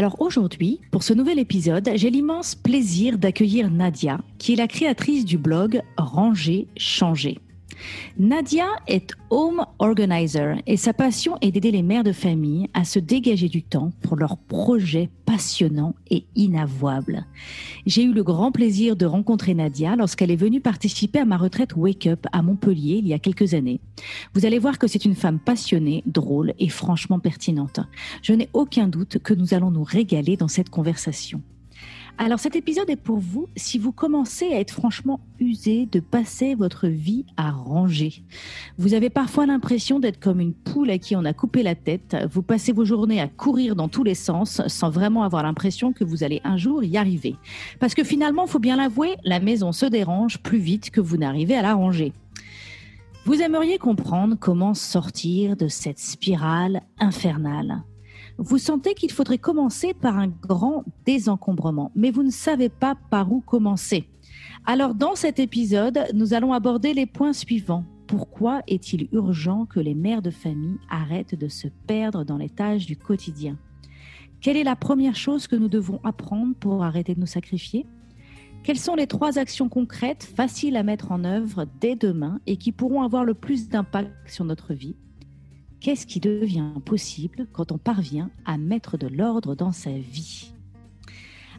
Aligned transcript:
Alors 0.00 0.22
aujourd'hui, 0.22 0.80
pour 0.90 1.02
ce 1.02 1.12
nouvel 1.12 1.38
épisode, 1.38 1.90
j'ai 1.94 2.08
l'immense 2.08 2.54
plaisir 2.54 3.18
d'accueillir 3.18 3.70
Nadia, 3.70 4.18
qui 4.38 4.54
est 4.54 4.56
la 4.56 4.66
créatrice 4.66 5.26
du 5.26 5.36
blog 5.36 5.82
Ranger 5.98 6.68
Changer. 6.74 7.38
Nadia 8.18 8.66
est 8.86 9.12
home 9.30 9.64
organizer 9.78 10.56
et 10.66 10.76
sa 10.76 10.92
passion 10.92 11.36
est 11.40 11.50
d'aider 11.50 11.70
les 11.70 11.82
mères 11.82 12.04
de 12.04 12.12
famille 12.12 12.68
à 12.74 12.84
se 12.84 12.98
dégager 12.98 13.48
du 13.48 13.62
temps 13.62 13.92
pour 14.02 14.16
leurs 14.16 14.36
projets 14.36 15.08
passionnants 15.24 15.94
et 16.10 16.24
inavouables. 16.34 17.26
J'ai 17.86 18.02
eu 18.02 18.12
le 18.12 18.22
grand 18.22 18.52
plaisir 18.52 18.96
de 18.96 19.06
rencontrer 19.06 19.54
Nadia 19.54 19.96
lorsqu'elle 19.96 20.30
est 20.30 20.36
venue 20.36 20.60
participer 20.60 21.20
à 21.20 21.24
ma 21.24 21.36
retraite 21.36 21.76
Wake 21.76 22.06
Up 22.06 22.26
à 22.32 22.42
Montpellier 22.42 22.96
il 22.96 23.08
y 23.08 23.14
a 23.14 23.18
quelques 23.18 23.54
années. 23.54 23.80
Vous 24.34 24.44
allez 24.44 24.58
voir 24.58 24.78
que 24.78 24.86
c'est 24.86 25.04
une 25.04 25.14
femme 25.14 25.38
passionnée, 25.38 26.02
drôle 26.06 26.54
et 26.58 26.68
franchement 26.68 27.20
pertinente. 27.20 27.80
Je 28.22 28.32
n'ai 28.32 28.48
aucun 28.52 28.88
doute 28.88 29.18
que 29.18 29.34
nous 29.34 29.54
allons 29.54 29.70
nous 29.70 29.84
régaler 29.84 30.36
dans 30.36 30.48
cette 30.48 30.70
conversation. 30.70 31.42
Alors 32.22 32.38
cet 32.38 32.54
épisode 32.54 32.90
est 32.90 32.96
pour 32.96 33.16
vous 33.16 33.48
si 33.56 33.78
vous 33.78 33.92
commencez 33.92 34.52
à 34.52 34.60
être 34.60 34.74
franchement 34.74 35.20
usé 35.38 35.86
de 35.86 36.00
passer 36.00 36.54
votre 36.54 36.86
vie 36.86 37.24
à 37.38 37.50
ranger. 37.50 38.12
Vous 38.76 38.92
avez 38.92 39.08
parfois 39.08 39.46
l'impression 39.46 40.00
d'être 40.00 40.20
comme 40.20 40.38
une 40.38 40.52
poule 40.52 40.90
à 40.90 40.98
qui 40.98 41.16
on 41.16 41.24
a 41.24 41.32
coupé 41.32 41.62
la 41.62 41.74
tête. 41.74 42.14
Vous 42.30 42.42
passez 42.42 42.72
vos 42.72 42.84
journées 42.84 43.22
à 43.22 43.26
courir 43.26 43.74
dans 43.74 43.88
tous 43.88 44.04
les 44.04 44.14
sens 44.14 44.60
sans 44.66 44.90
vraiment 44.90 45.22
avoir 45.22 45.42
l'impression 45.42 45.94
que 45.94 46.04
vous 46.04 46.22
allez 46.22 46.42
un 46.44 46.58
jour 46.58 46.84
y 46.84 46.98
arriver. 46.98 47.36
Parce 47.78 47.94
que 47.94 48.04
finalement, 48.04 48.44
il 48.44 48.50
faut 48.50 48.58
bien 48.58 48.76
l'avouer, 48.76 49.16
la 49.24 49.40
maison 49.40 49.72
se 49.72 49.86
dérange 49.86 50.40
plus 50.40 50.58
vite 50.58 50.90
que 50.90 51.00
vous 51.00 51.16
n'arrivez 51.16 51.54
à 51.54 51.62
la 51.62 51.72
ranger. 51.72 52.12
Vous 53.24 53.40
aimeriez 53.40 53.78
comprendre 53.78 54.36
comment 54.38 54.74
sortir 54.74 55.56
de 55.56 55.68
cette 55.68 55.98
spirale 55.98 56.82
infernale 56.98 57.82
vous 58.42 58.56
sentez 58.56 58.94
qu'il 58.94 59.12
faudrait 59.12 59.36
commencer 59.36 59.92
par 59.92 60.16
un 60.16 60.28
grand 60.28 60.84
désencombrement, 61.04 61.92
mais 61.94 62.10
vous 62.10 62.22
ne 62.22 62.30
savez 62.30 62.70
pas 62.70 62.96
par 63.10 63.30
où 63.30 63.40
commencer. 63.40 64.08
Alors 64.64 64.94
dans 64.94 65.14
cet 65.14 65.38
épisode, 65.38 66.06
nous 66.14 66.32
allons 66.32 66.54
aborder 66.54 66.94
les 66.94 67.04
points 67.04 67.34
suivants. 67.34 67.84
Pourquoi 68.06 68.62
est-il 68.66 69.08
urgent 69.12 69.66
que 69.66 69.78
les 69.78 69.94
mères 69.94 70.22
de 70.22 70.30
famille 70.30 70.78
arrêtent 70.88 71.34
de 71.34 71.48
se 71.48 71.68
perdre 71.86 72.24
dans 72.24 72.38
les 72.38 72.48
tâches 72.48 72.86
du 72.86 72.96
quotidien? 72.96 73.58
Quelle 74.40 74.56
est 74.56 74.64
la 74.64 74.74
première 74.74 75.16
chose 75.16 75.46
que 75.46 75.56
nous 75.56 75.68
devons 75.68 76.00
apprendre 76.02 76.54
pour 76.58 76.82
arrêter 76.82 77.14
de 77.14 77.20
nous 77.20 77.26
sacrifier? 77.26 77.84
Quelles 78.62 78.78
sont 78.78 78.94
les 78.94 79.06
trois 79.06 79.38
actions 79.38 79.68
concrètes, 79.68 80.24
faciles 80.34 80.78
à 80.78 80.82
mettre 80.82 81.12
en 81.12 81.24
œuvre 81.24 81.66
dès 81.78 81.94
demain 81.94 82.40
et 82.46 82.56
qui 82.56 82.72
pourront 82.72 83.02
avoir 83.02 83.24
le 83.24 83.34
plus 83.34 83.68
d'impact 83.68 84.10
sur 84.26 84.46
notre 84.46 84.72
vie? 84.72 84.96
Qu'est-ce 85.80 86.06
qui 86.06 86.20
devient 86.20 86.72
possible 86.84 87.46
quand 87.54 87.72
on 87.72 87.78
parvient 87.78 88.28
à 88.44 88.58
mettre 88.58 88.98
de 88.98 89.06
l'ordre 89.06 89.54
dans 89.54 89.72
sa 89.72 89.88
vie? 89.88 90.52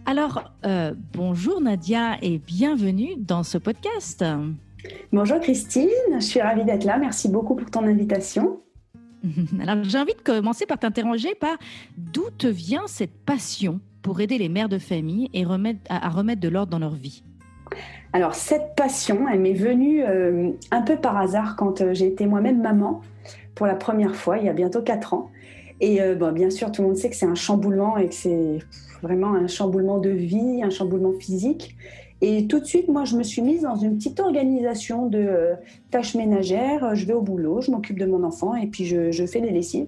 Alors, 0.06 0.54
euh, 0.64 0.94
bonjour 1.14 1.60
Nadia 1.60 2.18
et 2.22 2.38
bienvenue 2.38 3.16
dans 3.18 3.42
ce 3.42 3.58
podcast. 3.58 4.24
Bonjour 5.12 5.40
Christine, 5.40 5.90
je 6.14 6.20
suis 6.20 6.40
ravie 6.40 6.64
d'être 6.66 6.84
là. 6.84 7.00
Merci 7.00 7.30
beaucoup 7.30 7.56
pour 7.56 7.72
ton 7.72 7.84
invitation. 7.84 8.62
Alors, 9.60 9.84
j'ai 9.86 9.98
envie 9.98 10.14
de 10.14 10.22
commencer 10.22 10.68
par 10.68 10.78
t'interroger 10.78 11.34
par 11.34 11.58
d'où 11.98 12.30
te 12.38 12.46
vient 12.46 12.84
cette 12.86 13.18
passion 13.26 13.80
pour 14.04 14.22
aider 14.22 14.38
les 14.38 14.50
mères 14.50 14.70
de 14.70 14.78
famille 14.78 15.32
et 15.34 15.44
remettre, 15.44 15.80
à, 15.90 16.10
remettre 16.10 16.42
de 16.42 16.50
l'ordre 16.50 16.72
dans 16.72 16.80
leur 16.80 16.94
vie? 16.94 17.24
Alors 18.14 18.36
cette 18.36 18.76
passion, 18.76 19.28
elle 19.28 19.40
m'est 19.40 19.54
venue 19.54 20.04
euh, 20.04 20.52
un 20.70 20.82
peu 20.82 20.98
par 20.98 21.18
hasard 21.18 21.56
quand 21.56 21.82
euh, 21.82 21.94
j'ai 21.94 22.08
été 22.08 22.28
moi-même 22.28 22.62
maman 22.62 23.02
pour 23.56 23.68
la 23.68 23.76
première 23.76 24.16
fois 24.16 24.38
il 24.38 24.46
y 24.46 24.50
a 24.50 24.54
bientôt 24.54 24.82
4 24.82 25.14
ans. 25.14 25.30
Et 25.82 26.00
euh, 26.02 26.32
bien 26.32 26.52
sûr, 26.52 26.72
tout 26.72 26.84
le 26.84 26.90
monde 26.90 26.98
sait 26.98 27.10
que 27.10 27.16
c'est 27.16 27.26
un 27.26 27.36
chamboulement 27.36 27.98
et 27.98 28.08
que 28.08 28.14
c'est 28.14 28.60
vraiment 29.02 29.34
un 29.34 29.48
chamboulement 29.48 29.98
de 29.98 30.12
vie, 30.12 30.62
un 30.64 30.70
chamboulement 30.70 31.14
physique. 31.14 31.76
Et 32.22 32.46
tout 32.46 32.60
de 32.60 32.66
suite, 32.66 32.88
moi, 32.88 33.04
je 33.04 33.18
me 33.18 33.24
suis 33.24 33.42
mise 33.42 33.64
dans 33.64 33.76
une 33.76 33.98
petite 33.98 34.20
organisation 34.20 35.08
de 35.08 35.18
euh, 35.18 35.56
tâches 35.90 36.14
ménagères. 36.14 36.94
Je 36.94 37.08
vais 37.08 37.14
au 37.14 37.22
boulot, 37.22 37.62
je 37.62 37.72
m'occupe 37.72 37.98
de 37.98 38.06
mon 38.06 38.24
enfant 38.24 38.56
et 38.56 38.68
puis 38.68 38.86
je, 38.86 39.26
fais 39.26 39.40
les 39.40 39.50
lessives. 39.50 39.88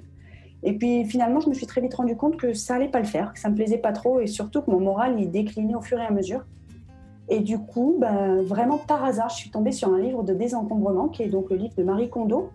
Et 0.64 0.74
puis 0.74 1.06
finalement, 1.06 1.40
je 1.42 1.50
me 1.50 1.54
suis 1.54 1.68
très 1.68 1.82
vite 1.82 1.94
rendu 1.94 2.16
compte 2.16 2.38
que 2.38 2.54
ça 2.54 2.76
allait 2.76 2.88
pas 2.88 3.00
le 3.00 3.06
faire, 3.06 3.34
que 3.34 3.40
ça 3.40 3.50
me 3.50 3.56
plaisait 3.56 3.78
pas 3.78 3.92
trop 3.92 4.20
et 4.20 4.28
surtout 4.28 4.62
que 4.62 4.72
mon 4.72 4.80
moral 4.80 5.20
il 5.20 5.30
déclinait 5.30 5.76
au 5.76 5.82
fur 5.82 6.00
et 6.00 6.06
à 6.06 6.12
mesure. 6.12 6.46
Et 7.30 7.42
du 7.42 7.60
coup, 7.60 7.98
ben, 8.00 8.42
vraiment 8.42 8.78
par 8.78 9.04
hasard, 9.04 9.30
je 9.30 9.36
suis 9.36 9.52
tombée 9.52 9.72
sur 9.72 9.94
un 9.94 10.00
livre 10.00 10.24
de 10.24 10.34
désencombrement 10.34 11.10
qui 11.10 11.24
est 11.24 11.28
donc 11.28 11.50
le 11.52 11.58
livre 11.58 11.76
de 11.76 11.84
Marie 11.84 12.10
Kondo, 12.10 12.50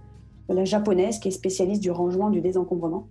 la 0.54 0.64
japonaise 0.64 1.18
qui 1.18 1.28
est 1.28 1.32
spécialiste 1.32 1.82
du 1.82 1.90
rangement, 1.90 2.30
du 2.30 2.40
désencombrement. 2.40 3.06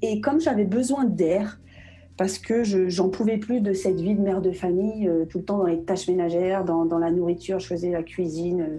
Et 0.00 0.20
comme 0.20 0.40
j'avais 0.40 0.64
besoin 0.64 1.04
d'air, 1.04 1.60
parce 2.16 2.38
que 2.38 2.62
j'en 2.64 3.08
pouvais 3.08 3.38
plus 3.38 3.60
de 3.60 3.72
cette 3.72 4.00
vie 4.00 4.14
de 4.14 4.20
mère 4.20 4.42
de 4.42 4.52
famille, 4.52 5.08
euh, 5.08 5.24
tout 5.24 5.38
le 5.38 5.44
temps 5.44 5.58
dans 5.58 5.66
les 5.66 5.82
tâches 5.82 6.08
ménagères, 6.08 6.64
dans, 6.64 6.98
la 6.98 7.10
nourriture, 7.10 7.58
je 7.58 7.66
faisais 7.66 7.90
la 7.90 8.02
cuisine, 8.02 8.60
euh, 8.60 8.78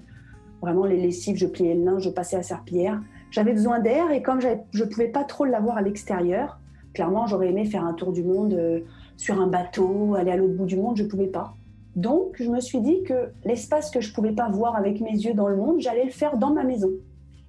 vraiment 0.62 0.86
les 0.86 0.98
lessives, 0.98 1.38
je 1.38 1.48
pliais 1.48 1.76
le 1.76 1.84
linge, 1.84 2.04
je 2.04 2.10
passais 2.10 2.36
à 2.36 2.44
serpillière. 2.44 3.02
J'avais 3.32 3.54
besoin 3.54 3.80
d'air 3.80 4.12
et 4.12 4.22
comme 4.22 4.40
je 4.40 4.84
ne 4.84 4.90
pouvais 4.90 5.08
pas 5.08 5.24
trop 5.24 5.46
l'avoir 5.46 5.78
à 5.78 5.82
l'extérieur, 5.82 6.60
clairement 6.94 7.26
j'aurais 7.26 7.50
aimé 7.50 7.66
faire 7.66 7.84
un 7.84 7.94
tour 7.94 8.12
du 8.12 8.24
monde 8.24 8.54
euh, 8.54 8.82
sur 9.18 9.42
un 9.42 9.48
bateau, 9.48 10.16
aller 10.16 10.32
à 10.32 10.38
l'autre 10.38 10.54
bout 10.54 10.66
du 10.66 10.78
monde, 10.78 10.98
je 10.98 11.04
ne 11.04 11.10
pouvais 11.10 11.28
pas. 11.28 11.56
Donc 11.96 12.36
je 12.40 12.50
me 12.50 12.60
suis 12.60 12.82
dit 12.82 13.04
que 13.04 13.30
l'espace 13.44 13.90
que 13.90 14.02
je 14.02 14.10
ne 14.10 14.16
pouvais 14.16 14.32
pas 14.32 14.50
voir 14.50 14.76
avec 14.76 15.02
mes 15.02 15.12
yeux 15.12 15.34
dans 15.34 15.48
le 15.48 15.56
monde, 15.56 15.80
j'allais 15.80 16.06
le 16.06 16.12
faire 16.12 16.38
dans 16.38 16.54
ma 16.54 16.64
maison 16.64 16.92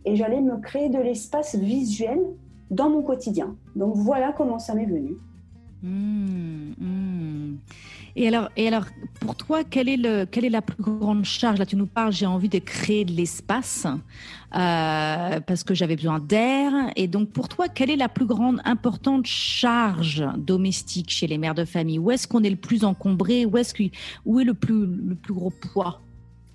et 0.04 0.16
j'allais 0.16 0.40
me 0.40 0.58
créer 0.58 0.88
de 0.88 0.98
l'espace 0.98 1.54
visuel 1.54 2.18
dans 2.70 2.90
mon 2.90 3.02
quotidien. 3.02 3.56
Donc 3.76 3.94
voilà 3.96 4.32
comment 4.32 4.58
ça 4.58 4.74
m'est 4.74 4.86
venu. 4.86 5.16
Mmh, 5.82 6.72
mmh. 6.78 7.56
Et 8.16 8.28
alors, 8.28 8.48
et 8.56 8.68
alors, 8.68 8.84
pour 9.20 9.34
toi, 9.34 9.64
quelle 9.64 9.88
est, 9.88 9.96
le, 9.96 10.24
quelle 10.24 10.44
est 10.44 10.50
la 10.50 10.62
plus 10.62 10.80
grande 10.80 11.24
charge? 11.24 11.58
Là, 11.58 11.66
tu 11.66 11.74
nous 11.74 11.86
parles, 11.86 12.12
j'ai 12.12 12.26
envie 12.26 12.48
de 12.48 12.60
créer 12.60 13.04
de 13.04 13.10
l'espace 13.10 13.86
euh, 13.86 15.40
parce 15.40 15.64
que 15.64 15.74
j'avais 15.74 15.96
besoin 15.96 16.20
d'air. 16.20 16.72
Et 16.94 17.08
donc, 17.08 17.30
pour 17.30 17.48
toi, 17.48 17.66
quelle 17.68 17.90
est 17.90 17.96
la 17.96 18.08
plus 18.08 18.24
grande, 18.24 18.60
importante 18.64 19.26
charge 19.26 20.24
domestique 20.38 21.10
chez 21.10 21.26
les 21.26 21.38
mères 21.38 21.56
de 21.56 21.64
famille? 21.64 21.98
Où 21.98 22.12
est-ce 22.12 22.28
qu'on 22.28 22.44
est 22.44 22.50
le 22.50 22.56
plus 22.56 22.84
encombré? 22.84 23.46
Où 23.46 23.58
est, 23.58 23.74
où 24.24 24.38
est 24.38 24.44
le, 24.44 24.54
plus, 24.54 24.86
le 24.86 25.16
plus 25.16 25.34
gros 25.34 25.50
poids? 25.50 26.00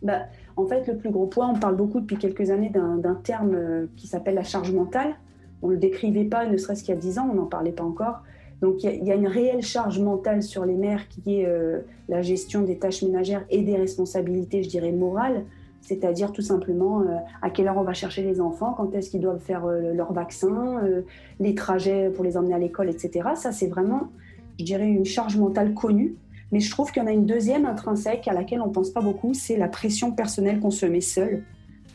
Bah, 0.01 0.27
en 0.59 0.67
fait, 0.67 0.87
le 0.87 0.97
plus 0.97 1.09
gros 1.09 1.25
poids, 1.25 1.47
on 1.47 1.57
parle 1.57 1.77
beaucoup 1.77 2.01
depuis 2.01 2.17
quelques 2.17 2.49
années 2.51 2.69
d'un 2.69 3.15
terme 3.23 3.53
euh, 3.55 3.85
qui 3.95 4.07
s'appelle 4.07 4.35
la 4.35 4.43
charge 4.43 4.73
mentale. 4.73 5.15
On 5.61 5.67
ne 5.67 5.73
le 5.73 5.79
décrivait 5.79 6.25
pas, 6.25 6.45
ne 6.45 6.57
serait-ce 6.57 6.83
qu'il 6.83 6.93
y 6.93 6.97
a 6.97 6.99
10 6.99 7.19
ans, 7.19 7.29
on 7.31 7.35
n'en 7.35 7.45
parlait 7.45 7.71
pas 7.71 7.85
encore. 7.85 8.23
Donc 8.61 8.83
il 8.83 9.05
y, 9.05 9.11
a 9.11 9.15
une 9.15 9.27
réelle 9.27 9.61
charge 9.61 10.01
mentale 10.01 10.43
sur 10.43 10.65
les 10.65 10.75
mères 10.75 11.07
qui 11.07 11.39
est 11.39 11.45
euh, 11.45 11.79
la 12.09 12.21
gestion 12.21 12.63
des 12.63 12.77
tâches 12.77 13.03
ménagères 13.03 13.45
et 13.49 13.61
des 13.61 13.77
responsabilités, 13.77 14.63
je 14.63 14.67
dirais, 14.67 14.91
morales, 14.91 15.45
c'est-à-dire 15.79 16.33
tout 16.33 16.41
simplement 16.41 16.99
euh, 16.99 17.05
à 17.41 17.49
quelle 17.49 17.69
heure 17.69 17.77
on 17.77 17.83
va 17.83 17.93
chercher 17.93 18.21
les 18.21 18.41
enfants, 18.41 18.73
quand 18.75 18.93
est-ce 18.93 19.11
qu'ils 19.11 19.21
doivent 19.21 19.39
faire 19.39 19.65
leur 19.65 20.11
vaccin, 20.11 20.81
les 21.39 21.55
trajets 21.55 22.09
pour 22.09 22.25
les 22.25 22.35
emmener 22.35 22.53
à 22.53 22.59
l'école, 22.59 22.89
etc. 22.89 23.29
Ça, 23.35 23.53
c'est 23.53 23.67
vraiment, 23.67 24.09
je 24.59 24.65
dirais, 24.65 24.89
une 24.89 25.05
charge 25.05 25.37
mentale 25.37 25.73
connue 25.73 26.17
mais 26.51 26.59
je 26.59 26.71
trouve 26.71 26.91
qu'il 26.91 27.01
y 27.01 27.05
en 27.05 27.07
a 27.07 27.11
une 27.11 27.25
deuxième 27.25 27.65
intrinsèque 27.65 28.27
à 28.27 28.33
laquelle 28.33 28.61
on 28.61 28.67
ne 28.67 28.73
pense 28.73 28.89
pas 28.89 29.01
beaucoup, 29.01 29.33
c'est 29.33 29.57
la 29.57 29.67
pression 29.67 30.11
personnelle 30.11 30.59
qu'on 30.59 30.71
se 30.71 30.85
met 30.85 31.01
seul 31.01 31.43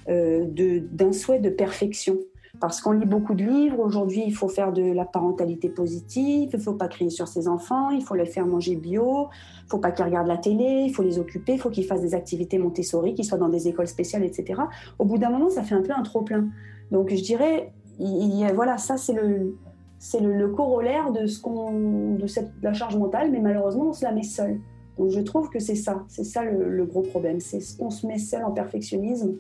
euh, 0.09 0.45
d'un 0.47 1.12
souhait 1.12 1.41
de 1.41 1.51
perfection. 1.51 2.19
Parce 2.61 2.81
qu'on 2.81 2.93
lit 2.93 3.05
beaucoup 3.05 3.35
de 3.35 3.45
livres, 3.45 3.81
aujourd'hui 3.81 4.23
il 4.25 4.33
faut 4.33 4.49
faire 4.49 4.73
de 4.73 4.93
la 4.93 5.05
parentalité 5.05 5.69
positive, 5.69 6.51
il 6.53 6.56
ne 6.56 6.62
faut 6.62 6.75
pas 6.75 6.87
crier 6.87 7.11
sur 7.11 7.27
ses 7.27 7.49
enfants, 7.49 7.91
il 7.91 8.03
faut 8.03 8.15
les 8.15 8.27
faire 8.27 8.47
manger 8.47 8.77
bio, 8.77 9.29
il 9.62 9.65
ne 9.65 9.71
faut 9.71 9.79
pas 9.79 9.91
qu'ils 9.91 10.05
regardent 10.05 10.29
la 10.29 10.39
télé, 10.39 10.85
il 10.87 10.95
faut 10.95 11.03
les 11.03 11.19
occuper, 11.19 11.55
il 11.55 11.59
faut 11.59 11.71
qu'ils 11.71 11.85
fassent 11.85 12.03
des 12.03 12.15
activités 12.15 12.59
Montessori, 12.59 13.15
qu'ils 13.15 13.25
soient 13.25 13.39
dans 13.39 13.49
des 13.49 13.67
écoles 13.67 13.89
spéciales, 13.89 14.23
etc. 14.23 14.62
Au 15.01 15.05
bout 15.05 15.19
d'un 15.19 15.31
moment, 15.31 15.51
ça 15.51 15.65
fait 15.65 15.75
un 15.75 15.83
peu 15.83 15.93
un 15.93 16.03
trop-plein. 16.03 16.47
Donc 16.93 17.11
je 17.11 17.23
dirais, 17.23 17.73
il, 17.99 18.49
voilà, 18.55 18.79
ça 18.79 18.99
c'est 18.99 19.15
le, 19.15 19.56
c'est 20.05 20.21
le, 20.21 20.49
corollaire 20.49 21.12
de, 21.12 21.27
ce 21.27 21.41
qu'on, 21.41 22.17
de, 22.17 22.27
cette, 22.27 22.53
la 22.62 22.75
charge 22.75 22.95
mentale, 22.95 23.31
mais 23.33 23.41
malheureusement, 23.41 23.89
on 23.89 23.93
se 23.95 24.05
la 24.05 24.12
met 24.12 24.23
seul. 24.23 24.61
Donc 24.99 25.09
je 25.09 25.21
trouve 25.21 25.49
que 25.49 25.59
c'est 25.59 25.77
ça, 25.77 26.05
c'est 26.09 26.25
ça 26.25 26.45
le, 26.45 26.85
gros 26.85 27.01
problème, 27.01 27.41
c'est 27.41 27.61
ce 27.61 27.75
qu'on 27.75 27.89
se 27.89 28.06
met 28.06 28.19
seul 28.19 28.45
en 28.45 28.51
perfectionnisme. 28.51 29.37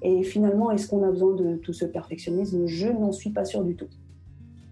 Et 0.00 0.22
finalement, 0.22 0.70
est-ce 0.70 0.86
qu'on 0.86 1.02
a 1.02 1.10
besoin 1.10 1.34
de 1.34 1.56
tout 1.56 1.72
ce 1.72 1.84
perfectionnisme? 1.84 2.64
Je 2.66 2.86
n'en 2.86 3.10
suis 3.10 3.30
pas 3.30 3.44
sûre 3.44 3.64
du 3.64 3.74
tout. 3.74 3.88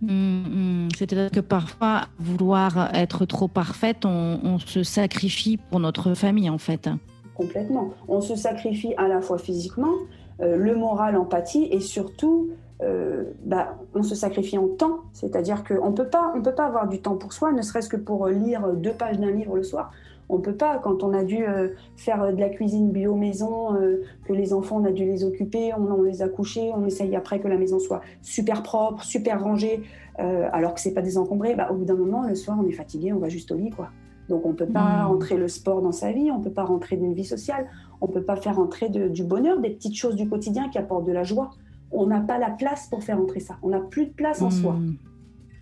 Mm, 0.01 0.11
mm. 0.11 0.89
C'est-à-dire 0.97 1.33
que 1.33 1.41
parfois, 1.41 2.03
vouloir 2.21 2.95
être 2.95 3.25
trop 3.25 3.49
parfaite, 3.49 4.05
on, 4.05 4.61
se 4.61 4.85
sacrifie 4.85 5.57
pour 5.57 5.81
notre 5.81 6.15
famille, 6.15 6.51
en 6.51 6.59
fait. 6.59 6.89
Complètement. 7.35 7.91
On 8.07 8.21
se 8.21 8.37
sacrifie 8.37 8.95
à 8.97 9.09
la 9.09 9.21
fois 9.21 9.39
physiquement, 9.39 9.95
euh, 10.41 10.57
le 10.57 10.77
moral, 10.77 11.15
l'empathie, 11.15 11.65
et 11.73 11.81
surtout, 11.81 12.51
euh, 12.83 13.25
bah, 13.45 13.79
on 13.95 14.03
se 14.03 14.15
sacrifie 14.15 14.59
en 14.59 14.69
temps. 14.69 15.01
C'est-à-dire 15.13 15.65
qu'on 15.65 15.91
ne 15.91 15.95
peut 15.95 16.09
pas 16.09 16.65
avoir 16.65 16.89
du 16.89 17.01
temps 17.01 17.17
pour 17.17 17.33
soi, 17.33 17.53
ne 17.53 17.63
serait-ce 17.63 17.89
que 17.89 17.97
pour 17.97 18.29
lire 18.29 18.73
deux 18.75 18.93
pages 18.93 19.19
d'un 19.19 19.31
livre 19.31 19.57
le 19.57 19.63
soir. 19.63 19.93
On 20.29 20.39
peut 20.39 20.55
pas, 20.55 20.79
quand 20.79 21.05
on 21.05 21.13
a 21.13 21.23
dû 21.23 21.47
euh, 21.47 21.69
faire 21.97 22.23
euh, 22.23 22.33
de 22.33 22.41
la 22.41 22.49
cuisine 22.49 22.91
bio 22.91 23.15
maison, 23.15 23.75
euh, 23.75 24.03
que 24.27 24.33
les 24.33 24.53
enfants, 24.53 24.81
on 24.81 24.85
a 24.85 24.91
dû 24.91 25.05
les 25.05 25.25
occuper, 25.25 25.73
on, 25.75 26.03
les 26.03 26.23
a 26.23 26.29
couchés, 26.29 26.73
on 26.75 26.85
essaye 26.85 27.15
après 27.15 27.39
que 27.39 27.49
la 27.49 27.57
maison 27.57 27.79
soit 27.79 28.01
super 28.23 28.63
propre, 28.63 29.05
super 29.05 29.43
rangée, 29.43 29.83
alors 30.19 30.73
que 30.73 30.81
c'est 30.81 30.95
pas 30.95 31.03
désencombré. 31.03 31.55
Bah, 31.55 31.69
au 31.71 31.75
bout 31.75 31.85
d'un 31.85 31.95
moment, 31.95 32.27
le 32.27 32.35
soir, 32.35 32.57
on 32.61 32.67
est 32.67 32.73
fatigué, 32.73 33.13
on 33.13 33.19
va 33.19 33.29
juste 33.29 33.53
au 33.53 33.57
lit, 33.57 33.71
quoi. 33.71 33.91
Donc 34.29 34.45
on 34.45 34.55
peut 34.55 34.67
pas 34.67 35.05
mmh. 35.05 35.07
rentrer 35.07 35.37
le 35.37 35.47
sport 35.47 35.83
dans 35.83 35.93
sa 35.93 36.11
vie, 36.11 36.33
on 36.33 36.41
peut 36.41 36.51
pas 36.51 36.65
rentrer 36.65 36.97
d'une 36.97 37.15
vie 37.15 37.25
sociale, 37.25 37.67
on 38.01 38.09
peut 38.09 38.23
pas 38.23 38.35
faire 38.35 38.57
rentrer 38.57 38.89
du 38.89 39.23
bonheur, 39.23 39.61
des 39.61 39.71
petites 39.71 39.95
choses 39.95 40.17
du 40.17 40.29
quotidien 40.29 40.69
qui 40.69 40.79
apportent 40.79 41.07
de 41.07 41.13
la 41.13 41.23
joie. 41.23 41.51
On 41.91 42.07
n'a 42.07 42.21
pas 42.21 42.39
la 42.39 42.51
place 42.51 42.89
pour 42.89 43.03
faire 43.03 43.19
entrer 43.19 43.41
ça. 43.41 43.57
On 43.63 43.69
n'a 43.71 43.81
plus 43.81 44.07
de 44.07 44.13
place 44.13 44.43
en 44.43 44.51
soi. 44.51 44.75
Mmh. 44.75 44.97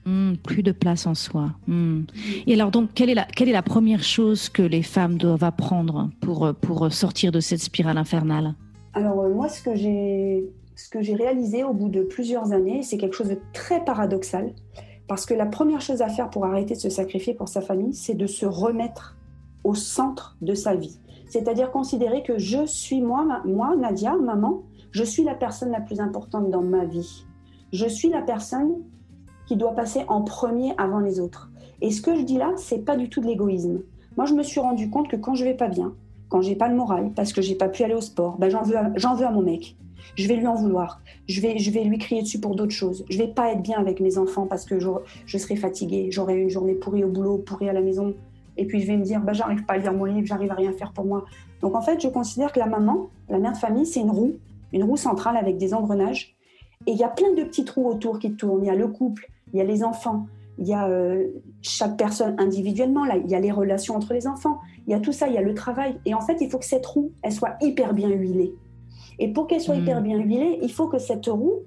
Hmm, 0.06 0.37
plus 0.37 0.62
de 0.62 0.73
place 0.73 1.06
en 1.06 1.15
soi. 1.15 1.53
Hmm. 1.67 2.03
Et 2.47 2.55
alors 2.55 2.71
donc, 2.71 2.91
quelle 2.94 3.11
est, 3.11 3.15
la, 3.15 3.25
quelle 3.25 3.49
est 3.49 3.53
la 3.53 3.62
première 3.62 4.03
chose 4.03 4.49
que 4.49 4.62
les 4.62 4.82
femmes 4.82 5.17
doivent 5.17 5.44
apprendre 5.44 6.11
pour, 6.21 6.53
pour 6.61 6.93
sortir 6.93 7.32
de 7.32 7.41
cette 7.41 7.61
spirale 7.61 7.97
infernale? 7.97 8.55
Alors 8.93 9.21
euh, 9.21 9.32
moi, 9.32 9.49
ce 9.49 9.62
que 9.62 9.75
j'ai 9.75 10.44
ce 10.76 10.88
que 10.88 11.03
j'ai 11.03 11.15
réalisé 11.15 11.65
au 11.65 11.73
bout 11.73 11.88
de 11.88 12.03
plusieurs 12.03 12.53
années, 12.53 12.82
c'est 12.82 12.99
quelque 12.99 13.15
chose 13.15 13.29
de 13.29 13.38
très 13.53 13.85
paradoxal, 13.85 14.53
parce 15.06 15.27
que 15.27 15.35
la 15.35 15.47
première 15.47 15.81
chose 15.81 16.03
à 16.03 16.09
faire 16.09 16.31
pour 16.31 16.44
arrêter 16.44 16.75
de 16.75 16.81
se 16.81 16.91
sacrifier 16.91 17.35
pour 17.35 17.49
sa 17.49 17.61
famille, 17.61 17.94
c'est 17.94 18.15
de 18.15 18.27
se 18.27 18.47
remettre 18.47 19.17
au 19.62 19.75
centre 19.75 20.37
de 20.43 20.55
sa 20.55 20.75
vie. 20.75 20.99
C'est-à-dire 21.29 21.70
considérer 21.70 22.23
que 22.23 22.38
je 22.38 22.67
suis 22.67 23.00
moi, 23.00 23.43
moi, 23.44 23.77
Nadia, 23.77 24.17
maman, 24.17 24.62
je 24.94 25.02
suis 25.02 25.25
la 25.25 25.35
personne 25.35 25.73
la 25.73 25.81
plus 25.81 25.99
importante 25.99 26.50
dans 26.50 26.62
ma 26.62 26.85
vie. 26.85 27.26
Je 27.73 27.87
suis 27.87 28.08
la 28.08 28.23
personne 28.23 28.76
qui 29.44 29.56
doit 29.56 29.75
passer 29.75 30.05
en 30.06 30.23
premier 30.23 30.73
avant 30.79 31.00
les 31.00 31.19
autres. 31.19 31.50
Et 31.81 31.91
ce 31.91 32.00
que 32.00 32.14
je 32.14 32.23
dis 32.23 32.38
là, 32.38 32.52
c'est 32.56 32.85
pas 32.85 32.96
du 32.96 33.08
tout 33.08 33.20
de 33.20 33.26
l'égoïsme. 33.26 33.81
Moi, 34.17 34.26
je 34.26 34.35
me 34.35 34.44
suis 34.44 34.61
rendu 34.61 34.91
compte 34.91 35.08
que 35.08 35.17
quand 35.17 35.35
je 35.35 35.44
vais 35.44 35.55
pas 35.55 35.67
bien, 35.67 35.94
quand 36.29 36.43
j'ai 36.43 36.55
pas 36.55 36.69
le 36.69 36.76
moral, 36.76 37.11
parce 37.17 37.32
que 37.32 37.43
j'ai 37.43 37.56
pas 37.56 37.69
pu 37.69 37.82
aller 37.82 37.94
au 37.94 38.00
sport, 38.00 38.38
ben 38.38 38.49
j'en 38.49 38.62
veux, 38.62 39.26
à 39.26 39.31
mon 39.32 39.43
mec. 39.43 39.76
Je 40.14 40.29
vais 40.29 40.37
lui 40.37 40.46
en 40.46 40.55
vouloir. 40.55 41.00
Je 41.26 41.41
vais, 41.41 41.58
je 41.58 41.73
vais 41.73 41.82
lui 41.82 41.99
crier 41.99 42.23
dessus 42.23 42.38
pour 42.38 42.55
d'autres 42.55 42.70
choses. 42.70 43.05
Je 43.11 43.19
vais 43.19 43.26
pas 43.26 43.50
être 43.50 43.62
bien 43.62 43.81
avec 43.81 43.99
mes 43.99 44.17
enfants 44.17 44.46
parce 44.46 44.64
que 44.64 44.79
je, 44.79 44.88
je 45.26 45.38
serai 45.38 45.56
fatiguée. 45.56 46.12
J'aurai 46.12 46.41
une 46.41 46.50
journée 46.50 46.75
pourrie 46.75 47.02
au 47.02 47.08
boulot, 47.08 47.38
pourrie 47.38 47.69
à 47.69 47.73
la 47.73 47.81
maison. 47.81 48.14
Et 48.56 48.64
puis 48.64 48.81
je 48.81 48.87
vais 48.87 48.96
me 48.96 49.02
dire, 49.02 49.20
bah, 49.20 49.32
j'arrive 49.32 49.64
pas 49.64 49.75
à 49.75 49.79
lire 49.79 49.93
mon 49.93 50.05
livre, 50.05 50.25
j'arrive 50.25 50.52
à 50.52 50.55
rien 50.55 50.73
faire 50.73 50.93
pour 50.93 51.05
moi. 51.05 51.25
Donc 51.62 51.75
en 51.75 51.82
fait, 51.82 52.00
je 52.00 52.06
considère 52.06 52.52
que 52.52 52.61
la 52.61 52.67
maman, 52.67 53.08
la 53.29 53.38
mère 53.38 53.55
de 53.55 53.56
famille, 53.56 53.87
c'est 53.87 53.99
une 53.99 54.12
roue, 54.12 54.35
une 54.75 54.85
roue 54.85 54.97
centrale 54.97 55.37
avec 55.37 55.56
des 55.56 55.73
engrenages. 55.73 56.35
Et 56.87 56.93
il 56.93 56.99
y 56.99 57.05
a 57.05 57.09
plein 57.09 57.32
de 57.32 57.44
petits 57.44 57.65
trous 57.65 57.88
autour 57.88 58.19
qui 58.19 58.35
tournent. 58.35 58.65
Il 58.65 58.67
y 58.67 58.71
a 58.71 58.75
le 58.75 58.88
couple, 58.88 59.31
il 59.53 59.59
y 59.59 59.61
a 59.62 59.65
les 59.65 59.82
enfants, 59.82 60.26
il 60.59 60.67
y 60.67 60.75
a 60.75 60.87
euh, 60.88 61.26
chaque 61.62 61.97
personne 61.97 62.37
individuellement, 62.38 63.05
là, 63.05 63.17
il 63.17 63.31
y 63.31 63.35
a 63.35 63.41
les 63.41 63.50
relations 63.50 63.97
entre 63.97 64.12
les 64.12 64.26
enfants, 64.26 64.59
il 64.87 64.93
y 64.93 64.94
a 64.94 65.00
tout 65.00 65.12
ça, 65.12 65.29
il 65.29 65.35
y 65.35 65.38
a 65.38 65.43
le 65.43 65.55
travail. 65.55 65.99
Et 66.05 66.15
en 66.15 66.21
fait, 66.21 66.37
il 66.41 66.50
faut 66.50 66.59
que 66.59 66.65
cette 66.65 66.87
roue, 66.87 67.12
elle 67.23 67.32
soit 67.32 67.56
hyper 67.61 67.94
bien 67.94 68.09
huilée. 68.09 68.55
Et 69.19 69.32
pour 69.32 69.47
qu'elle 69.47 69.61
soit 69.61 69.76
hyper 69.76 70.00
hmm. 70.00 70.05
bien 70.05 70.19
huilée, 70.19 70.59
il 70.62 70.71
faut 70.71 70.88
que 70.88 70.99
cette 70.99 71.27
roue, 71.27 71.61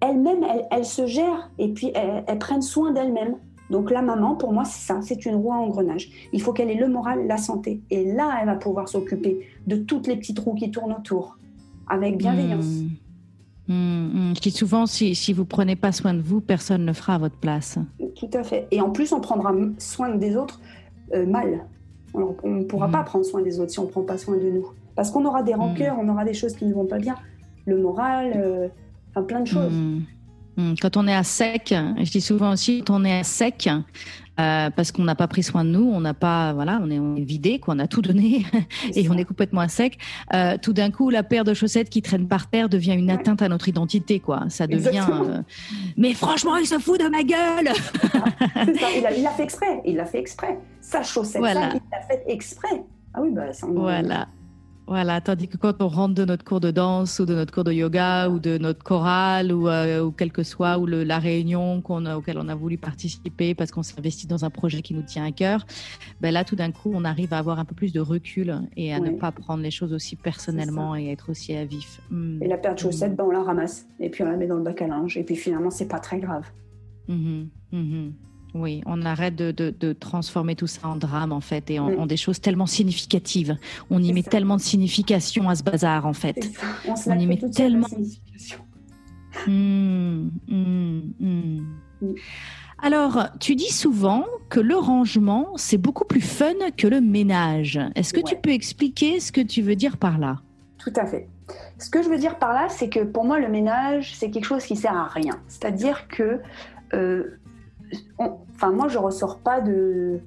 elle-même, 0.00 0.44
elle, 0.70 0.84
se 0.84 1.06
gère 1.06 1.50
et 1.58 1.68
puis 1.68 1.92
elle, 1.94 2.38
prenne 2.38 2.62
soin 2.62 2.92
d'elle-même. 2.92 3.36
Donc 3.70 3.90
la 3.90 4.00
maman, 4.00 4.34
pour 4.36 4.52
moi, 4.52 4.64
c'est 4.64 4.86
ça, 4.86 5.00
c'est 5.02 5.26
une 5.26 5.34
roue 5.34 5.52
à 5.52 5.56
engrenage. 5.56 6.10
Il 6.32 6.40
faut 6.40 6.52
qu'elle 6.52 6.70
ait 6.70 6.74
le 6.74 6.88
moral, 6.88 7.26
la 7.26 7.36
santé. 7.36 7.82
Et 7.90 8.12
là, 8.12 8.38
elle 8.40 8.46
va 8.46 8.54
pouvoir 8.54 8.88
s'occuper 8.88 9.46
de 9.66 9.76
toutes 9.76 10.06
les 10.06 10.16
petites 10.16 10.38
roues 10.38 10.54
qui 10.54 10.70
tournent 10.70 10.94
autour, 10.94 11.36
avec 11.88 12.16
bienveillance. 12.16 12.66
Hmm. 13.66 13.74
Mmh, 13.74 14.34
Je 14.36 14.40
dis 14.40 14.50
souvent, 14.50 14.86
si, 14.86 15.14
si 15.14 15.32
vous 15.32 15.44
prenez 15.44 15.76
pas 15.76 15.92
soin 15.92 16.14
de 16.14 16.22
vous, 16.22 16.40
personne 16.40 16.84
ne 16.84 16.92
fera 16.92 17.16
à 17.16 17.18
votre 17.18 17.36
place. 17.36 17.78
Tout 18.16 18.30
à 18.32 18.42
fait. 18.42 18.66
Et 18.70 18.80
en 18.80 18.90
plus, 18.90 19.12
on 19.12 19.20
prendra 19.20 19.52
soin 19.78 20.14
des 20.14 20.36
autres 20.36 20.60
euh, 21.14 21.26
mal. 21.26 21.66
on 22.14 22.34
ne 22.44 22.64
pourra 22.64 22.88
hmm. 22.88 22.92
pas 22.92 23.02
prendre 23.02 23.24
soin 23.24 23.42
des 23.42 23.60
autres 23.60 23.70
si 23.70 23.78
on 23.78 23.84
ne 23.84 23.90
prend 23.90 24.02
pas 24.02 24.18
soin 24.18 24.36
de 24.36 24.50
nous. 24.50 24.66
Parce 24.96 25.10
qu'on 25.10 25.24
aura 25.26 25.42
des 25.42 25.54
hmm. 25.54 25.60
rancœurs, 25.60 25.96
on 26.00 26.08
aura 26.08 26.24
des 26.24 26.34
choses 26.34 26.54
qui 26.54 26.64
ne 26.64 26.72
vont 26.72 26.86
pas 26.86 26.98
bien. 26.98 27.16
Le 27.66 27.78
moral, 27.80 28.32
euh, 28.36 28.68
enfin 29.10 29.22
plein 29.22 29.40
de 29.40 29.46
choses. 29.46 29.72
Quand 30.80 30.96
on 30.96 31.06
est 31.06 31.14
à 31.14 31.24
sec, 31.24 31.72
je 31.72 32.10
dis 32.10 32.20
souvent 32.20 32.52
aussi, 32.52 32.82
quand 32.84 33.00
on 33.00 33.04
est 33.04 33.20
à 33.20 33.24
sec, 33.24 33.68
euh, 34.40 34.70
parce 34.70 34.92
qu'on 34.92 35.02
n'a 35.02 35.16
pas 35.16 35.26
pris 35.26 35.42
soin 35.42 35.64
de 35.64 35.70
nous, 35.70 35.90
on 35.92 36.00
n'a 36.00 36.14
pas, 36.14 36.52
voilà, 36.52 36.80
on 36.80 37.16
est, 37.16 37.20
vidé, 37.20 37.58
quoi, 37.58 37.74
on 37.74 37.80
a 37.80 37.88
tout 37.88 38.02
donné 38.02 38.46
et 38.94 39.08
on 39.10 39.18
est 39.18 39.24
complètement 39.24 39.60
à 39.60 39.68
sec. 39.68 39.98
Euh, 40.32 40.56
tout 40.60 40.72
d'un 40.72 40.92
coup, 40.92 41.10
la 41.10 41.24
paire 41.24 41.42
de 41.42 41.54
chaussettes 41.54 41.90
qui 41.90 42.02
traîne 42.02 42.28
par 42.28 42.48
terre 42.48 42.68
devient 42.68 42.94
une 42.94 43.10
atteinte 43.10 43.42
à 43.42 43.48
notre 43.48 43.68
identité, 43.68 44.20
quoi. 44.20 44.44
Ça 44.48 44.68
devient. 44.68 45.06
Euh, 45.10 45.42
mais 45.96 46.14
franchement, 46.14 46.56
il 46.56 46.66
se 46.66 46.78
fout 46.78 47.00
de 47.00 47.08
ma 47.08 47.24
gueule. 47.24 47.74
Ça, 48.78 49.12
il 49.16 49.22
l'a 49.22 49.30
fait 49.30 49.42
exprès. 49.42 49.80
Il 49.84 49.96
l'a 49.96 50.06
fait 50.06 50.20
exprès. 50.20 50.58
Sa 50.80 51.02
chaussette, 51.02 51.42
ça, 51.42 51.50
il 51.50 51.80
l'a 51.90 52.00
fait 52.08 52.22
exprès. 52.28 52.82
Ah 53.14 53.20
oui, 53.20 53.30
bah, 53.32 53.52
ça. 53.52 53.66
Voilà. 53.68 54.28
Voilà, 54.88 55.20
tandis 55.20 55.48
que 55.48 55.58
quand 55.58 55.82
on 55.82 55.88
rentre 55.88 56.14
de 56.14 56.24
notre 56.24 56.44
cours 56.44 56.60
de 56.60 56.70
danse 56.70 57.18
ou 57.18 57.26
de 57.26 57.34
notre 57.34 57.52
cours 57.52 57.62
de 57.62 57.72
yoga 57.72 58.30
ou 58.30 58.38
de 58.38 58.56
notre 58.56 58.82
chorale 58.82 59.52
ou, 59.52 59.68
euh, 59.68 60.02
ou 60.02 60.12
quel 60.12 60.32
que 60.32 60.42
soit 60.42 60.78
ou 60.78 60.86
le, 60.86 61.04
la 61.04 61.18
réunion 61.18 61.82
qu'on 61.82 62.06
auquel 62.06 62.38
on 62.38 62.48
a 62.48 62.54
voulu 62.54 62.78
participer 62.78 63.54
parce 63.54 63.70
qu'on 63.70 63.82
s'est 63.82 63.98
investi 63.98 64.26
dans 64.26 64.46
un 64.46 64.50
projet 64.50 64.80
qui 64.80 64.94
nous 64.94 65.02
tient 65.02 65.26
à 65.26 65.30
cœur, 65.30 65.66
ben 66.22 66.32
là 66.32 66.42
tout 66.42 66.56
d'un 66.56 66.72
coup 66.72 66.90
on 66.94 67.04
arrive 67.04 67.34
à 67.34 67.38
avoir 67.38 67.58
un 67.58 67.66
peu 67.66 67.74
plus 67.74 67.92
de 67.92 68.00
recul 68.00 68.62
et 68.78 68.94
à 68.94 68.98
ne 68.98 69.10
pas 69.10 69.30
prendre 69.30 69.62
les 69.62 69.70
choses 69.70 69.92
aussi 69.92 70.16
personnellement 70.16 70.96
et 70.96 71.12
être 71.12 71.28
aussi 71.28 71.54
à 71.54 71.66
vif. 71.66 72.00
Hmm. 72.10 72.42
Et 72.42 72.48
la 72.48 72.56
paire 72.56 72.74
de 72.74 72.80
chaussettes, 72.80 73.14
ben, 73.14 73.24
on 73.24 73.30
la 73.30 73.42
ramasse 73.42 73.86
et 74.00 74.08
puis 74.08 74.24
on 74.24 74.26
la 74.26 74.38
met 74.38 74.46
dans 74.46 74.56
le 74.56 74.62
bac 74.62 74.80
à 74.80 74.86
linge 74.86 75.18
et 75.18 75.22
puis 75.22 75.36
finalement 75.36 75.70
c'est 75.70 75.88
pas 75.88 76.00
très 76.00 76.18
grave. 76.18 76.46
Mmh 77.08 77.48
mmh 77.72 78.08
oui, 78.54 78.82
on 78.86 79.04
arrête 79.04 79.36
de, 79.36 79.92
transformer 79.92 80.54
tout 80.54 80.66
ça 80.66 80.88
en 80.88 80.96
drame 80.96 81.32
en 81.32 81.40
fait 81.40 81.70
et 81.70 81.78
en, 81.78 82.06
des 82.06 82.16
choses 82.16 82.40
tellement 82.40 82.66
significatives. 82.66 83.56
On 83.90 84.02
y 84.02 84.12
met 84.12 84.22
tellement 84.22 84.56
de 84.56 84.62
signification 84.62 85.48
à 85.48 85.54
ce 85.54 85.62
bazar 85.62 86.06
en 86.06 86.12
fait. 86.12 86.38
On, 87.06 87.18
y 87.18 87.26
met 87.26 87.38
tellement. 87.54 87.88
Mmh, 89.46 90.28
mmh, 90.48 91.00
mmh. 91.20 91.60
Alors, 92.80 93.26
tu 93.40 93.56
dis 93.56 93.72
souvent 93.72 94.24
que 94.48 94.60
le 94.60 94.76
rangement, 94.76 95.48
c'est 95.56 95.78
beaucoup 95.78 96.04
plus 96.04 96.20
fun 96.20 96.54
que 96.76 96.86
le 96.86 97.00
ménage. 97.00 97.80
Est-ce 97.96 98.14
que 98.14 98.20
tu 98.20 98.36
peux 98.36 98.50
expliquer 98.50 99.20
ce 99.20 99.32
que 99.32 99.40
tu 99.40 99.62
veux 99.62 99.74
dire 99.74 99.96
par 99.96 100.18
là? 100.18 100.40
Tout 100.78 100.92
à 100.96 101.06
fait. 101.06 101.28
Ce 101.78 101.90
que 101.90 102.02
je 102.02 102.08
veux 102.08 102.18
dire 102.18 102.38
par 102.38 102.52
là, 102.52 102.68
c'est 102.68 102.88
que 102.88 103.00
pour 103.00 103.24
moi, 103.24 103.40
le 103.40 103.48
ménage, 103.48 104.14
c'est 104.14 104.30
quelque 104.30 104.44
chose 104.44 104.64
qui 104.64 104.76
sert 104.76 104.94
à 104.94 105.08
rien. 105.08 105.40
C'est-à-dire 105.48 106.06
que 106.08 106.40
euh, 106.94 107.38
enfin 108.58 108.72
moi 108.72 108.88
je 108.88 108.98
ressors 108.98 109.38
pas 109.38 109.60
de 109.60 110.20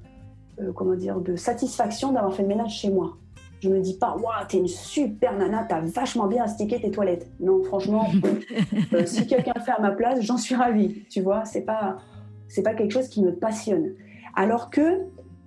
euh, 0.60 0.72
comment 0.72 0.94
dire 0.94 1.20
de 1.20 1.36
satisfaction 1.36 2.12
d'avoir 2.12 2.34
fait 2.34 2.42
le 2.42 2.48
ménage 2.48 2.78
chez 2.78 2.90
moi. 2.90 3.16
Je 3.60 3.68
me 3.68 3.78
dis 3.80 3.96
pas 3.98 4.16
waouh 4.16 4.46
t'es 4.48 4.58
une 4.58 4.68
super 4.68 5.36
nana 5.36 5.64
t'as 5.68 5.80
vachement 5.80 6.26
bien 6.26 6.44
astiqué 6.44 6.80
tes 6.80 6.90
toilettes. 6.90 7.28
Non 7.40 7.62
franchement 7.62 8.08
euh, 8.94 9.04
si 9.04 9.26
quelqu'un 9.26 9.60
fait 9.60 9.72
à 9.72 9.80
ma 9.80 9.90
place 9.90 10.20
j'en 10.22 10.38
suis 10.38 10.54
ravie. 10.54 11.04
Tu 11.10 11.20
vois 11.20 11.44
c'est 11.44 11.62
pas 11.62 11.98
c'est 12.48 12.62
pas 12.62 12.74
quelque 12.74 12.92
chose 12.92 13.08
qui 13.08 13.22
me 13.22 13.34
passionne. 13.34 13.92
Alors 14.34 14.70
que 14.70 15.02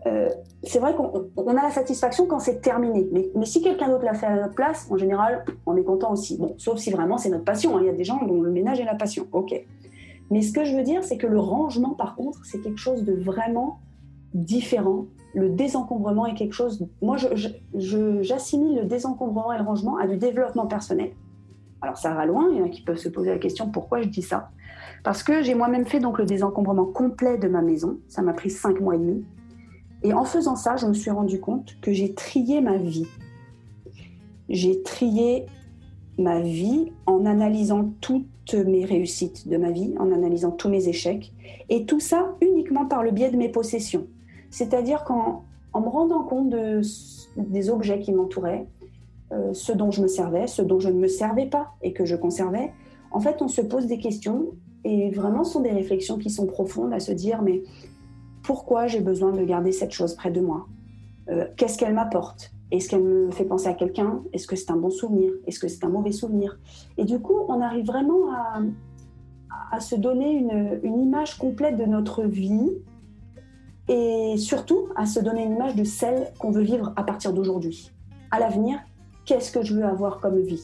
euh, 0.05 0.29
c'est 0.61 0.77
vrai 0.77 0.93
qu'on 0.93 1.57
a 1.57 1.63
la 1.63 1.71
satisfaction 1.71 2.27
quand 2.27 2.39
c'est 2.39 2.61
terminé. 2.61 3.07
Mais, 3.11 3.29
mais 3.35 3.45
si 3.45 3.61
quelqu'un 3.61 3.89
d'autre 3.89 4.05
l'a 4.05 4.13
fait 4.13 4.27
à 4.27 4.35
notre 4.35 4.53
place, 4.53 4.87
en 4.91 4.97
général, 4.97 5.45
on 5.65 5.75
est 5.75 5.83
content 5.83 6.11
aussi. 6.11 6.37
Bon, 6.37 6.53
sauf 6.57 6.77
si 6.77 6.91
vraiment 6.91 7.17
c'est 7.17 7.29
notre 7.29 7.43
passion. 7.43 7.75
Hein. 7.75 7.81
Il 7.81 7.87
y 7.87 7.89
a 7.89 7.93
des 7.93 8.03
gens 8.03 8.23
dont 8.23 8.41
le 8.41 8.51
ménage 8.51 8.79
est 8.79 8.85
la 8.85 8.93
passion. 8.93 9.27
Ok. 9.31 9.55
Mais 10.31 10.41
ce 10.41 10.51
que 10.51 10.63
je 10.63 10.75
veux 10.75 10.83
dire, 10.83 11.03
c'est 11.03 11.17
que 11.17 11.27
le 11.27 11.39
rangement, 11.39 11.91
par 11.91 12.15
contre, 12.15 12.45
c'est 12.45 12.59
quelque 12.59 12.79
chose 12.79 13.03
de 13.03 13.13
vraiment 13.13 13.79
différent. 14.33 15.05
Le 15.33 15.49
désencombrement 15.49 16.25
est 16.25 16.33
quelque 16.33 16.53
chose. 16.53 16.87
Moi, 17.01 17.17
j'assimile 17.73 18.75
le 18.77 18.85
désencombrement 18.85 19.53
et 19.53 19.57
le 19.57 19.63
rangement 19.63 19.97
à 19.97 20.07
du 20.07 20.17
développement 20.17 20.65
personnel. 20.65 21.11
Alors, 21.81 21.97
ça 21.97 22.13
va 22.13 22.25
loin. 22.25 22.49
Il 22.51 22.57
y 22.57 22.61
en 22.61 22.65
a 22.65 22.69
qui 22.69 22.81
peuvent 22.81 22.97
se 22.97 23.09
poser 23.09 23.29
la 23.29 23.37
question 23.37 23.69
pourquoi 23.69 24.01
je 24.01 24.09
dis 24.09 24.21
ça? 24.21 24.49
Parce 25.03 25.21
que 25.21 25.43
j'ai 25.43 25.53
moi-même 25.53 25.85
fait 25.85 25.99
donc 25.99 26.17
le 26.17 26.25
désencombrement 26.25 26.85
complet 26.85 27.37
de 27.37 27.47
ma 27.47 27.61
maison. 27.61 27.99
Ça 28.07 28.21
m'a 28.21 28.33
pris 28.33 28.49
cinq 28.49 28.79
mois 28.79 28.95
et 28.95 28.99
demi. 28.99 29.23
Et 30.03 30.13
en 30.13 30.23
faisant 30.23 30.55
ça, 30.55 30.77
je 30.77 30.87
me 30.87 30.93
suis 30.93 31.11
rendu 31.11 31.39
compte 31.39 31.79
que 31.81 31.91
j'ai 31.91 32.13
trié 32.13 32.61
ma 32.61 32.77
vie. 32.77 33.07
J'ai 34.49 34.81
trié 34.83 35.45
ma 36.17 36.39
vie 36.39 36.91
en 37.05 37.25
analysant 37.25 37.91
toutes 38.01 38.27
mes 38.53 38.85
réussites 38.85 39.47
de 39.47 39.57
ma 39.57 39.71
vie, 39.71 39.95
en 39.99 40.11
analysant 40.11 40.51
tous 40.51 40.69
mes 40.69 40.87
échecs, 40.87 41.33
et 41.69 41.85
tout 41.85 41.99
ça 41.99 42.35
uniquement 42.41 42.85
par 42.85 43.03
le 43.03 43.11
biais 43.11 43.31
de 43.31 43.37
mes 43.37 43.49
possessions. 43.49 44.07
C'est-à-dire 44.51 45.03
qu'en 45.03 45.43
en 45.73 45.81
me 45.81 45.89
rendant 45.89 46.23
compte 46.23 46.49
de, 46.49 46.81
des 47.35 47.69
objets 47.69 47.99
qui 47.99 48.13
m'entouraient, 48.13 48.67
euh, 49.31 49.53
ceux 49.53 49.75
dont 49.75 49.91
je 49.91 50.01
me 50.01 50.07
servais, 50.07 50.47
ceux 50.47 50.63
dont 50.63 50.79
je 50.79 50.89
ne 50.89 50.99
me 50.99 51.07
servais 51.07 51.47
pas 51.47 51.73
et 51.81 51.91
que 51.91 52.05
je 52.05 52.15
conservais, 52.15 52.71
en 53.11 53.19
fait, 53.19 53.41
on 53.41 53.47
se 53.47 53.61
pose 53.61 53.87
des 53.87 53.97
questions 53.97 54.47
Et 54.85 55.09
vraiment, 55.09 55.43
ce 55.43 55.53
sont 55.53 55.61
des 55.61 55.71
réflexions 55.71 56.17
qui 56.19 56.29
sont 56.29 56.45
profondes 56.45 56.93
à 56.93 56.99
se 56.99 57.11
dire, 57.11 57.41
mais 57.41 57.63
pourquoi 58.43 58.85
j'ai 58.85 59.01
besoin 59.01 59.31
de 59.31 59.43
garder 59.43 59.71
cette 59.71 59.91
chose 59.91 60.13
près 60.15 60.29
de 60.29 60.39
moi? 60.39 60.67
Euh, 61.29 61.47
Qu'est-ce 61.57 61.77
qu'elle 61.77 61.95
m'apporte? 61.95 62.54
Est-ce 62.71 62.89
qu'elle 62.89 63.03
me 63.03 63.31
fait 63.31 63.45
penser 63.45 63.67
à 63.67 63.73
quelqu'un? 63.73 64.23
Est-ce 64.33 64.47
que 64.47 64.55
c'est 64.55 64.71
un 64.71 64.77
bon 64.77 64.89
souvenir? 64.89 65.31
Est-ce 65.45 65.59
que 65.59 65.67
c'est 65.67 65.83
un 65.85 65.89
mauvais 65.89 66.11
souvenir? 66.11 66.59
Et 66.97 67.05
du 67.05 67.19
coup, 67.19 67.37
on 67.47 67.61
arrive 67.61 67.85
vraiment 67.85 68.31
à, 68.31 68.59
à 69.71 69.79
se 69.79 69.95
donner 69.95 70.31
une, 70.31 70.79
une, 70.83 71.01
image 71.01 71.37
complète 71.37 71.77
de 71.77 71.85
notre 71.85 72.23
vie 72.23 72.71
et 73.87 74.35
surtout 74.37 74.89
à 74.95 75.05
se 75.05 75.19
donner 75.19 75.43
une 75.43 75.53
image 75.53 75.75
de 75.75 75.83
celle 75.83 76.33
qu'on 76.39 76.51
veut 76.51 76.63
vivre 76.63 76.91
à 76.95 77.03
partir 77.03 77.33
d'aujourd'hui. 77.33 77.91
À 78.31 78.39
l'avenir, 78.39 78.79
qu'est-ce 79.25 79.51
que 79.51 79.63
je 79.63 79.75
veux 79.75 79.85
avoir 79.85 80.19
comme 80.19 80.39
vie? 80.39 80.63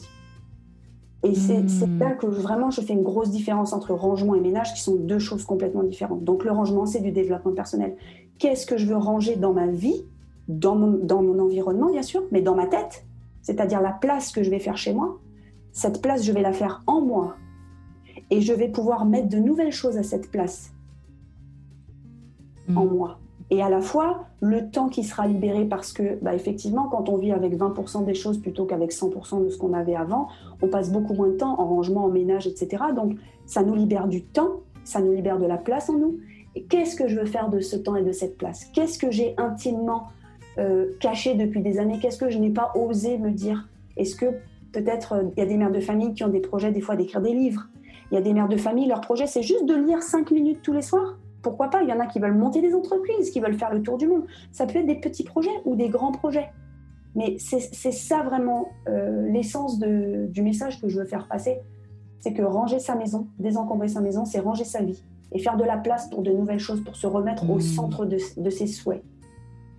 Et 1.24 1.36
c'est 1.36 1.62
mmh. 1.62 1.98
là 2.00 2.12
que 2.12 2.26
vraiment 2.26 2.70
je 2.70 2.80
fais 2.80 2.94
une 2.94 3.04
grosse 3.04 3.30
différence 3.30 3.72
entre 3.72 3.94
rangement 3.94 4.34
et 4.34 4.40
ménage, 4.40 4.74
qui 4.74 4.80
sont 4.80 4.96
deux 4.96 5.20
choses 5.20 5.44
complètement 5.44 5.84
différentes. 5.84 6.24
Donc 6.24 6.44
le 6.44 6.50
rangement, 6.50 6.84
c'est 6.84 7.00
du 7.00 7.12
développement 7.12 7.52
personnel. 7.52 7.96
Qu'est-ce 8.38 8.66
que 8.66 8.76
je 8.76 8.86
veux 8.86 8.96
ranger 8.96 9.36
dans 9.36 9.52
ma 9.52 9.68
vie, 9.68 10.04
dans 10.48 10.74
mon, 10.74 10.98
dans 11.04 11.22
mon 11.22 11.38
environnement 11.38 11.90
bien 11.90 12.02
sûr, 12.02 12.22
mais 12.30 12.42
dans 12.42 12.54
ma 12.54 12.66
tête, 12.66 13.04
c'est-à-dire 13.42 13.80
la 13.80 13.92
place 13.92 14.32
que 14.32 14.42
je 14.42 14.50
vais 14.50 14.58
faire 14.58 14.76
chez 14.76 14.92
moi. 14.92 15.18
Cette 15.72 16.02
place, 16.02 16.24
je 16.24 16.32
vais 16.32 16.42
la 16.42 16.52
faire 16.52 16.82
en 16.86 17.00
moi. 17.00 17.36
Et 18.30 18.40
je 18.40 18.52
vais 18.52 18.68
pouvoir 18.68 19.04
mettre 19.04 19.28
de 19.28 19.38
nouvelles 19.38 19.72
choses 19.72 19.96
à 19.96 20.02
cette 20.02 20.30
place 20.30 20.72
en 22.74 22.84
mm. 22.84 22.90
moi. 22.90 23.18
Et 23.50 23.62
à 23.62 23.68
la 23.68 23.82
fois, 23.82 24.26
le 24.40 24.70
temps 24.70 24.88
qui 24.88 25.04
sera 25.04 25.26
libéré 25.26 25.66
parce 25.66 25.92
que, 25.92 26.18
bah, 26.22 26.34
effectivement, 26.34 26.88
quand 26.88 27.10
on 27.10 27.18
vit 27.18 27.32
avec 27.32 27.54
20% 27.54 28.04
des 28.04 28.14
choses 28.14 28.38
plutôt 28.38 28.64
qu'avec 28.64 28.92
100% 28.92 29.44
de 29.44 29.50
ce 29.50 29.58
qu'on 29.58 29.74
avait 29.74 29.94
avant, 29.94 30.28
on 30.62 30.68
passe 30.68 30.90
beaucoup 30.90 31.12
moins 31.12 31.28
de 31.28 31.36
temps 31.36 31.60
en 31.60 31.66
rangement, 31.66 32.04
en 32.04 32.08
ménage, 32.08 32.46
etc. 32.46 32.82
Donc, 32.96 33.18
ça 33.44 33.62
nous 33.62 33.74
libère 33.74 34.08
du 34.08 34.24
temps, 34.24 34.60
ça 34.84 35.02
nous 35.02 35.12
libère 35.12 35.38
de 35.38 35.44
la 35.44 35.58
place 35.58 35.90
en 35.90 35.98
nous. 35.98 36.16
Et 36.54 36.64
qu'est-ce 36.64 36.96
que 36.96 37.08
je 37.08 37.18
veux 37.18 37.26
faire 37.26 37.50
de 37.50 37.60
ce 37.60 37.76
temps 37.76 37.96
et 37.96 38.02
de 38.02 38.12
cette 38.12 38.38
place? 38.38 38.66
Qu'est-ce 38.72 38.98
que 38.98 39.10
j'ai 39.10 39.34
intimement 39.36 40.06
euh, 40.58 40.86
caché 41.00 41.34
depuis 41.34 41.60
des 41.60 41.78
années 41.78 41.98
Qu'est-ce 42.00 42.18
que 42.18 42.30
je 42.30 42.38
n'ai 42.38 42.50
pas 42.50 42.72
osé 42.74 43.18
me 43.18 43.30
dire? 43.30 43.68
Est-ce 43.96 44.16
que 44.16 44.26
peut-être 44.72 45.12
euh, 45.12 45.22
il 45.36 45.40
y 45.40 45.42
a 45.42 45.46
des 45.46 45.56
mères 45.56 45.72
de 45.72 45.80
famille 45.80 46.14
qui 46.14 46.24
ont 46.24 46.28
des 46.28 46.40
projets 46.40 46.72
des 46.72 46.80
fois 46.80 46.96
d'écrire 46.96 47.20
des 47.20 47.34
livres? 47.34 47.68
Il 48.10 48.14
y 48.14 48.18
a 48.18 48.20
des 48.20 48.32
mères 48.32 48.48
de 48.48 48.56
famille, 48.56 48.86
leur 48.86 49.00
projet 49.00 49.26
c'est 49.26 49.42
juste 49.42 49.66
de 49.66 49.74
lire 49.74 50.02
5 50.02 50.30
minutes 50.30 50.60
tous 50.62 50.72
les 50.72 50.82
soirs? 50.82 51.18
Pourquoi 51.42 51.68
pas? 51.68 51.82
Il 51.82 51.88
y 51.88 51.92
en 51.92 51.98
a 51.98 52.06
qui 52.06 52.20
veulent 52.20 52.36
monter 52.36 52.60
des 52.60 52.74
entreprises, 52.74 53.30
qui 53.30 53.40
veulent 53.40 53.58
faire 53.58 53.72
le 53.72 53.82
tour 53.82 53.98
du 53.98 54.06
monde. 54.06 54.24
Ça 54.52 54.66
peut 54.66 54.78
être 54.78 54.86
des 54.86 55.00
petits 55.00 55.24
projets 55.24 55.50
ou 55.64 55.74
des 55.74 55.88
grands 55.88 56.12
projets. 56.12 56.50
Mais 57.14 57.36
c'est 57.38 57.92
ça 57.92 58.22
vraiment 58.22 58.68
euh, 58.88 59.28
l'essence 59.28 59.78
du 59.78 60.42
message 60.42 60.80
que 60.80 60.88
je 60.88 61.00
veux 61.00 61.04
faire 61.04 61.28
passer. 61.28 61.58
C'est 62.20 62.32
que 62.32 62.42
ranger 62.42 62.78
sa 62.78 62.94
maison, 62.94 63.26
désencombrer 63.38 63.88
sa 63.88 64.00
maison, 64.00 64.24
c'est 64.24 64.38
ranger 64.38 64.64
sa 64.64 64.82
vie 64.82 65.02
et 65.32 65.38
faire 65.38 65.56
de 65.56 65.64
la 65.64 65.76
place 65.76 66.08
pour 66.08 66.22
de 66.22 66.30
nouvelles 66.30 66.58
choses, 66.58 66.82
pour 66.82 66.96
se 66.96 67.06
remettre 67.06 67.48
au 67.48 67.56
mmh. 67.56 67.60
centre 67.60 68.06
de, 68.06 68.18
ses 68.50 68.66
souhaits. 68.66 69.02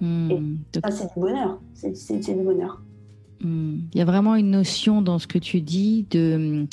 Mmh. 0.03 0.31
Et 0.31 0.79
ça, 0.83 0.91
c'est 0.91 1.13
du 1.13 1.19
bonheur. 1.19 1.59
C'est 1.73 2.19
du 2.19 2.43
bonheur. 2.43 2.81
Hmm. 3.41 3.79
Il 3.93 3.97
y 3.97 4.01
a 4.01 4.05
vraiment 4.05 4.35
une 4.35 4.51
notion 4.51 5.01
dans 5.01 5.19
ce 5.19 5.27
que 5.27 5.37
tu 5.37 5.59
dis 5.59 6.05
de, 6.11 6.65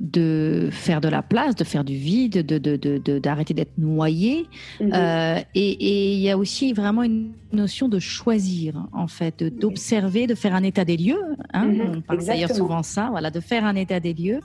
de 0.00 0.68
faire 0.70 1.00
de 1.00 1.08
la 1.08 1.22
place, 1.22 1.56
de 1.56 1.64
faire 1.64 1.82
du 1.82 1.96
vide, 1.96 2.46
d'arrêter 2.46 3.54
de, 3.54 3.58
de, 3.58 3.64
d'être 3.64 3.78
noyé. 3.78 4.46
Mhm. 4.80 4.90
Euh, 4.94 5.40
et, 5.54 6.14
il 6.14 6.20
y 6.20 6.30
a 6.30 6.38
aussi 6.38 6.72
vraiment 6.72 7.02
une 7.02 7.32
notion 7.52 7.88
de 7.88 7.98
choisir, 7.98 8.86
en 8.92 9.08
fait, 9.08 9.42
d'observer, 9.42 10.28
de 10.28 10.36
faire 10.36 10.54
un 10.54 10.62
état 10.62 10.84
des 10.84 10.96
lieux. 10.96 11.22
Hein, 11.52 11.66
mhm. 11.66 11.92
On 11.96 12.00
parle 12.02 12.24
d'ailleurs 12.24 12.54
souvent 12.54 12.84
ça, 12.84 13.08
voilà, 13.10 13.30
de 13.30 13.40
faire 13.40 13.64
un 13.64 13.74
état 13.74 13.98
des 13.98 14.14
lieux 14.14 14.40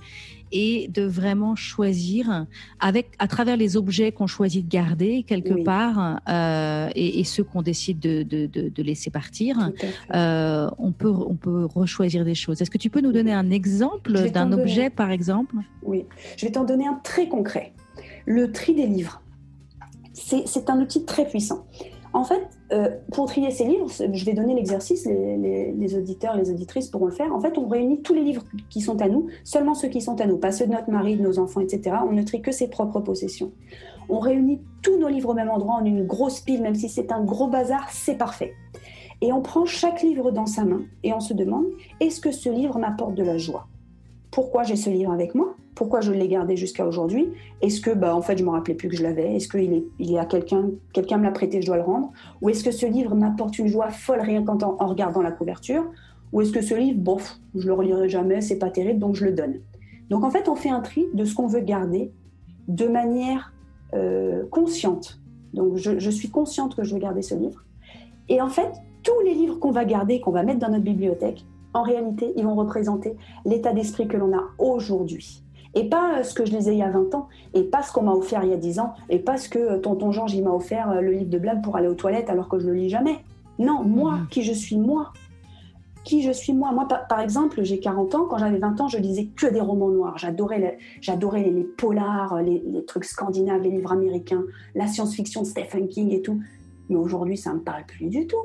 et 0.51 0.87
de 0.87 1.03
vraiment 1.03 1.55
choisir 1.55 2.45
avec 2.79 3.11
à 3.19 3.27
travers 3.27 3.57
les 3.57 3.77
objets 3.77 4.11
qu'on 4.11 4.27
choisit 4.27 4.65
de 4.65 4.69
garder 4.69 5.23
quelque 5.23 5.63
part 5.63 6.19
euh, 6.29 6.89
et, 6.95 7.23
ceux 7.23 7.43
qu'on 7.43 7.61
décide 7.61 7.99
de, 7.99 8.23
de, 8.23 8.45
de, 8.47 8.83
laisser 8.83 9.09
partir, 9.09 9.71
euh, 10.13 10.69
on 10.77 10.91
peut 10.91 11.09
on 11.09 11.35
peut 11.35 11.65
rechoisir 11.65 12.23
des 12.23 12.35
choses. 12.35 12.61
Est-ce 12.61 12.71
que 12.71 12.77
tu 12.77 12.89
peux 12.89 13.01
nous 13.01 13.11
donner 13.11 13.33
un 13.33 13.51
exemple 13.51 14.29
d'un 14.29 14.51
objet 14.51 14.89
par 14.89 15.11
exemple? 15.11 15.55
Oui, 15.83 16.05
je 16.37 16.45
vais 16.45 16.51
t'en 16.51 16.63
donner 16.63 16.87
un 16.87 16.99
très 17.03 17.27
concret. 17.27 17.73
Le 18.25 18.51
tri 18.51 18.73
des 18.73 18.87
livres. 18.87 19.21
C'est 20.13 20.69
un 20.69 20.81
outil 20.81 21.05
très 21.05 21.27
puissant. 21.27 21.67
En 22.13 22.23
fait, 22.23 22.47
euh, 22.71 22.89
pour 23.11 23.27
trier 23.27 23.51
ces 23.51 23.65
livres, 23.65 23.87
je 23.89 24.25
vais 24.25 24.33
donner 24.33 24.55
l'exercice, 24.55 25.05
les, 25.05 25.95
auditeurs, 25.95 26.35
les 26.35 26.49
auditrices 26.49 26.87
pourront 26.87 27.05
le 27.05 27.11
faire. 27.11 27.33
En 27.33 27.39
fait, 27.39 27.57
on 27.57 27.67
réunit 27.67 28.01
tous 28.01 28.13
les 28.13 28.23
livres 28.23 28.43
qui 28.69 28.81
sont 28.81 29.01
à 29.01 29.09
nous, 29.09 29.27
seulement 29.43 29.73
ceux 29.73 29.89
qui 29.89 30.01
sont 30.01 30.19
à 30.21 30.25
nous, 30.25 30.37
pas 30.37 30.51
ceux 30.51 30.67
de 30.67 30.71
notre 30.71 30.89
mari, 30.89 31.17
de 31.17 31.21
nos 31.21 31.39
enfants, 31.39 31.61
etc. 31.61 31.97
On 32.07 32.13
ne 32.13 32.23
trie 32.23 32.41
que 32.41 32.51
ses 32.51 32.69
propres 32.69 32.99
possessions. 32.99 33.51
On 34.09 34.19
réunit 34.19 34.61
tous 34.81 34.97
nos 34.97 35.09
livres 35.09 35.29
au 35.29 35.33
même 35.33 35.49
endroit 35.49 35.75
en 35.75 35.85
une 35.85 36.05
grosse 36.05 36.39
pile, 36.39 36.61
même 36.61 36.75
si 36.75 36.87
c'est 36.87 37.11
un 37.11 37.23
gros 37.23 37.47
bazar, 37.47 37.89
c'est 37.91 38.17
parfait. 38.17 38.53
Et 39.21 39.33
on 39.33 39.41
prend 39.41 39.65
chaque 39.65 40.01
livre 40.01 40.31
dans 40.31 40.45
sa 40.45 40.63
main 40.63 40.81
et 41.03 41.13
on 41.13 41.19
se 41.19 41.33
demande, 41.33 41.65
est-ce 41.99 42.21
que 42.21 42.31
ce 42.31 42.49
livre 42.49 42.77
m'apporte 42.77 43.15
de 43.15 43.23
la 43.23 43.37
joie? 43.37 43.67
Pourquoi 44.31 44.63
j'ai 44.63 44.75
ce 44.75 44.89
livre 44.89 45.11
avec 45.11 45.35
moi? 45.35 45.55
Pourquoi 45.77 46.01
je 46.01 46.11
l'ai 46.11 46.27
gardé 46.27 46.57
jusqu'à 46.57 46.87
aujourd'hui? 46.87 47.29
Est-ce 47.61 47.81
que, 47.81 47.91
bah, 47.91 48.15
en 48.15 48.23
fait, 48.23 48.35
je 48.35 48.43
me 48.43 48.49
rappelais 48.49 48.73
plus 48.73 48.89
que 48.89 48.97
je 48.97 49.03
l'avais? 49.03 49.35
Est-ce 49.35 49.47
qu'il 49.47 49.73
est, 49.73 49.85
il 49.99 50.11
y 50.11 50.17
a 50.17 50.25
quelqu'un, 50.25 50.71
quelqu'un 50.91 51.17
me 51.19 51.23
l'a 51.23 51.31
prêté, 51.31 51.61
je 51.61 51.67
dois 51.67 51.77
le 51.77 51.83
rendre? 51.83 52.11
Ou 52.41 52.49
est-ce 52.49 52.63
que 52.63 52.71
ce 52.71 52.87
livre 52.87 53.13
m'apporte 53.13 53.59
une 53.59 53.67
joie 53.67 53.91
folle 53.91 54.21
rien 54.21 54.43
qu'en 54.43 54.57
en 54.57 54.87
regardant 54.87 55.21
la 55.21 55.31
couverture? 55.31 55.85
Ou 56.33 56.41
est-ce 56.41 56.51
que 56.51 56.61
ce 56.61 56.73
livre, 56.73 56.99
bof, 56.99 57.37
je 57.53 57.67
le 57.67 57.73
relirai 57.73 58.09
jamais, 58.09 58.41
c'est 58.41 58.57
pas 58.57 58.71
terrible, 58.71 58.99
donc 58.99 59.15
je 59.15 59.25
le 59.25 59.33
donne. 59.33 59.59
Donc 60.09 60.23
en 60.23 60.31
fait, 60.31 60.49
on 60.49 60.55
fait 60.55 60.71
un 60.71 60.79
tri 60.79 61.05
de 61.13 61.25
ce 61.25 61.35
qu'on 61.35 61.45
veut 61.45 61.61
garder 61.61 62.11
de 62.67 62.87
manière 62.87 63.53
euh, 63.93 64.47
consciente. 64.49 65.21
Donc 65.53 65.77
je, 65.77 65.99
je 65.99 66.09
suis 66.09 66.31
consciente 66.31 66.75
que 66.75 66.83
je 66.83 66.95
veux 66.95 66.99
garder 66.99 67.21
ce 67.21 67.35
livre. 67.35 67.63
Et 68.29 68.41
en 68.41 68.49
fait, 68.49 68.71
tous 69.03 69.19
les 69.23 69.35
livres 69.35 69.59
qu'on 69.59 69.71
va 69.71 69.85
garder, 69.85 70.21
qu'on 70.21 70.31
va 70.31 70.41
mettre 70.41 70.59
dans 70.59 70.69
notre 70.69 70.83
bibliothèque, 70.83 71.45
en 71.75 71.83
réalité, 71.83 72.33
ils 72.35 72.43
vont 72.43 72.55
représenter 72.55 73.15
l'état 73.45 73.73
d'esprit 73.73 74.07
que 74.07 74.17
l'on 74.17 74.35
a 74.35 74.43
aujourd'hui 74.57 75.43
et 75.73 75.89
pas 75.89 76.23
ce 76.23 76.33
que 76.33 76.45
je 76.45 76.55
lisais 76.55 76.73
il 76.73 76.79
y 76.79 76.83
a 76.83 76.89
20 76.89 77.13
ans, 77.15 77.27
et 77.53 77.63
pas 77.63 77.83
ce 77.83 77.91
qu'on 77.91 78.03
m'a 78.03 78.13
offert 78.13 78.43
il 78.43 78.49
y 78.49 78.53
a 78.53 78.57
10 78.57 78.79
ans, 78.79 78.93
et 79.09 79.19
pas 79.19 79.37
ce 79.37 79.49
que 79.49 79.77
tonton 79.77 80.11
Georges 80.11 80.39
m'a 80.41 80.51
offert 80.51 80.91
euh, 80.91 81.01
le 81.01 81.11
livre 81.11 81.29
de 81.29 81.37
blagues 81.37 81.63
pour 81.63 81.75
aller 81.75 81.87
aux 81.87 81.95
toilettes 81.95 82.29
alors 82.29 82.49
que 82.49 82.59
je 82.59 82.67
le 82.67 82.73
lis 82.73 82.89
jamais. 82.89 83.19
Non, 83.59 83.83
moi, 83.83 84.13
mhm. 84.13 84.27
qui 84.29 84.43
je 84.43 84.53
suis 84.53 84.77
moi. 84.77 85.13
Qui 86.03 86.21
je 86.21 86.31
suis 86.31 86.53
moi. 86.53 86.71
Moi, 86.71 86.87
par, 86.87 87.19
exemple, 87.19 87.63
j'ai 87.63 87.79
40 87.79 88.15
ans, 88.15 88.25
quand 88.29 88.37
j'avais 88.37 88.59
20 88.59 88.81
ans, 88.81 88.87
je 88.87 88.97
lisais 88.97 89.25
que 89.25 89.47
des 89.47 89.59
romans 89.59 89.89
noirs. 89.89 90.17
J'adorais 90.17 90.59
les, 90.59 90.77
j'adorais 91.01 91.43
les, 91.43 91.63
polars, 91.63 92.41
les, 92.41 92.85
trucs 92.85 93.03
scandinaves, 93.03 93.61
les 93.61 93.71
livres 93.71 93.91
américains, 93.91 94.43
la 94.73 94.87
science-fiction 94.87 95.41
de 95.41 95.47
Stephen 95.47 95.87
King 95.87 96.11
et 96.11 96.21
tout. 96.21 96.39
Mais 96.89 96.95
aujourd'hui, 96.95 97.35
ça 97.35 97.53
me 97.53 97.59
parle 97.59 97.83
plus 97.85 98.07
du 98.07 98.25
tout. 98.25 98.37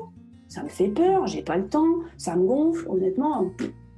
Ça 0.49 0.61
me 0.61 0.67
fait 0.67 0.89
peur, 0.89 1.25
j'ai 1.25 1.41
pas 1.41 1.57
le 1.57 1.67
temps, 1.67 1.99
ça 2.17 2.35
me 2.35 2.45
gonfle. 2.45 2.85
Honnêtement, 2.89 3.45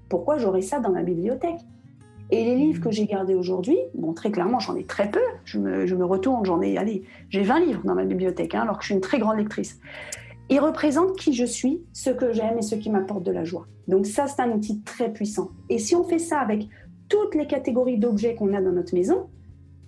pourquoi 0.10 0.38
j'aurais 0.38 0.62
ça 0.62 0.79
dans 0.79 0.91
ma 0.91 1.01
bibliothèque? 1.01 1.60
Et 2.32 2.44
les 2.44 2.55
livres 2.55 2.82
que 2.82 2.91
j'ai 2.91 3.05
gardés 3.05 3.36
aujourd'hui, 3.36 3.77
bon, 3.94 4.13
très 4.13 4.32
clairement, 4.32 4.60
j'en 4.60 4.75
ai 4.75 4.84
très 4.84 5.12
peu. 5.12 5.22
Je 5.44 5.60
me, 5.60 6.05
retourne, 6.05 6.44
j'en 6.46 6.62
ai, 6.62 6.77
allez, 6.77 7.03
j'ai 7.29 7.44
20 7.44 7.60
livres 7.60 7.82
dans 7.84 7.96
ma 7.96 8.03
bibliothèque, 8.03 8.55
hein, 8.55 8.62
alors 8.62 8.77
que 8.77 8.84
je 8.84 8.88
suis 8.88 8.96
une 8.96 9.01
très 9.01 9.20
grande 9.20 9.38
lectrice. 9.38 9.79
Ils 10.50 10.60
représentent 10.60 11.15
qui 11.17 11.34
je 11.34 11.46
suis, 11.46 11.82
ce 11.94 12.10
que 12.10 12.34
j'aime 12.34 12.58
et 12.58 12.62
ce 12.62 12.75
qui 12.75 12.89
m'apporte 12.89 13.24
de 13.24 13.32
la 13.32 13.44
joie. 13.44 13.67
Donc 13.88 14.05
ça, 14.05 14.27
c'est 14.27 14.41
un 14.41 14.51
outil 14.51 14.82
très 14.82 15.12
puissant. 15.12 15.50
Et 15.70 15.79
si 15.79 15.96
on 15.96 16.03
fait 16.03 16.20
ça 16.20 16.39
avec 16.39 16.67
toutes 17.10 17.36
les 17.36 17.48
catégories 17.48 17.98
d'objets 17.98 18.36
qu'on 18.36 18.53
a 18.53 18.62
dans 18.62 18.72
notre 18.72 18.96
maison, 18.96 19.27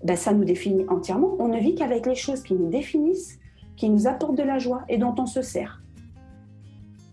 ben, 0.04 0.16
ça 0.16 0.34
nous 0.34 0.46
définit 0.46 0.86
entièrement. 0.90 1.36
On 1.40 1.48
ne 1.48 1.60
vit 1.60 1.76
qu'avec 1.76 2.06
les 2.06 2.16
choses 2.16 2.44
qui 2.44 2.54
nous 2.54 2.70
définissent, 2.70 3.40
qui 3.76 3.90
nous 3.90 4.08
apportent 4.08 4.38
de 4.38 4.44
la 4.44 4.60
joie 4.60 4.84
et 4.90 4.98
dont 4.98 5.16
on 5.18 5.26
se 5.26 5.42
sert. 5.42 5.82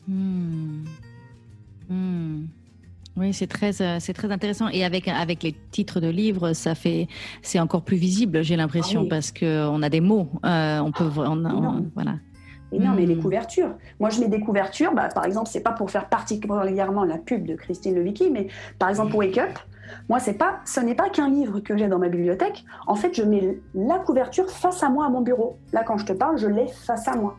Hmm. 0.07 0.85
Hmm. 1.89 2.45
Oui, 3.17 3.33
c'est 3.33 3.47
très, 3.47 3.81
euh, 3.81 3.99
c'est 4.01 4.13
très 4.13 4.33
intéressant. 4.33 4.69
Et 4.69 4.85
avec, 4.85 5.07
avec 5.07 5.43
les 5.43 5.55
titres 5.71 6.01
de 6.01 6.09
livres, 6.09 6.53
ça 6.53 6.75
fait, 6.75 7.07
c'est 7.43 7.61
encore 7.61 7.83
plus 7.83 7.97
visible, 7.97 8.43
j'ai 8.43 8.57
l'impression, 8.57 9.03
ah 9.05 9.09
parce 9.09 9.31
qu'on 9.31 9.83
a 9.83 9.89
des 9.89 10.01
mots. 10.01 10.29
Euh, 10.45 10.81
on 10.81 10.91
peut, 10.91 11.09
on, 11.17 11.87
voilà. 11.95 12.15
Et 12.73 12.79
non, 12.81 12.93
mais 12.97 13.07
les 13.07 13.15
hmm. 13.15 13.23
couvertures. 13.23 13.75
Moi, 14.01 14.11
je 14.11 14.19
mets 14.19 14.27
des 14.27 14.41
couvertures. 14.41 14.93
Bah, 14.95 15.09
par 15.15 15.25
exemple, 15.25 15.49
c'est 15.49 15.63
pas 15.63 15.71
pour 15.71 15.93
faire 15.93 16.09
particulièrement 16.09 17.05
la 17.05 17.19
pub 17.19 17.47
de 17.47 17.55
Christine 17.55 17.95
Levicki, 17.95 18.31
mais 18.31 18.49
par 18.81 18.89
exemple, 18.89 19.15
Wake 19.15 19.39
Up. 19.39 19.59
Moi, 20.09 20.19
c'est 20.19 20.35
pas, 20.35 20.61
ce 20.65 20.81
n'est 20.81 20.95
pas 20.97 21.09
qu'un 21.09 21.29
livre 21.29 21.61
que 21.61 21.77
j'ai 21.77 21.87
dans 21.87 22.01
ma 22.01 22.09
bibliothèque. 22.09 22.65
En 22.89 22.97
fait, 22.97 23.15
je 23.15 23.23
mets 23.23 23.59
la 23.75 23.99
couverture 24.01 24.51
face 24.51 24.83
à 24.83 24.89
moi 24.89 25.07
à 25.07 25.09
mon 25.09 25.21
bureau. 25.21 25.59
Là, 25.73 25.85
quand 25.85 25.99
je 25.99 26.07
te 26.07 26.13
parle, 26.13 26.37
je 26.39 26.49
l'ai 26.49 26.67
face 26.67 27.07
à 27.07 27.15
moi. 27.15 27.37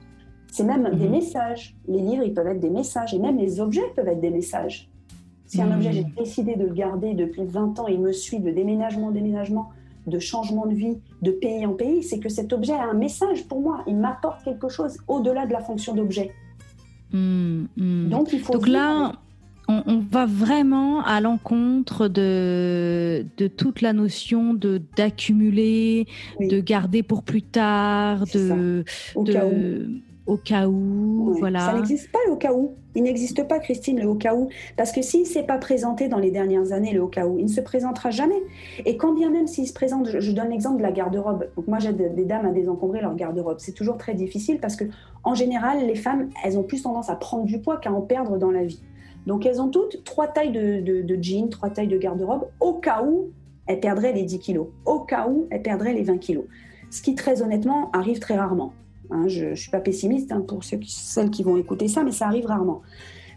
C'est 0.51 0.63
même 0.63 0.89
des 0.94 1.08
hmm. 1.08 1.12
messages. 1.12 1.75
Les 1.89 2.00
livres, 2.00 2.24
ils 2.24 2.34
peuvent 2.34 2.48
être 2.48 2.62
des 2.62 2.70
messages, 2.70 3.13
et 3.13 3.20
même 3.20 3.38
les 3.38 3.60
objets 3.60 3.84
peuvent 3.94 4.08
être 4.08 4.22
des 4.22 4.29
messages. 4.29 4.89
Si 5.45 5.61
un 5.61 5.71
objet, 5.75 5.91
j'ai 5.91 6.03
hmm. 6.03 6.13
décidé 6.17 6.55
de 6.55 6.63
le 6.63 6.73
garder 6.73 7.13
depuis 7.13 7.43
20 7.43 7.79
ans 7.79 7.87
il 7.87 7.99
me 7.99 8.11
suit 8.11 8.39
de 8.39 8.51
déménagement 8.51 9.07
en 9.07 9.11
déménagement, 9.11 9.69
de 10.07 10.19
changement 10.19 10.65
de 10.65 10.73
vie, 10.73 10.97
de 11.21 11.31
pays 11.31 11.65
en 11.65 11.73
pays, 11.73 12.03
c'est 12.03 12.19
que 12.19 12.29
cet 12.29 12.53
objet 12.53 12.73
a 12.73 12.89
un 12.89 12.93
message 12.93 13.47
pour 13.47 13.61
moi. 13.61 13.83
Il 13.87 13.97
m'apporte 13.97 14.43
quelque 14.43 14.69
chose 14.69 14.97
au-delà 15.07 15.45
de 15.45 15.53
la 15.53 15.61
fonction 15.61 15.93
d'objet. 15.93 16.31
Hmm, 17.11 17.65
hmm. 17.77 18.09
Donc 18.09 18.33
il 18.33 18.39
faut. 18.39 18.53
Donc 18.53 18.67
là, 18.67 19.13
on, 19.67 19.99
va 20.11 20.25
vraiment 20.25 21.01
à 21.01 21.21
l'encontre 21.21 22.07
de, 22.07 23.25
de 23.37 23.47
toute 23.47 23.81
la 23.81 23.93
notion 23.93 24.53
de 24.53 24.81
d'accumuler, 24.95 26.07
de 26.39 26.59
garder 26.59 27.03
pour 27.03 27.23
plus 27.23 27.41
tard, 27.41 28.25
de, 28.33 28.83
de 29.15 30.01
au 30.27 30.38
cas 30.38 30.67
où, 30.67 31.36
voilà. 31.38 31.60
Ça 31.60 31.74
n'existe 31.74 32.12
pas 32.12 32.17
le 32.25 32.34
au 32.34 32.36
cas 32.36 32.53
où. 32.53 32.74
Il 32.96 33.03
n'existe 33.03 33.48
pas, 33.48 33.60
Christine, 33.60 34.00
le 34.00 34.08
au 34.08 34.15
cas 34.15 34.34
où. 34.34 34.50
Parce 34.75 34.91
que 34.91 35.01
s'il 35.01 35.22
ne 35.22 35.25
s'est 35.25 35.44
pas 35.44 35.58
présenté 35.60 36.08
dans 36.08 36.17
les 36.17 36.32
dernières 36.32 36.72
années, 36.72 36.94
le 36.94 37.03
au 37.03 37.08
cas 37.08 37.27
où, 37.27 37.38
il 37.38 37.46
ne 37.46 37.50
se 37.50 37.62
présentera 37.62 38.10
jamais. 38.10 38.41
Et 38.86 38.98
quand 38.98 39.13
bien 39.13 39.29
même 39.29 39.46
s'il 39.46 39.67
se 39.67 39.74
présente, 39.74 40.10
je, 40.20 40.32
donne 40.32 40.50
l'exemple 40.50 40.77
de 40.77 40.84
la 40.84 40.91
garde-robe. 40.91 41.48
Donc 41.55 41.67
moi, 41.67 41.77
j'aide 41.77 42.15
des 42.15 42.25
dames 42.25 42.46
à 42.46 42.51
désencombrer 42.51 43.01
leur 43.01 43.15
garde-robe. 43.15 43.58
C'est 43.60 43.74
toujours 43.74 43.98
très 43.98 44.15
difficile 44.15 44.60
parce 44.60 44.75
que, 44.75 44.86
en 45.24 45.36
général, 45.36 45.86
les 45.86 45.96
femmes, 45.96 46.29
elles 46.44 46.58
ont 46.58 46.63
plus 46.63 46.82
tendance 46.82 47.10
à 47.10 47.15
prendre 47.15 47.46
du 47.46 47.60
poids 47.60 47.77
qu'à 47.77 47.91
en 47.91 48.01
perdre 48.01 48.38
dans 48.38 48.51
la 48.51 48.63
vie. 48.63 48.82
Donc 49.27 49.46
elles 49.46 49.62
ont 49.62 49.70
toutes 49.70 50.03
trois 50.03 50.27
tailles 50.27 50.51
de, 50.51 50.82
de, 50.82 51.01
de 51.01 51.24
jeans, 51.24 51.50
trois 51.50 51.70
tailles 51.70 51.88
de 51.88 51.98
garde-robe, 51.98 52.48
au 52.60 52.74
cas 52.74 53.03
où 53.03 53.29
elles 53.67 53.79
perdraient 53.79 54.13
les 54.13 54.24
10 54.24 54.39
kilos, 54.39 54.67
au 54.86 55.00
cas 55.00 55.27
où 55.27 55.48
elles 55.50 55.63
perdraient 55.63 55.94
les 55.94 56.03
20 56.03 56.17
kilos. 56.20 56.46
Ce 56.91 57.01
qui, 57.01 57.15
très 57.15 57.41
honnêtement, 57.41 57.91
arrive 57.91 58.20
très 58.20 58.36
rarement. 58.36 58.74
Hein, 59.12 59.27
je 59.27 59.45
ne 59.45 59.55
suis 59.55 59.71
pas 59.71 59.79
pessimiste 59.79 60.31
hein, 60.31 60.41
pour 60.41 60.63
ceux 60.63 60.79
celles 60.88 61.29
qui 61.29 61.43
vont 61.43 61.57
écouter 61.57 61.88
ça, 61.88 62.03
mais 62.03 62.12
ça 62.12 62.27
arrive 62.27 62.45
rarement. 62.45 62.81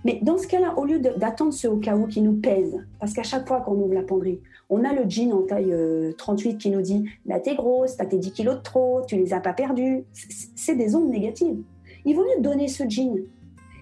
Mais 0.04 0.20
dans 0.22 0.38
ce 0.38 0.46
cas-là, 0.46 0.78
au 0.78 0.84
lieu 0.84 1.00
d'attendre 1.00 1.52
ce 1.52 1.66
au 1.66 1.76
cas 1.76 1.96
où 1.96 2.06
qui 2.06 2.22
nous 2.22 2.34
pèse, 2.34 2.76
parce 3.00 3.12
qu'à 3.12 3.24
chaque 3.24 3.48
fois 3.48 3.60
qu'on 3.60 3.74
ouvre 3.74 3.94
la 3.94 4.02
penderie, 4.02 4.40
on 4.70 4.84
a 4.84 4.92
le 4.92 5.08
jean 5.08 5.32
en 5.32 5.42
taille 5.42 5.74
38 6.16 6.50
euh, 6.50 6.56
qui 6.56 6.70
nous 6.70 6.82
dit 6.82 7.04
t'es 7.42 7.54
grosse, 7.54 7.96
t'as 7.96 8.06
tes 8.06 8.18
10 8.18 8.32
kilos 8.32 8.56
de 8.56 8.62
trop, 8.62 9.02
tu 9.06 9.16
les 9.16 9.32
as 9.32 9.40
pas 9.40 9.52
perdus. 9.52 10.04
C'est 10.54 10.76
des 10.76 10.94
ondes 10.94 11.10
négatives. 11.10 11.58
Il 12.04 12.14
vaut 12.14 12.24
mieux 12.24 12.42
donner 12.42 12.68
ce 12.68 12.88
jean 12.88 13.16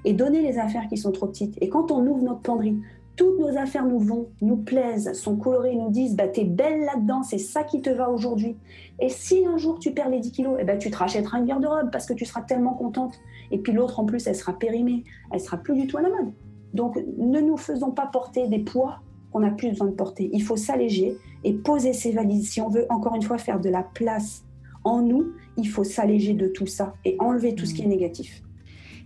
et 0.04 0.12
donner 0.12 0.40
les 0.40 0.58
affaires 0.58 0.86
qui 0.88 0.96
sont 0.96 1.12
trop 1.12 1.26
petites. 1.26 1.56
Et 1.60 1.68
quand 1.68 1.90
on 1.90 2.06
ouvre 2.06 2.22
notre 2.22 2.40
penderie, 2.40 2.78
toutes 3.16 3.38
nos 3.38 3.56
affaires 3.56 3.86
nous 3.86 3.98
vont, 3.98 4.28
nous 4.42 4.58
plaisent, 4.58 5.12
sont 5.14 5.36
colorées, 5.36 5.74
nous 5.74 5.90
disent 5.90 6.14
bah, 6.14 6.28
T'es 6.28 6.44
belle 6.44 6.84
là-dedans, 6.84 7.22
c'est 7.22 7.38
ça 7.38 7.64
qui 7.64 7.80
te 7.80 7.90
va 7.90 8.10
aujourd'hui. 8.10 8.56
Et 9.00 9.08
si 9.08 9.46
un 9.46 9.56
jour 9.56 9.78
tu 9.78 9.92
perds 9.92 10.10
les 10.10 10.20
10 10.20 10.32
kilos, 10.32 10.56
eh 10.60 10.64
ben, 10.64 10.78
tu 10.78 10.90
te 10.90 10.96
rachèteras 10.96 11.38
une 11.38 11.46
garde-robe 11.46 11.90
parce 11.90 12.06
que 12.06 12.12
tu 12.12 12.24
seras 12.24 12.42
tellement 12.42 12.74
contente. 12.74 13.14
Et 13.50 13.58
puis 13.58 13.72
l'autre, 13.72 14.00
en 14.00 14.04
plus, 14.04 14.26
elle 14.26 14.36
sera 14.36 14.52
périmée, 14.52 15.04
elle 15.32 15.40
sera 15.40 15.56
plus 15.56 15.74
du 15.74 15.86
tout 15.86 15.96
à 15.96 16.02
la 16.02 16.10
mode. 16.10 16.32
Donc 16.74 17.02
ne 17.16 17.40
nous 17.40 17.56
faisons 17.56 17.90
pas 17.90 18.06
porter 18.06 18.48
des 18.48 18.58
poids 18.58 19.00
qu'on 19.32 19.40
n'a 19.40 19.50
plus 19.50 19.70
besoin 19.70 19.88
de 19.88 19.94
porter. 19.94 20.30
Il 20.32 20.42
faut 20.42 20.56
s'alléger 20.56 21.16
et 21.42 21.54
poser 21.54 21.92
ses 21.92 22.12
valises. 22.12 22.50
Si 22.50 22.60
on 22.60 22.68
veut 22.68 22.86
encore 22.90 23.14
une 23.14 23.22
fois 23.22 23.38
faire 23.38 23.60
de 23.60 23.70
la 23.70 23.82
place 23.82 24.44
en 24.84 25.00
nous, 25.00 25.32
il 25.56 25.68
faut 25.68 25.84
s'alléger 25.84 26.34
de 26.34 26.48
tout 26.48 26.66
ça 26.66 26.94
et 27.04 27.16
enlever 27.18 27.54
tout 27.54 27.66
ce 27.66 27.74
qui 27.74 27.82
est 27.82 27.86
négatif. 27.86 28.42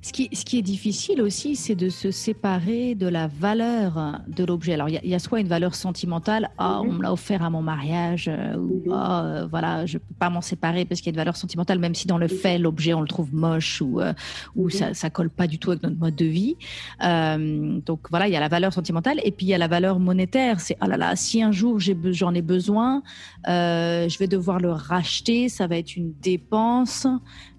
Ce 0.02 0.12
qui, 0.12 0.30
ce 0.33 0.47
qui 0.47 0.59
est 0.59 0.62
difficile 0.62 1.21
aussi, 1.21 1.57
c'est 1.57 1.75
de 1.75 1.90
se 1.90 2.11
séparer 2.11 2.95
de 2.95 3.07
la 3.07 3.26
valeur 3.26 4.21
de 4.28 4.45
l'objet. 4.45 4.73
Alors, 4.73 4.88
il 4.88 4.99
y, 5.02 5.14
a 5.14 5.19
soit 5.19 5.40
une 5.40 5.49
valeur 5.49 5.75
sentimentale, 5.75 6.50
ah, 6.57 6.80
on 6.80 6.92
me 6.92 7.02
l'a 7.02 7.12
offert 7.12 7.42
à 7.42 7.50
mon 7.50 7.61
mariage, 7.61 8.28
euh, 8.28 8.57
ou 8.57 8.83
mhm. 8.87 8.92
ah, 8.92 9.25
euh, 9.25 9.47
voilà, 9.47 9.85
je 9.85 9.99
peux 9.99 10.14
pas 10.19 10.30
m'en 10.30 10.40
séparer 10.40 10.87
parce 10.87 11.00
qu'il 11.02 11.09
y 11.09 11.11
a 11.11 11.14
une 11.14 11.21
valeur 11.21 11.37
sentimentale, 11.37 11.78
même 11.78 11.95
si 11.95 12.07
dans 12.07 12.16
le 12.16 12.28
fait, 12.28 12.59
l'objet, 12.59 12.95
on 12.95 13.02
le 13.02 13.09
trouve 13.09 13.35
moche 13.35 13.83
ou, 13.83 14.00
euh, 14.00 14.14
ou 14.57 14.64
mhm. 14.64 14.71
ça, 14.71 14.95
ça 14.95 15.11
colle 15.11 15.28
pas 15.28 15.47
du 15.47 15.59
tout 15.59 15.71
avec 15.71 15.83
notre 15.83 15.99
mode 15.99 16.16
de 16.16 16.25
vie. 16.25 16.57
donc, 17.00 18.00
voilà, 18.09 18.26
il 18.26 18.33
y 18.33 18.37
a 18.37 18.40
la 18.40 18.49
valeur 18.49 18.73
sentimentale 18.73 19.21
et 19.23 19.30
puis 19.33 19.47
il 19.47 19.49
y 19.50 19.54
a 19.54 19.59
la 19.59 19.69
valeur 19.69 19.99
monétaire. 19.99 20.61
C'est, 20.61 20.78
ah 20.80 20.88
là 20.88 20.97
là, 20.97 21.14
si 21.14 21.42
un 21.42 21.52
jour 21.52 21.78
j'en 21.78 22.33
ai 22.33 22.42
besoin, 22.42 23.02
je 23.47 24.19
vais 24.19 24.28
devoir 24.28 24.61
le 24.61 24.73
racheter, 24.73 25.50
ça 25.50 25.66
va 25.66 25.76
être 25.76 25.95
une 25.97 26.14
dépense. 26.23 27.07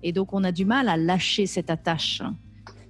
Et 0.03 0.12
donc, 0.12 0.34
on 0.34 0.43
a 0.43 0.51
du 0.51 0.65
mal 0.65 0.89
à 0.89 0.98
lâcher 0.98 1.46
cette 1.46 1.70
attache. 1.70 2.22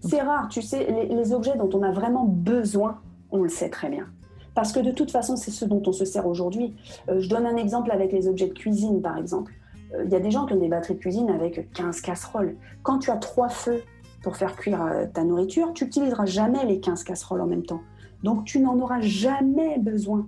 C'est 0.02 0.22
rare, 0.22 0.48
tu 0.50 0.62
sais, 0.62 0.88
les, 1.10 1.34
objets 1.34 1.56
dont 1.58 1.70
on 1.74 1.84
a 1.84 1.92
vraiment 1.92 2.26
besoin, 2.26 3.00
on 3.30 3.44
le 3.44 3.50
sait 3.50 3.70
très 3.70 3.90
bien. 3.90 4.08
Parce 4.56 4.72
que 4.72 4.80
de 4.80 4.92
toute 4.92 5.12
façon, 5.12 5.36
c'est 5.36 5.52
ce 5.52 5.64
dont 5.64 5.82
on 5.86 5.92
se 5.92 6.06
sert 6.06 6.26
aujourd'hui. 6.26 6.76
Euh, 7.10 7.20
je 7.20 7.30
donne 7.30 7.46
un 7.46 7.56
exemple 7.56 7.92
avec 7.92 8.12
les 8.12 8.28
objets 8.28 8.48
de 8.48 8.54
cuisine, 8.54 9.02
par 9.02 9.18
exemple. 9.18 9.54
Euh, 9.94 10.04
il 10.06 10.12
y 10.12 10.16
a 10.16 10.20
des 10.20 10.32
gens 10.32 10.46
qui 10.46 10.54
ont 10.54 10.60
des 10.60 10.68
batteries 10.68 10.96
de 10.96 11.00
cuisine 11.00 11.30
avec 11.30 11.72
15 11.74 12.02
casseroles. 12.02 12.58
Quand 12.82 13.00
tu 13.00 13.12
as 13.12 13.18
trois 13.18 13.50
feux 13.50 13.84
pour 14.24 14.36
faire 14.36 14.56
cuire 14.56 14.82
euh, 14.82 15.06
ta 15.06 15.24
nourriture, 15.24 15.72
tu 15.74 15.86
n'utiliseras 15.86 16.26
jamais 16.26 16.66
les 16.66 16.80
15 16.80 17.04
casseroles 17.04 17.42
en 17.42 17.48
même 17.48 17.64
temps. 17.64 17.82
Donc, 18.24 18.46
tu 18.46 18.60
n'en 18.60 18.78
auras 18.80 19.02
jamais 19.02 19.78
besoin. 19.78 20.28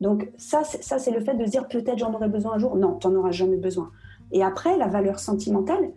Donc, 0.00 0.30
ça, 0.38 0.64
ça 0.64 0.98
c'est 0.98 1.10
le 1.10 1.20
fait 1.20 1.34
de 1.34 1.44
dire 1.44 1.68
peut-être 1.68 1.98
j'en 1.98 2.12
aurai 2.14 2.28
besoin 2.28 2.54
un 2.54 2.58
jour. 2.58 2.74
Non, 2.76 2.96
tu 2.96 3.06
n'en 3.08 3.16
auras 3.16 3.32
jamais 3.32 3.58
besoin. 3.58 3.90
Et 4.32 4.42
après, 4.42 4.76
la 4.78 4.86
valeur 4.86 5.18
sentimentale, 5.18 5.90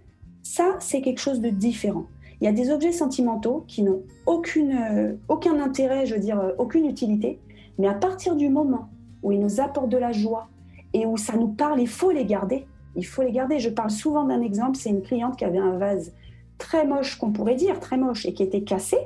ça, 0.43 0.75
c'est 0.79 1.01
quelque 1.01 1.21
chose 1.21 1.39
de 1.39 1.49
différent. 1.49 2.05
Il 2.41 2.45
y 2.45 2.47
a 2.47 2.51
des 2.51 2.69
objets 2.69 2.91
sentimentaux 2.91 3.63
qui 3.67 3.81
n'ont 3.81 4.03
aucune, 4.25 4.73
euh, 4.73 5.15
aucun 5.29 5.59
intérêt, 5.59 6.05
je 6.05 6.15
veux 6.15 6.19
dire, 6.19 6.39
euh, 6.39 6.51
aucune 6.57 6.85
utilité, 6.85 7.39
mais 7.79 7.87
à 7.87 7.93
partir 7.93 8.35
du 8.35 8.49
moment 8.49 8.89
où 9.23 9.31
ils 9.31 9.39
nous 9.39 9.61
apportent 9.61 9.89
de 9.89 9.97
la 9.97 10.11
joie 10.11 10.49
et 10.93 11.05
où 11.05 11.15
ça 11.15 11.37
nous 11.37 11.47
parle, 11.47 11.79
il 11.79 11.87
faut 11.87 12.11
les 12.11 12.25
garder. 12.25 12.67
Il 12.95 13.05
faut 13.05 13.23
les 13.23 13.31
garder. 13.31 13.59
Je 13.59 13.69
parle 13.69 13.89
souvent 13.89 14.25
d'un 14.25 14.41
exemple, 14.41 14.77
c'est 14.77 14.89
une 14.89 15.01
cliente 15.01 15.37
qui 15.37 15.45
avait 15.45 15.57
un 15.57 15.77
vase 15.77 16.13
très 16.57 16.85
moche, 16.85 17.17
qu'on 17.17 17.31
pourrait 17.31 17.55
dire, 17.55 17.79
très 17.79 17.97
moche, 17.97 18.25
et 18.25 18.33
qui 18.33 18.43
était 18.43 18.61
cassé. 18.61 18.97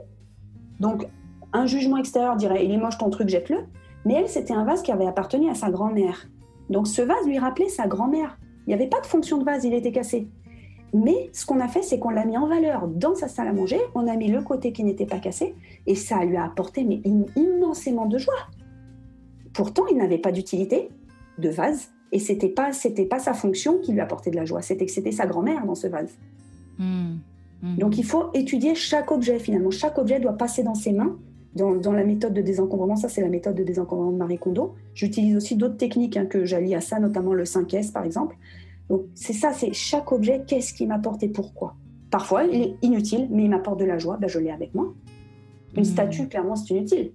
Donc, 0.80 1.08
un 1.54 1.66
jugement 1.66 1.98
extérieur 1.98 2.36
dirait, 2.36 2.66
il 2.66 2.72
est 2.72 2.78
moche 2.78 2.98
ton 2.98 3.10
truc, 3.10 3.30
jette-le. 3.30 3.60
Mais 4.06 4.16
elle, 4.16 4.28
c'était 4.28 4.54
un 4.54 4.66
vase 4.66 4.82
qui 4.82 4.92
avait 4.92 5.06
appartenu 5.06 5.50
à 5.50 5.56
sa 5.56 5.70
grand-mère. 5.70 6.28
Donc, 6.70 6.88
ce 6.88 7.02
vase 7.02 7.26
lui 7.26 7.40
rappelait 7.40 7.70
sa 7.70 7.88
grand-mère. 7.88 8.38
Il 8.66 8.70
n'y 8.70 8.74
avait 8.74 8.88
pas 8.88 9.00
de 9.00 9.06
fonction 9.06 9.38
de 9.38 9.46
vase, 9.46 9.64
il 9.64 9.74
était 9.74 9.92
cassé. 9.92 10.28
Mais 10.94 11.30
ce 11.34 11.46
qu'on 11.46 11.60
a 11.60 11.68
fait, 11.68 11.82
c'est 11.82 12.00
qu'on 12.00 12.10
l'a 12.10 12.26
mis 12.26 12.38
en 12.38 12.48
valeur 12.48 12.88
dans 12.88 13.16
sa 13.16 13.28
salle 13.28 13.48
à 13.48 13.54
manger, 13.54 13.80
on 13.94 14.08
a 14.08 14.16
mis 14.16 14.30
le 14.30 14.42
côté 14.42 14.72
qui 14.72 14.84
n'était 14.84 15.06
pas 15.06 15.20
cassé, 15.20 15.54
et 15.86 15.96
ça 15.96 16.24
lui 16.24 16.38
a 16.38 16.46
apporté 16.46 16.84
mais, 16.84 17.02
immensément 17.36 18.06
de 18.06 18.18
joie. 18.18 18.48
Pourtant, 19.54 19.86
il 19.92 19.98
n'avait 19.98 20.18
pas 20.18 20.32
d'utilité 20.32 20.90
de 21.38 21.50
vase, 21.50 21.90
et 22.12 22.20
c'était 22.20 22.50
pas 22.50 22.72
c'était 22.72 23.06
pas 23.06 23.20
sa 23.20 23.34
fonction 23.34 23.80
qui 23.80 23.92
lui 23.92 24.00
apportait 24.00 24.32
de 24.32 24.38
la 24.38 24.46
joie, 24.46 24.62
c'était 24.62 24.86
que 24.86 24.92
c'était 24.92 25.12
sa 25.12 25.26
grand-mère 25.26 25.66
dans 25.66 25.76
ce 25.76 25.88
vase. 25.88 26.18
Mmh. 26.80 27.18
Mmh. 27.62 27.78
Donc 27.78 27.98
il 27.98 28.06
faut 28.06 28.30
étudier 28.34 28.76
chaque 28.76 29.12
objet 29.12 29.40
finalement. 29.40 29.72
Chaque 29.72 29.98
objet 29.98 30.20
doit 30.20 30.34
passer 30.34 30.64
dans 30.64 30.76
ses 30.76 30.94
mains. 30.94 31.18
Dans, 31.56 31.92
la 31.92 32.04
méthode 32.04 32.36
de 32.36 32.42
désencombrement, 32.44 32.96
ça 32.96 33.10
c'est 33.10 33.22
la 33.22 33.30
méthode 33.30 33.56
de 33.56 33.64
désencombrement 33.64 34.12
de 34.12 34.18
Marie 34.18 34.38
Kondo. 34.38 34.76
J'utilise 34.94 35.36
aussi 35.36 35.56
d'autres 35.56 35.78
techniques 35.78 36.16
hein, 36.16 36.28
que 36.28 36.46
j'allie 36.46 36.76
à 36.76 36.82
ça, 36.82 37.00
notamment 37.00 37.34
le 37.34 37.46
5S 37.46 37.92
par 37.92 38.06
exemple. 38.06 38.38
Donc 38.90 39.04
c'est 39.16 39.34
ça, 39.34 39.54
c'est 39.54 39.74
chaque 39.74 40.12
objet, 40.12 40.44
qu'est-ce 40.48 40.74
qui 40.74 40.86
m'apporte 40.86 41.24
et 41.24 41.30
pourquoi. 41.30 41.76
Parfois, 42.10 42.44
il 42.46 42.62
est 42.62 42.76
inutile, 42.82 43.28
mais 43.30 43.44
il 43.44 43.50
m'apporte 43.50 43.80
de 43.80 43.86
la 43.86 43.98
joie, 43.98 44.18
ben, 44.18 44.30
je 44.30 44.40
l'ai 44.40 44.52
avec 44.52 44.74
moi. 44.74 44.94
Une 45.76 45.82
hmm. 45.82 45.86
statue, 45.86 46.28
clairement, 46.28 46.56
c'est 46.56 46.74
inutile. 46.74 47.12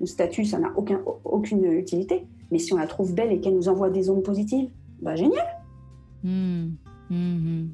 Une 0.00 0.06
statue, 0.06 0.44
ça 0.44 0.58
n'a 0.58 0.72
aucun, 0.76 1.00
aucune 1.24 1.64
utilité. 1.64 2.26
Mais 2.50 2.58
si 2.58 2.72
on 2.72 2.76
la 2.76 2.86
trouve 2.86 3.12
belle 3.12 3.32
et 3.32 3.40
qu'elle 3.40 3.54
nous 3.54 3.68
envoie 3.68 3.90
des 3.90 4.08
ondes 4.08 4.22
positives, 4.22 4.68
ben, 5.02 5.16
génial. 5.16 5.46
Hmm. 6.22 6.68
Hmm, 7.08 7.68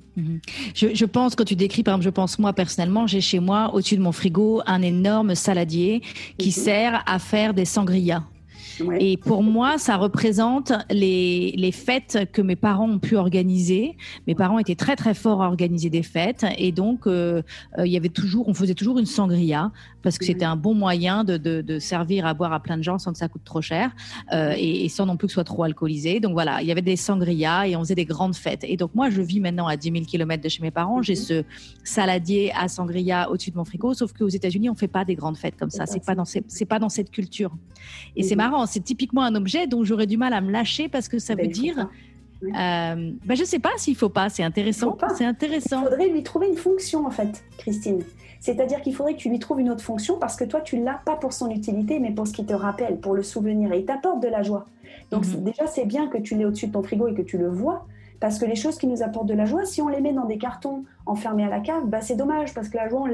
je, 0.75 0.95
je, 0.95 1.05
pense, 1.07 1.35
quand 1.35 1.45
tu 1.45 1.57
décris, 1.57 1.83
par 1.83 1.95
exemple, 1.95 2.05
je 2.05 2.11
pense 2.11 2.39
moi 2.39 2.53
personnellement, 2.53 3.07
j'ai 3.07 3.23
chez 3.23 3.41
moi, 3.41 3.71
au-dessus 3.73 3.97
de 3.97 4.03
mon 4.03 4.13
frigo, 4.13 4.61
un 4.67 4.83
énorme 4.83 5.35
saladier 5.35 6.03
qui 6.37 6.49
mhm. 6.49 6.53
sert 6.53 7.03
à 7.07 7.19
faire 7.19 7.55
des 7.55 7.65
sangrias. 7.65 8.25
Et 8.99 9.17
pour 9.17 9.43
moi, 9.43 9.79
ça 9.79 9.97
représente 9.97 10.73
les, 10.91 11.55
les 11.57 11.73
fêtes 11.73 12.31
que 12.33 12.43
mes 12.43 12.57
parents 12.57 12.89
ont 12.89 12.99
pu 12.99 13.17
organiser. 13.17 13.97
Mes 14.27 14.35
parents 14.35 14.59
étaient 14.59 14.75
très 14.75 14.97
très 14.97 15.15
forts 15.15 15.43
à 15.43 15.49
organiser 15.49 15.91
des 15.91 16.03
fêtes 16.03 16.47
et 16.59 16.73
donc 16.73 17.07
euh, 17.07 17.43
euh, 17.79 17.87
il 17.87 17.93
y 17.93 17.97
avait 17.97 18.09
toujours, 18.09 18.49
on 18.49 18.55
faisait 18.55 18.75
toujours 18.75 18.99
une 18.99 19.07
sangria 19.07 19.73
parce 20.03 20.19
que 20.19 20.25
c'était 20.25 20.45
un 20.45 20.57
bon 20.57 20.75
moyen 20.75 21.25
de, 21.25 21.37
de, 21.37 21.61
de, 21.61 21.79
servir 21.79 22.27
à 22.27 22.35
boire 22.35 22.53
à 22.53 22.61
plein 22.61 22.77
de 22.77 22.83
gens 22.83 22.99
sans 22.99 23.13
que 23.13 23.19
ça 23.19 23.29
coûte 23.29 23.43
trop 23.45 23.63
cher 23.63 23.95
euh, 24.33 24.55
et, 24.57 24.89
sans 24.89 25.07
non 25.07 25.17
plus 25.17 25.27
que 25.27 25.33
ce 25.33 25.35
soit 25.35 25.45
trop 25.45 25.63
alcoolisé. 25.63 26.21
Donc 26.21 26.33
voilà, 26.33 26.61
il 26.63 26.69
y 26.69 26.73
avait 26.73 26.83
des 26.83 26.97
sangrias 26.97 27.67
et 27.67 27.77
on 27.77 27.81
faisait 27.81 27.95
des 27.95 28.05
grandes 28.05 28.37
fêtes. 28.37 28.65
Et 28.65 28.77
donc 28.77 28.95
moi, 28.95 29.11
je 29.11 29.23
vis 29.23 29.41
maintenant 29.41 29.67
à 29.67 29.77
10 29.77 29.93
000 29.93 30.05
km 30.05 30.43
de 30.43 30.49
chez 30.49 30.63
mes 30.63 30.71
parents. 30.71 31.03
J'ai 31.03 31.15
mhm. 31.15 31.21
ce 31.21 31.45
saladier 31.85 32.53
à 32.59 32.69
sangria 32.69 33.31
au-dessus 33.31 33.51
de 33.51 33.57
mon 33.57 33.65
frigo, 33.65 33.95
sauf 33.95 34.13
qu'aux 34.13 34.29
États-Unis, 34.29 34.71
on 34.71 34.75
fait 34.75 34.89
pas 34.89 35.05
des 35.05 35.15
grandes 35.15 35.37
fêtes 35.37 35.57
comme 35.57 35.71
ça. 35.71 35.87
C'est 35.87 36.05
pas 36.05 36.15
dans 36.15 36.25
c'est 36.25 36.65
pas 36.65 36.79
dans 36.79 36.89
cette 36.89 37.11
culture. 37.11 37.53
Et 38.17 38.23
c'est 38.23 38.35
mhm. 38.35 38.43
marrant 38.43 38.67
c'est 38.67 38.81
typiquement 38.81 39.23
un 39.23 39.35
objet 39.35 39.67
dont 39.67 39.85
j'aurais 39.85 40.07
du 40.07 40.17
mal 40.17 40.33
à 40.33 40.41
me 40.41 40.51
lâcher 40.51 40.89
parce 40.89 41.09
que 41.09 41.19
ça 41.19 41.35
veut 41.35 41.49
dire. 41.49 41.89
Euh, 42.43 43.13
ben 43.25 43.37
je 43.37 43.45
sais 43.45 43.59
pas 43.59 43.71
s'il 43.77 43.97
faut 43.97 44.09
pas, 44.09 44.29
c'est 44.29 44.43
intéressant. 44.43 44.97
C'est 45.17 45.25
intéressant. 45.25 45.83
Il 45.83 45.89
faudrait 45.89 46.09
lui 46.09 46.23
trouver 46.23 46.49
une 46.49 46.57
fonction 46.57 47.07
en 47.07 47.11
fait, 47.11 47.45
Christine. 47.59 48.03
C'est-à-dire 48.41 48.81
qu'il 48.81 48.95
faudrait 48.95 49.15
que 49.15 49.21
tu 49.21 49.29
lui 49.29 49.39
trouves 49.39 49.61
une 49.61 49.71
autre 49.71 49.85
fonction 49.85 50.19
parce 50.19 50.35
que 50.35 50.45
toi 50.45 50.61
tu 50.61 50.83
l'as 50.83 51.01
pas 51.05 51.17
pour 51.17 51.33
son 51.33 51.51
utilité, 51.51 52.01
mais 52.01 52.11
pour 52.11 52.27
ce 52.27 52.33
qui 52.33 52.45
te 52.45 52.53
rappelle, 52.53 52.99
pour 52.99 53.15
le 53.15 53.23
souvenir 53.23 53.73
et 53.73 53.79
il 53.79 53.85
t'apporte 53.85 54.21
de 54.21 54.29
la 54.29 54.43
joie. 54.43 54.67
Donc 55.11 55.27
mhm. 55.27 55.45
déjà 55.45 55.67
c'est 55.67 55.85
bien 55.85 56.09
que 56.09 56.19
tu 56.19 56.37
l'aies 56.37 56.45
au-dessus 56.45 56.67
de 56.67 56.73
ton 56.73 56.83
frigo 56.83 57.07
et 57.07 57.15
que 57.15 57.23
tu 57.23 57.39
le 57.39 57.49
vois, 57.49 57.87
parce 58.19 58.39
que 58.39 58.45
les 58.45 58.57
choses 58.57 58.79
qui 58.79 58.87
nous 58.87 59.03
apportent 59.03 59.29
de 59.29 59.35
la 59.35 59.45
joie, 59.45 59.65
si 59.65 59.81
on 59.81 59.89
les 59.89 60.01
met 60.01 60.13
dans 60.13 60.27
des 60.27 60.39
cartons 60.39 60.85
enfermés 61.07 61.45
à 61.45 61.49
la 61.49 61.61
cave, 61.61 61.87
bah, 61.87 62.01
c'est 62.01 62.17
dommage 62.17 62.55
parce 62.55 62.69
que 62.69 62.77
la 62.77 62.89
joie 62.89 63.05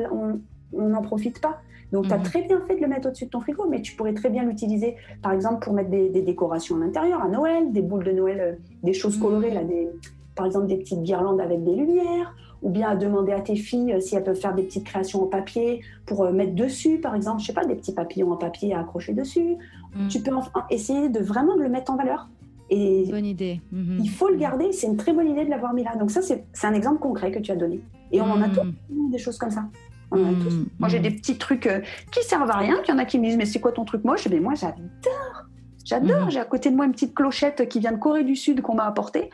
on 0.72 0.88
n'en 0.88 1.02
profite 1.02 1.40
pas. 1.40 1.60
Donc, 1.92 2.06
tu 2.06 2.12
as 2.12 2.18
mhm. 2.18 2.22
très 2.24 2.42
bien 2.42 2.60
fait 2.66 2.76
de 2.76 2.80
le 2.80 2.88
mettre 2.88 3.08
au-dessus 3.08 3.26
de 3.26 3.30
ton 3.30 3.40
frigo, 3.40 3.66
mais 3.68 3.80
tu 3.80 3.94
pourrais 3.96 4.14
très 4.14 4.30
bien 4.30 4.44
l'utiliser, 4.44 4.96
par 5.22 5.32
exemple, 5.32 5.64
pour 5.64 5.72
mettre 5.72 5.90
des, 5.90 6.08
décorations 6.22 6.76
à 6.76 6.80
l'intérieur, 6.80 7.22
à 7.22 7.28
Noël, 7.28 7.72
des 7.72 7.82
boules 7.82 8.04
de 8.04 8.12
Noël, 8.12 8.40
euh, 8.40 8.52
des 8.82 8.92
choses 8.92 9.16
mhm. 9.16 9.22
colorées, 9.22 9.50
là, 9.50 9.64
des, 9.64 9.88
par 10.34 10.46
exemple, 10.46 10.66
des 10.66 10.76
petites 10.76 11.02
guirlandes 11.02 11.40
avec 11.40 11.64
des 11.64 11.74
lumières, 11.74 12.34
ou 12.62 12.70
bien 12.70 12.90
à 12.90 12.96
demander 12.96 13.32
à 13.32 13.40
tes 13.40 13.56
filles 13.56 14.00
si 14.00 14.16
elles 14.16 14.24
peuvent 14.24 14.38
faire 14.38 14.54
des 14.54 14.64
petites 14.64 14.84
créations 14.84 15.22
en 15.22 15.26
papier 15.26 15.80
pour 16.06 16.30
mettre 16.32 16.54
dessus, 16.54 16.98
par 16.98 17.14
exemple, 17.14 17.40
je 17.40 17.46
sais 17.46 17.52
pas, 17.52 17.64
des 17.64 17.76
petits 17.76 17.94
papillons 17.94 18.32
en 18.32 18.36
papier 18.36 18.74
à 18.74 18.80
accrocher 18.80 19.12
dessus. 19.12 19.56
Mm. 19.94 20.08
Tu 20.08 20.20
peux 20.20 20.32
essayer 20.70 21.08
de 21.08 21.20
vraiment 21.20 21.56
de 21.56 21.62
le 21.62 21.68
mettre 21.68 21.92
en 21.92 21.96
valeur. 21.96 22.28
Et 22.70 23.06
bonne 23.10 23.24
idée. 23.24 23.60
Il 23.72 24.10
faut 24.10 24.28
le 24.28 24.36
garder, 24.36 24.72
c'est 24.72 24.86
une 24.86 24.96
très 24.96 25.12
bonne 25.12 25.28
idée 25.28 25.44
de 25.44 25.50
l'avoir 25.50 25.72
mis 25.72 25.84
là. 25.84 25.96
Donc 25.96 26.10
ça, 26.10 26.20
c'est 26.20 26.44
un 26.62 26.74
exemple 26.74 26.98
concret 26.98 27.30
que 27.30 27.38
tu 27.38 27.50
as 27.50 27.56
donné. 27.56 27.80
Et 28.12 28.20
on 28.20 28.26
en 28.26 28.42
a 28.42 28.48
tous 28.48 28.62
des 29.10 29.18
choses 29.18 29.38
comme 29.38 29.50
ça. 29.50 29.64
On 30.10 30.24
a 30.24 30.34
tous. 30.42 30.54
Moi, 30.78 30.88
j'ai 30.88 31.00
des 31.00 31.10
petits 31.10 31.36
trucs 31.36 31.68
qui 32.10 32.22
servent 32.22 32.50
à 32.50 32.56
rien, 32.56 32.76
qu'il 32.82 32.94
y 32.94 32.96
en 32.96 33.00
a 33.00 33.04
qui 33.04 33.18
me 33.18 33.24
disent, 33.24 33.36
mais 33.36 33.46
c'est 33.46 33.60
quoi 33.60 33.72
ton 33.72 33.84
truc 33.84 34.04
moche? 34.04 34.26
Mais 34.28 34.40
moi, 34.40 34.54
j'adore 34.54 35.44
J'adore. 35.88 36.24
Mhm. 36.24 36.30
J'ai 36.30 36.40
à 36.40 36.44
côté 36.44 36.70
de 36.70 36.76
moi 36.76 36.84
une 36.84 36.92
petite 36.92 37.14
clochette 37.14 37.66
qui 37.68 37.80
vient 37.80 37.92
de 37.92 37.96
Corée 37.96 38.24
du 38.24 38.36
Sud 38.36 38.60
qu'on 38.60 38.74
m'a 38.74 38.86
apportée, 38.86 39.30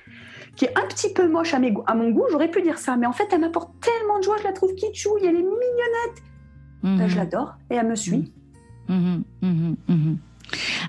qui 0.55 0.67
est 0.67 0.79
un 0.79 0.87
petit 0.87 1.13
peu 1.13 1.29
moche 1.29 1.53
à, 1.53 1.59
mes, 1.59 1.75
à 1.87 1.95
mon 1.97 2.11
goût. 2.11 2.27
J'aurais 2.31 2.51
pu 2.51 2.63
dire 2.63 2.79
ça, 2.79 2.97
mais 2.97 3.07
en 3.07 3.13
fait, 3.13 3.27
elle 3.33 3.41
m'apporte 3.41 3.73
tellement 3.81 4.19
de 4.19 4.25
joie. 4.25 4.37
Je 4.39 4.45
la 4.45 4.53
trouve 4.53 4.73
kitschouille, 4.75 5.23
elle 5.25 5.35
est 5.35 5.43
mignonnette. 5.43 6.23
Ben, 6.85 7.09
je 7.09 7.17
l'adore 7.17 7.55
et 7.71 7.75
elle 7.75 7.89
me 7.89 7.97
suit. 7.97 8.33
Mhm. 8.89 9.25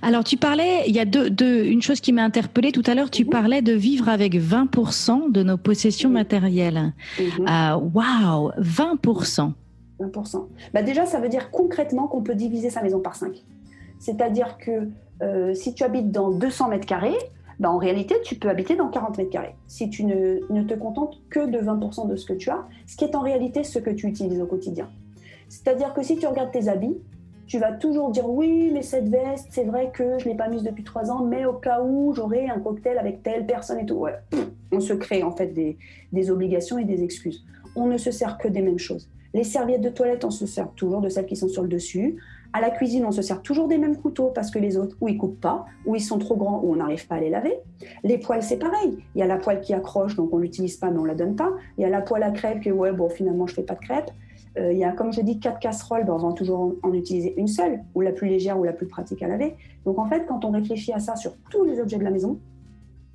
Alors, 0.02 0.24
tu 0.24 0.38
parlais, 0.38 0.84
il 0.88 0.94
y 0.94 1.00
a 1.00 1.06
deux, 1.06 1.66
une 1.66 1.82
chose 1.82 2.00
qui 2.02 2.12
m'a 2.12 2.24
interpellée 2.24 2.72
tout 2.72 2.84
à 2.86 2.94
l'heure, 2.94 3.10
tu 3.10 3.26
parlais 3.26 3.62
de 3.62 3.72
vivre 3.72 4.10
avec 4.10 4.36
20% 4.36 5.32
de 5.32 5.42
nos 5.42 5.58
possessions 5.58 6.10
matérielles. 6.10 6.94
Ah, 7.48 7.80
waouh, 7.80 8.52
20%. 8.60 9.54
20%. 10.00 10.48
Bah 10.74 10.84
déjà, 10.84 11.06
ça 11.06 11.20
veut 11.20 11.30
dire 11.30 11.52
concrètement 11.52 12.08
qu'on 12.08 12.22
peut 12.22 12.36
diviser 12.36 12.70
sa 12.70 12.82
maison 12.82 13.00
par 13.00 13.16
5. 13.16 13.44
C'est-à-dire 14.00 14.58
que 14.58 14.90
euh, 15.22 15.54
si 15.54 15.74
tu 15.74 15.84
habites 15.84 16.12
dans 16.12 16.32
200 16.32 16.70
mètres 16.70 16.86
carrés, 16.86 17.18
bah, 17.60 17.72
en 17.72 17.78
réalité, 17.78 18.16
tu 18.24 18.36
peux 18.36 18.50
habiter 18.50 18.76
dans 18.76 18.90
40 18.90 19.18
mètres 19.18 19.30
carrés. 19.30 19.56
Si 19.68 19.90
tu 19.90 20.04
ne, 20.04 20.64
te 20.64 20.74
contentes 20.74 21.22
que 21.30 21.46
de 21.48 21.58
20% 21.60 22.08
de 22.08 22.16
ce 22.16 22.26
que 22.26 22.34
tu 22.34 22.50
as, 22.50 22.66
ce 22.86 22.98
qui 22.98 23.06
est 23.06 23.16
en 23.16 23.22
réalité 23.22 23.64
ce 23.64 23.80
que 23.80 23.90
tu 23.90 24.08
utilises 24.08 24.42
au 24.42 24.46
quotidien. 24.46 24.90
C'est-à-dire 25.48 25.94
que 25.94 26.04
si 26.04 26.18
tu 26.18 26.28
regardes 26.28 26.52
tes 26.52 26.68
habits, 26.68 26.98
tu 27.48 27.60
vas 27.60 27.72
toujours 27.72 28.10
dire 28.10 28.28
oui, 28.28 28.72
mais 28.74 28.82
cette 28.82 29.08
veste, 29.08 29.48
c'est 29.52 29.64
vrai 29.64 29.92
que 29.94 30.18
je 30.18 30.26
ne 30.26 30.32
l'ai 30.32 30.38
pas 30.38 30.50
mise 30.50 30.64
depuis 30.64 30.84
trois 30.84 31.12
ans, 31.12 31.24
mais 31.24 31.46
au 31.46 31.54
cas 31.54 31.82
où 31.82 32.14
j'aurai 32.14 32.50
un 32.50 32.60
cocktail 32.60 32.98
avec 32.98 33.22
telle 33.22 33.46
personne 33.46 33.80
et 33.80 33.86
tout. 33.86 34.06
On 34.72 34.80
se 34.80 34.94
crée 34.94 35.22
en 35.22 35.32
fait 35.32 35.54
des 36.12 36.32
obligations 36.32 36.80
et 36.80 36.86
des 36.86 37.04
excuses. 37.04 37.46
On 37.76 37.86
ne 37.86 37.98
se 37.98 38.10
sert 38.10 38.40
que 38.40 38.48
des 38.48 38.62
mêmes 38.62 38.80
choses. 38.80 39.10
Les 39.36 39.44
serviettes 39.44 39.82
de 39.82 39.90
toilette, 39.90 40.24
on 40.24 40.32
se 40.32 40.46
sert 40.46 40.72
toujours 40.76 41.02
de 41.02 41.10
celles 41.10 41.26
qui 41.26 41.36
sont 41.36 41.50
sur 41.50 41.62
le 41.62 41.68
dessus. 41.68 42.16
À 42.54 42.62
la 42.62 42.70
cuisine, 42.70 43.04
on 43.04 43.12
se 43.12 43.22
sert 43.22 43.42
toujours 43.42 43.68
des 43.68 43.78
mêmes 43.78 43.98
couteaux 43.98 44.32
parce 44.34 44.50
que 44.50 44.60
les 44.60 44.78
autres, 44.78 44.96
ou 45.02 45.10
ils 45.10 45.18
coupent 45.18 45.42
pas, 45.42 45.66
ou 45.86 45.94
ils 45.94 46.02
sont 46.02 46.20
trop 46.20 46.38
grands, 46.38 46.62
ou 46.64 46.72
on 46.72 46.78
n'arrive 46.78 47.06
pas 47.06 47.16
à 47.16 47.20
les 47.20 47.30
laver. 47.30 47.58
Les 48.06 48.18
poêles, 48.18 48.44
c'est 48.44 48.56
pareil. 48.56 48.98
Il 49.14 49.20
y 49.20 49.22
a 49.22 49.28
la 49.28 49.36
poêle 49.36 49.60
qui 49.60 49.74
accroche, 49.74 50.16
donc 50.16 50.30
on 50.32 50.38
l'utilise 50.38 50.78
pas, 50.78 50.90
mais 50.90 51.00
on 51.00 51.04
la 51.04 51.16
donne 51.16 51.36
pas. 51.36 51.52
Il 51.78 51.82
y 51.82 51.84
a 51.84 51.90
la 51.90 52.00
poêle 52.00 52.24
à 52.24 52.32
crêpes 52.32 52.62
que, 52.62 52.70
ouais, 52.70 52.94
bon, 52.94 53.10
finalement, 53.10 53.46
je 53.46 53.56
fais 53.56 53.64
pas 53.64 53.76
de 53.76 53.82
crêpes. 53.82 54.10
Euh, 54.58 54.72
il 54.72 54.80
y 54.80 54.86
a, 54.86 54.94
comme 54.94 55.12
je 55.12 55.20
dis, 55.20 55.38
quatre 55.38 55.60
casseroles, 55.60 56.06
ben, 56.06 56.14
on 56.14 56.30
va 56.30 56.32
toujours 56.32 56.74
en, 56.82 56.94
utiliser 56.94 57.34
une 57.38 57.50
seule, 57.50 57.82
ou 57.94 58.00
la 58.00 58.14
plus 58.14 58.30
légère, 58.30 58.58
ou 58.58 58.64
la 58.64 58.72
plus 58.72 58.88
pratique 58.88 59.22
à 59.22 59.28
laver. 59.28 59.58
Donc 59.84 60.00
en 60.00 60.06
fait, 60.06 60.26
quand 60.26 60.46
on 60.46 60.52
réfléchit 60.52 60.94
à 60.94 61.00
ça 61.00 61.18
sur 61.18 61.34
tous 61.52 61.66
les 61.66 61.82
objets 61.82 61.98
de 61.98 62.06
la 62.06 62.12
maison, 62.12 62.40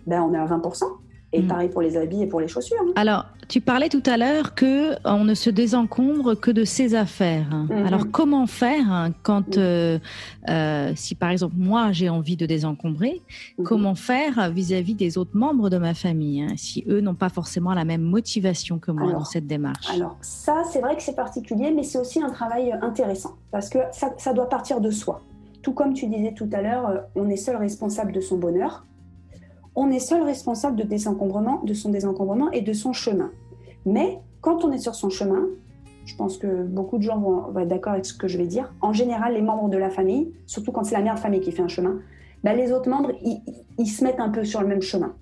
ben, 0.06 0.20
on 0.20 0.34
est 0.34 0.38
à 0.38 0.44
20%. 0.44 0.84
Et 1.32 1.42
mm. 1.42 1.46
pareil 1.46 1.68
pour 1.68 1.82
les 1.82 1.96
habits 1.96 2.22
et 2.22 2.26
pour 2.26 2.40
les 2.40 2.48
chaussures. 2.48 2.76
Hein. 2.80 2.92
Alors, 2.96 3.26
tu 3.48 3.60
parlais 3.60 3.88
tout 3.88 4.02
à 4.06 4.16
l'heure 4.16 4.54
que 4.54 4.94
on 5.04 5.24
ne 5.24 5.34
se 5.34 5.48
désencombre 5.50 6.34
que 6.34 6.50
de 6.50 6.64
ses 6.64 6.94
affaires. 6.94 7.48
Mm-hmm. 7.50 7.86
Alors, 7.86 8.10
comment 8.10 8.46
faire 8.46 8.92
hein, 8.92 9.12
quand, 9.22 9.56
mm. 9.56 9.60
euh, 9.60 9.98
euh, 10.48 10.92
si 10.96 11.14
par 11.14 11.30
exemple 11.30 11.54
moi 11.56 11.92
j'ai 11.92 12.08
envie 12.08 12.36
de 12.36 12.46
désencombrer, 12.46 13.22
mm-hmm. 13.58 13.62
comment 13.62 13.94
faire 13.94 14.50
vis-à-vis 14.50 14.94
des 14.94 15.18
autres 15.18 15.36
membres 15.36 15.70
de 15.70 15.78
ma 15.78 15.94
famille, 15.94 16.42
hein, 16.42 16.54
si 16.56 16.84
eux 16.88 17.00
n'ont 17.00 17.14
pas 17.14 17.28
forcément 17.28 17.74
la 17.74 17.84
même 17.84 18.02
motivation 18.02 18.78
que 18.78 18.90
moi 18.90 19.12
dans 19.12 19.24
cette 19.24 19.46
démarche? 19.46 19.88
Alors, 19.94 20.16
ça, 20.20 20.62
c'est 20.70 20.80
vrai 20.80 20.96
que 20.96 21.02
c'est 21.02 21.16
particulier, 21.16 21.70
mais 21.70 21.84
c'est 21.84 21.98
aussi 21.98 22.20
un 22.20 22.30
travail 22.30 22.72
intéressant 22.82 23.34
parce 23.52 23.68
que 23.68 23.78
ça, 23.92 24.12
ça 24.18 24.32
doit 24.32 24.48
partir 24.48 24.80
de 24.80 24.90
soi. 24.90 25.20
Tout 25.62 25.72
comme 25.72 25.92
tu 25.92 26.06
disais 26.06 26.32
tout 26.32 26.48
à 26.52 26.62
l'heure, 26.62 26.88
euh, 26.88 26.98
on 27.14 27.28
est 27.28 27.36
seul 27.36 27.56
responsable 27.56 28.12
de 28.12 28.20
son 28.20 28.38
bonheur 28.38 28.84
on 29.80 29.90
est 29.90 29.98
seul 29.98 30.22
responsable 30.22 30.76
de, 30.76 30.82
désencombrement, 30.82 31.62
de 31.64 31.72
son 31.72 31.88
désencombrement 31.88 32.50
et 32.50 32.60
de 32.60 32.72
son 32.74 32.92
chemin. 32.92 33.30
Mais 33.86 34.18
quand 34.42 34.62
on 34.62 34.72
est 34.72 34.78
sur 34.78 34.94
son 34.94 35.08
chemin, 35.08 35.46
je 36.04 36.14
pense 36.16 36.36
que 36.36 36.64
beaucoup 36.64 36.98
de 36.98 37.02
gens 37.02 37.18
vont, 37.18 37.58
être 37.58 37.68
d'accord 37.68 37.94
avec 37.94 38.04
ce 38.04 38.12
que 38.12 38.28
je 38.28 38.36
vais 38.36 38.46
dire. 38.46 38.74
En 38.82 38.92
général, 38.92 39.32
les 39.32 39.40
membres 39.40 39.70
de 39.70 39.78
la 39.78 39.88
famille, 39.88 40.32
surtout 40.46 40.70
quand 40.70 40.84
c'est 40.84 40.94
la 40.94 41.00
mère 41.00 41.14
de 41.14 41.20
famille 41.20 41.40
qui 41.40 41.50
fait 41.50 41.62
un 41.62 41.68
chemin, 41.68 41.96
bah, 42.44 42.54
les 42.54 42.72
autres 42.72 42.90
membres, 42.90 43.12
ils, 43.78 43.86
se 43.86 44.04
mettent 44.04 44.20
un 44.20 44.28
peu 44.28 44.44
sur 44.44 44.60
le 44.60 44.66
même 44.66 44.82
chemin. 44.82 45.14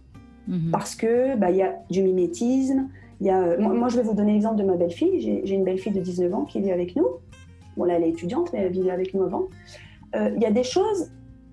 Mhm. 0.48 0.70
Parce 0.72 0.96
que 0.96 1.36
bah, 1.36 1.50
il 1.50 1.58
y 1.58 1.62
a 1.62 1.76
du 1.88 2.02
mimétisme. 2.02 2.88
Y 3.20 3.30
a, 3.30 3.40
euh, 3.40 3.60
moi, 3.60 3.88
je 3.88 3.96
vais 3.96 4.02
vous 4.02 4.14
donner 4.14 4.32
l'exemple 4.32 4.56
de 4.56 4.64
ma 4.64 4.74
belle-fille. 4.74 5.20
J'ai 5.20 5.54
une 5.54 5.64
belle-fille 5.64 5.92
de 5.92 6.00
19 6.00 6.34
ans 6.34 6.44
qui 6.44 6.60
vit 6.60 6.72
avec 6.72 6.96
nous. 6.96 7.06
Bon, 7.76 7.84
là, 7.84 7.94
elle 7.94 8.02
est 8.02 8.10
étudiante, 8.10 8.52
mais 8.52 8.60
elle 8.60 8.72
vivait 8.72 8.90
avec 8.90 9.14
nous 9.14 9.22
avant. 9.22 9.44
Euh, 10.16 10.32
il 10.34 10.42
y 10.42 10.46
a 10.46 10.50
des 10.50 10.64
choses, 10.64 11.12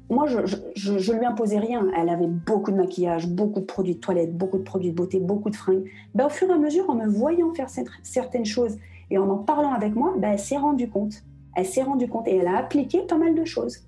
moi, 0.10 0.28
je, 0.28 0.40
je, 0.76 1.14
lui 1.14 1.26
imposais 1.26 1.58
rien. 1.58 1.88
Elle 1.98 2.10
avait 2.10 2.28
beaucoup 2.28 2.72
de 2.72 2.78
maquillage, 2.78 3.28
beaucoup 3.28 3.60
de 3.60 3.66
produits 3.66 3.96
de 3.96 4.00
toilette, 4.00 4.38
beaucoup 4.38 4.58
de 4.58 4.64
produits 4.64 4.92
de 4.92 4.96
beauté, 4.96 5.20
beaucoup 5.20 5.50
de 5.50 5.56
fringues. 5.56 5.86
Ben, 6.14 6.28
au 6.28 6.30
fur 6.30 6.50
et 6.50 6.54
à 6.54 6.58
mesure, 6.58 6.90
en 6.90 6.96
me 6.96 7.08
voyant 7.08 7.54
faire 7.54 7.70
certaines 8.04 8.46
choses 8.46 8.78
et 9.10 9.18
en 9.18 9.30
en 9.30 9.38
parlant 9.38 9.74
avec 9.74 9.96
moi, 9.96 10.14
ben, 10.18 10.34
elle 10.34 10.40
s'est 10.40 10.58
rendue 10.58 10.90
compte. 10.90 11.24
Elle 11.56 11.66
s'est 11.66 11.82
rendue 11.82 12.08
compte 12.08 12.28
et 12.28 12.36
elle 12.36 12.48
a 12.48 12.58
appliqué 12.58 13.02
pas 13.02 13.18
mal 13.18 13.34
de 13.34 13.46
choses. 13.46 13.80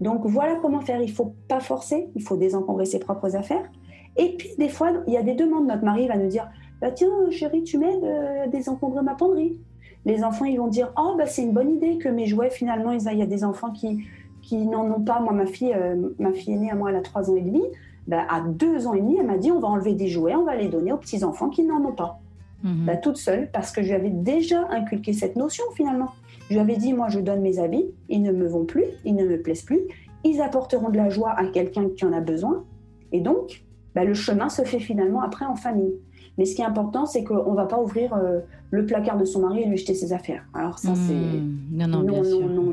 Donc 0.00 0.24
voilà 0.24 0.56
comment 0.56 0.80
faire. 0.80 1.02
Il 1.02 1.12
faut 1.12 1.34
pas 1.48 1.60
forcer, 1.60 2.08
il 2.14 2.22
faut 2.22 2.36
désencombrer 2.36 2.86
ses 2.86 2.98
propres 2.98 3.36
affaires. 3.36 3.70
Et 4.16 4.36
puis 4.36 4.50
des 4.58 4.68
fois, 4.68 4.92
il 5.06 5.12
y 5.12 5.16
a 5.16 5.22
des 5.22 5.34
demandes. 5.34 5.66
Notre 5.66 5.84
mari 5.84 6.08
va 6.08 6.16
nous 6.16 6.28
dire 6.28 6.48
bah, 6.80 6.90
Tiens, 6.90 7.10
chérie, 7.30 7.62
tu 7.62 7.76
m'aides 7.78 8.04
à 8.04 8.46
désencombrer 8.46 9.02
ma 9.02 9.14
penderie. 9.14 9.60
Les 10.04 10.24
enfants, 10.24 10.46
ils 10.46 10.58
vont 10.58 10.68
dire 10.68 10.92
Oh, 10.96 11.14
bah, 11.18 11.26
c'est 11.26 11.42
une 11.42 11.52
bonne 11.52 11.70
idée 11.70 11.98
que 11.98 12.08
mes 12.08 12.26
jouets, 12.26 12.50
finalement, 12.50 12.92
il 12.92 13.18
y 13.18 13.22
a 13.22 13.26
des 13.26 13.44
enfants 13.44 13.70
qui, 13.70 14.04
qui 14.42 14.66
n'en 14.66 14.90
ont 14.90 15.00
pas. 15.00 15.20
Moi, 15.20 15.32
ma 15.32 15.46
fille, 15.46 15.72
euh, 15.74 15.96
ma 16.18 16.32
fille 16.32 16.54
aînée, 16.54 16.70
à 16.70 16.74
moi, 16.74 16.90
elle 16.90 16.96
a 16.96 17.00
trois 17.00 17.30
ans 17.30 17.36
et 17.36 17.40
demi. 17.40 17.62
Ben, 18.06 18.24
à 18.28 18.40
deux 18.40 18.86
ans 18.86 18.94
et 18.94 19.00
demi, 19.00 19.16
elle 19.18 19.26
m'a 19.26 19.38
dit 19.38 19.52
on 19.52 19.60
va 19.60 19.68
enlever 19.68 19.94
des 19.94 20.08
jouets, 20.08 20.34
on 20.34 20.44
va 20.44 20.56
les 20.56 20.68
donner 20.68 20.92
aux 20.92 20.96
petits 20.96 21.22
enfants 21.22 21.48
qui 21.48 21.62
n'en 21.62 21.84
ont 21.84 21.92
pas. 21.92 22.20
Mhm. 22.64 22.84
Ben, 22.84 23.00
toute 23.00 23.16
seule, 23.16 23.48
parce 23.52 23.70
que 23.70 23.82
je 23.82 23.88
lui 23.88 23.94
avais 23.94 24.10
déjà 24.10 24.68
inculqué 24.70 25.12
cette 25.12 25.36
notion 25.36 25.64
finalement. 25.74 26.10
Je 26.48 26.54
lui 26.54 26.60
avais 26.60 26.76
dit 26.76 26.92
moi, 26.92 27.08
je 27.08 27.20
donne 27.20 27.40
mes 27.40 27.58
habits, 27.60 27.86
ils 28.08 28.22
ne 28.22 28.32
me 28.32 28.46
vont 28.46 28.64
plus, 28.64 28.84
ils 29.04 29.14
ne 29.14 29.24
me 29.24 29.40
plaisent 29.40 29.62
plus, 29.62 29.80
ils 30.24 30.40
apporteront 30.40 30.90
de 30.90 30.96
la 30.96 31.08
joie 31.08 31.30
à 31.30 31.46
quelqu'un 31.46 31.88
qui 31.96 32.04
en 32.04 32.12
a 32.12 32.20
besoin. 32.20 32.64
Et 33.12 33.20
donc, 33.20 33.64
ben, 33.94 34.04
le 34.04 34.14
chemin 34.14 34.48
se 34.48 34.62
fait 34.62 34.80
finalement 34.80 35.22
après 35.22 35.44
en 35.44 35.54
famille. 35.54 35.94
Mais 36.38 36.44
ce 36.44 36.54
qui 36.54 36.62
est 36.62 36.64
important, 36.64 37.06
c'est 37.06 37.24
qu'on 37.24 37.50
ne 37.50 37.56
va 37.56 37.66
pas 37.66 37.80
ouvrir 37.80 38.14
euh, 38.14 38.40
le 38.70 38.86
placard 38.86 39.18
de 39.18 39.24
son 39.24 39.40
mari 39.40 39.62
et 39.62 39.66
lui 39.66 39.76
jeter 39.76 39.94
ses 39.94 40.12
affaires. 40.12 40.44
Alors 40.54 40.78
ça, 40.78 40.94
c'est... 40.94 41.12
Non, 41.12 41.86
non, 41.86 42.02
non, 42.02 42.22
non, 42.22 42.22
non, 42.22 42.48
non, 42.48 42.62
non, 42.62 42.71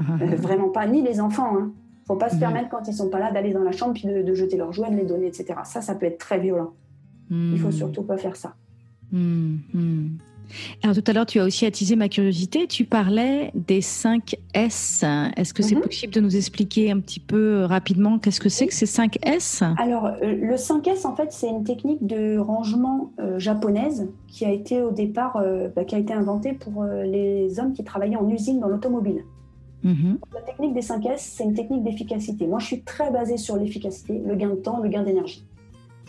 euh, 0.00 0.26
vraiment 0.36 0.68
pas, 0.68 0.86
ni 0.86 1.02
les 1.02 1.20
enfants. 1.20 1.52
Il 1.52 1.62
hein. 1.62 1.66
ne 1.66 2.06
faut 2.06 2.16
pas 2.16 2.30
se 2.30 2.36
permettre, 2.36 2.68
quand 2.68 2.86
ils 2.88 2.94
sont 2.94 3.10
pas 3.10 3.18
là, 3.18 3.30
d'aller 3.30 3.52
dans 3.52 3.62
la 3.62 3.72
chambre 3.72 3.94
puis 3.94 4.06
de, 4.06 4.34
jeter 4.34 4.56
leurs 4.56 4.72
jouets, 4.72 4.90
de 4.90 4.96
les 4.96 5.06
donner, 5.06 5.26
etc. 5.26 5.54
Ça, 5.64 5.80
ça 5.80 5.94
peut 5.94 6.06
être 6.06 6.18
très 6.18 6.38
violent. 6.38 6.74
Il 7.30 7.58
faut 7.58 7.68
hmm. 7.68 7.72
surtout 7.72 8.02
pas 8.02 8.18
faire 8.18 8.36
ça. 8.36 8.54
Alors 10.82 10.96
tout 10.96 11.04
à 11.06 11.12
l'heure, 11.12 11.26
tu 11.26 11.40
as 11.40 11.44
aussi 11.44 11.66
attisé 11.66 11.96
ma 11.96 12.08
curiosité. 12.08 12.66
Tu 12.66 12.84
parlais 12.84 13.50
des 13.54 13.80
5 13.80 14.36
S. 14.54 15.04
Est-ce 15.36 15.54
que 15.54 15.62
c'est 15.62 15.74
mhm. 15.74 15.82
possible 15.82 16.12
de 16.12 16.20
nous 16.20 16.36
expliquer 16.36 16.90
un 16.90 17.00
petit 17.00 17.20
peu 17.20 17.62
euh, 17.62 17.66
rapidement 17.66 18.18
qu'est-ce 18.18 18.40
que 18.40 18.48
c'est 18.48 18.66
que 18.66 18.74
ces 18.74 18.86
5 18.86 19.18
S? 19.24 19.62
Alors 19.78 20.06
euh, 20.06 20.12
le 20.22 20.56
5 20.56 20.86
S, 20.88 21.04
en 21.04 21.14
fait, 21.14 21.32
c'est 21.32 21.48
une 21.48 21.64
technique 21.64 22.06
de 22.06 22.38
rangement 22.38 23.12
euh, 23.20 23.38
japonaise 23.38 24.08
qui 24.28 24.44
a 24.44 24.50
été 24.50 24.82
au 24.82 24.90
départ, 24.90 25.42
bah, 25.76 25.84
qui 25.84 25.94
a 25.94 25.98
été 25.98 26.12
inventée 26.12 26.52
pour 26.52 26.84
les 26.84 27.58
hommes 27.58 27.72
qui 27.72 27.84
travaillaient 27.84 28.16
en 28.16 28.28
usine 28.28 28.60
dans 28.60 28.68
l'automobile. 28.68 29.24
Mhm. 29.82 30.18
La 30.32 30.42
technique 30.42 30.74
des 30.74 30.82
5 30.82 31.04
S, 31.06 31.34
c'est 31.36 31.44
une 31.44 31.54
technique 31.54 31.82
d'efficacité. 31.82 32.46
Moi, 32.46 32.58
je 32.60 32.66
suis 32.66 32.82
très 32.82 33.10
basée 33.10 33.36
sur 33.36 33.56
l'efficacité, 33.56 34.20
le 34.24 34.34
gain 34.36 34.50
de 34.50 34.54
temps, 34.56 34.80
le 34.80 34.88
gain 34.88 35.02
d'énergie 35.02 35.44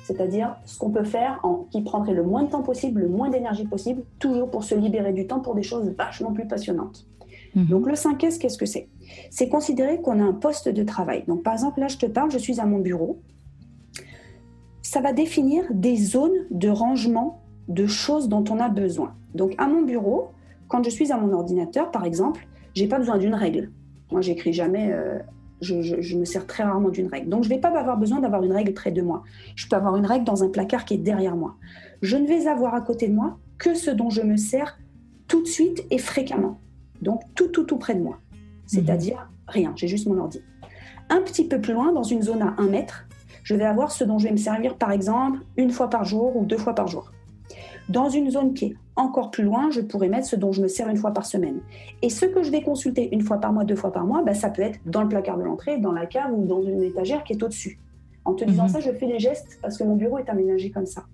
c'est-à-dire 0.04 0.58
ce 0.66 0.78
qu'on 0.78 0.92
peut 0.92 1.04
faire 1.04 1.40
en, 1.44 1.66
qui 1.72 1.82
prendrait 1.82 2.14
le 2.14 2.24
moins 2.24 2.44
de 2.44 2.50
temps 2.50 2.62
possible, 2.62 3.02
le 3.02 3.08
moins 3.08 3.30
d'énergie 3.30 3.66
possible, 3.66 4.04
toujours 4.20 4.52
pour 4.52 4.64
se 4.64 4.76
libérer 4.76 5.14
du 5.14 5.26
temps 5.26 5.40
pour 5.40 5.56
des 5.56 5.64
choses 5.64 5.90
vachement 5.98 6.34
plus 6.34 6.46
passionnantes. 6.46 7.08
Mhm. 7.56 7.68
Donc 7.68 7.88
le 7.88 7.94
5S, 7.94 8.38
qu'est-ce 8.38 8.58
que 8.58 8.66
c'est? 8.66 8.90
C'est 9.30 9.48
considérer 9.48 10.02
qu'on 10.02 10.20
a 10.20 10.24
un 10.24 10.34
poste 10.34 10.68
de 10.68 10.84
travail. 10.84 11.24
Donc 11.28 11.44
par 11.44 11.54
exemple, 11.54 11.80
là 11.80 11.88
je 11.88 11.98
te 11.98 12.06
parle, 12.06 12.32
je 12.32 12.38
suis 12.38 12.60
à 12.60 12.66
mon 12.66 12.80
bureau. 12.80 13.20
Ça 14.82 15.00
va 15.00 15.14
définir 15.14 15.64
des 15.72 15.96
zones 15.96 16.46
de 16.52 16.70
rangement 16.70 17.42
de 17.70 17.88
choses 17.88 18.28
dont 18.28 18.44
on 18.50 18.60
a 18.60 18.68
besoin. 18.68 19.16
Donc 19.34 19.56
à 19.58 19.68
mon 19.68 19.84
bureau, 19.84 20.28
quand 20.68 20.84
je 20.84 20.90
suis 20.90 21.12
à 21.14 21.18
mon 21.18 21.32
ordinateur, 21.32 21.92
par 21.92 22.04
exemple, 22.04 22.46
j'ai 22.74 22.88
pas 22.88 23.00
besoin 23.00 23.18
d'une 23.18 23.36
règle. 23.36 23.72
Moi, 24.12 24.22
j'écris 24.22 24.54
jamais 24.54 24.92
euh, 24.92 25.20
je, 25.64 26.18
me 26.18 26.26
sers 26.26 26.46
très 26.46 26.64
rarement 26.64 26.90
d'une 26.90 27.08
règle. 27.08 27.30
Donc, 27.30 27.44
je 27.44 27.50
ne 27.50 27.56
vais 27.56 27.62
pas 27.62 27.78
avoir 27.78 27.98
besoin 27.98 28.20
d'avoir 28.20 28.44
une 28.44 28.52
règle 28.52 28.74
près 28.74 28.92
de 28.92 29.02
moi. 29.02 29.24
Je 29.56 29.68
peux 29.68 29.76
avoir 29.76 29.96
une 29.96 30.06
règle 30.06 30.26
dans 30.26 30.44
un 30.44 30.50
placard 30.50 30.86
qui 30.86 30.96
est 30.96 30.98
derrière 30.98 31.36
moi. 31.36 31.56
Je 32.02 32.18
ne 32.18 32.28
vais 32.28 32.48
avoir 32.48 32.76
à 32.76 32.82
côté 32.82 33.08
de 33.08 33.14
moi 33.14 33.38
que 33.58 33.74
ce 33.74 33.90
dont 33.92 34.10
je 34.10 34.22
me 34.22 34.38
sers 34.38 34.78
tout 35.28 35.42
de 35.42 35.48
suite 35.48 35.86
et 35.90 35.98
fréquemment. 35.98 36.60
Donc, 37.02 37.22
tout, 37.36 37.48
tout, 37.48 37.64
tout 37.64 37.78
près 37.78 37.96
de 37.96 38.02
moi. 38.02 38.20
C'est-à-dire 38.66 39.30
rien, 39.48 39.74
j'ai 39.76 39.88
juste 39.88 40.08
mon 40.08 40.18
ordi. 40.20 40.42
Un 41.10 41.22
petit 41.22 41.48
peu 41.48 41.60
plus 41.60 41.74
loin, 41.74 41.92
dans 41.92 42.04
une 42.04 42.22
zone 42.22 42.42
à 42.42 42.56
un 42.58 42.68
mètre, 42.68 43.06
je 43.44 43.56
vais 43.56 43.66
avoir 43.66 43.92
ce 43.92 44.04
dont 44.04 44.18
je 44.18 44.26
vais 44.26 44.32
me 44.32 44.38
servir, 44.38 44.78
par 44.78 44.92
exemple, 44.92 45.40
une 45.58 45.70
fois 45.70 45.90
par 45.90 46.06
jour 46.06 46.36
ou 46.38 46.46
deux 46.46 46.58
fois 46.58 46.76
par 46.76 46.88
jour. 46.88 47.12
Dans 47.90 48.10
une 48.10 48.32
zone 48.32 48.54
qui 48.54 48.66
est 48.66 48.76
encore 48.96 49.32
plus 49.32 49.44
loin, 49.44 49.72
je 49.72 49.82
pourrais 49.82 50.10
mettre 50.10 50.28
ce 50.28 50.36
dont 50.36 50.52
je 50.52 50.62
me 50.62 50.68
sers 50.68 50.88
une 50.88 50.98
fois 50.98 51.12
par 51.12 51.26
semaine. 51.26 51.60
Et 52.02 52.10
ce 52.10 52.26
que 52.26 52.44
je 52.44 52.52
vais 52.52 52.62
consulter 52.62 53.10
une 53.12 53.22
fois 53.22 53.38
par 53.38 53.52
mois, 53.52 53.64
deux 53.64 53.76
fois 53.76 53.92
par 53.92 54.06
mois, 54.06 54.22
bah, 54.24 54.34
ça 54.34 54.50
peut 54.50 54.62
être 54.62 54.80
dans 54.86 55.02
le 55.02 55.10
placard 55.10 55.38
de 55.38 55.44
l'entrée, 55.44 55.80
dans 55.80 55.92
la 55.92 56.06
cave 56.06 56.32
ou 56.34 56.46
dans 56.46 56.62
une 56.62 56.84
étagère 56.84 57.24
qui 57.24 57.34
est 57.34 57.44
au-dessus. 57.44 57.80
En 58.26 58.34
te 58.34 58.46
disant 58.46 58.64
mhm. 58.64 58.70
ça, 58.70 58.80
je 58.80 58.92
fais 58.92 59.08
les 59.08 59.20
gestes 59.20 59.60
parce 59.62 59.78
que 59.78 59.84
mon 59.84 59.96
bureau 59.96 60.18
est 60.20 60.30
aménagé 60.30 60.70
comme 60.70 60.86
ça. 60.86 61.06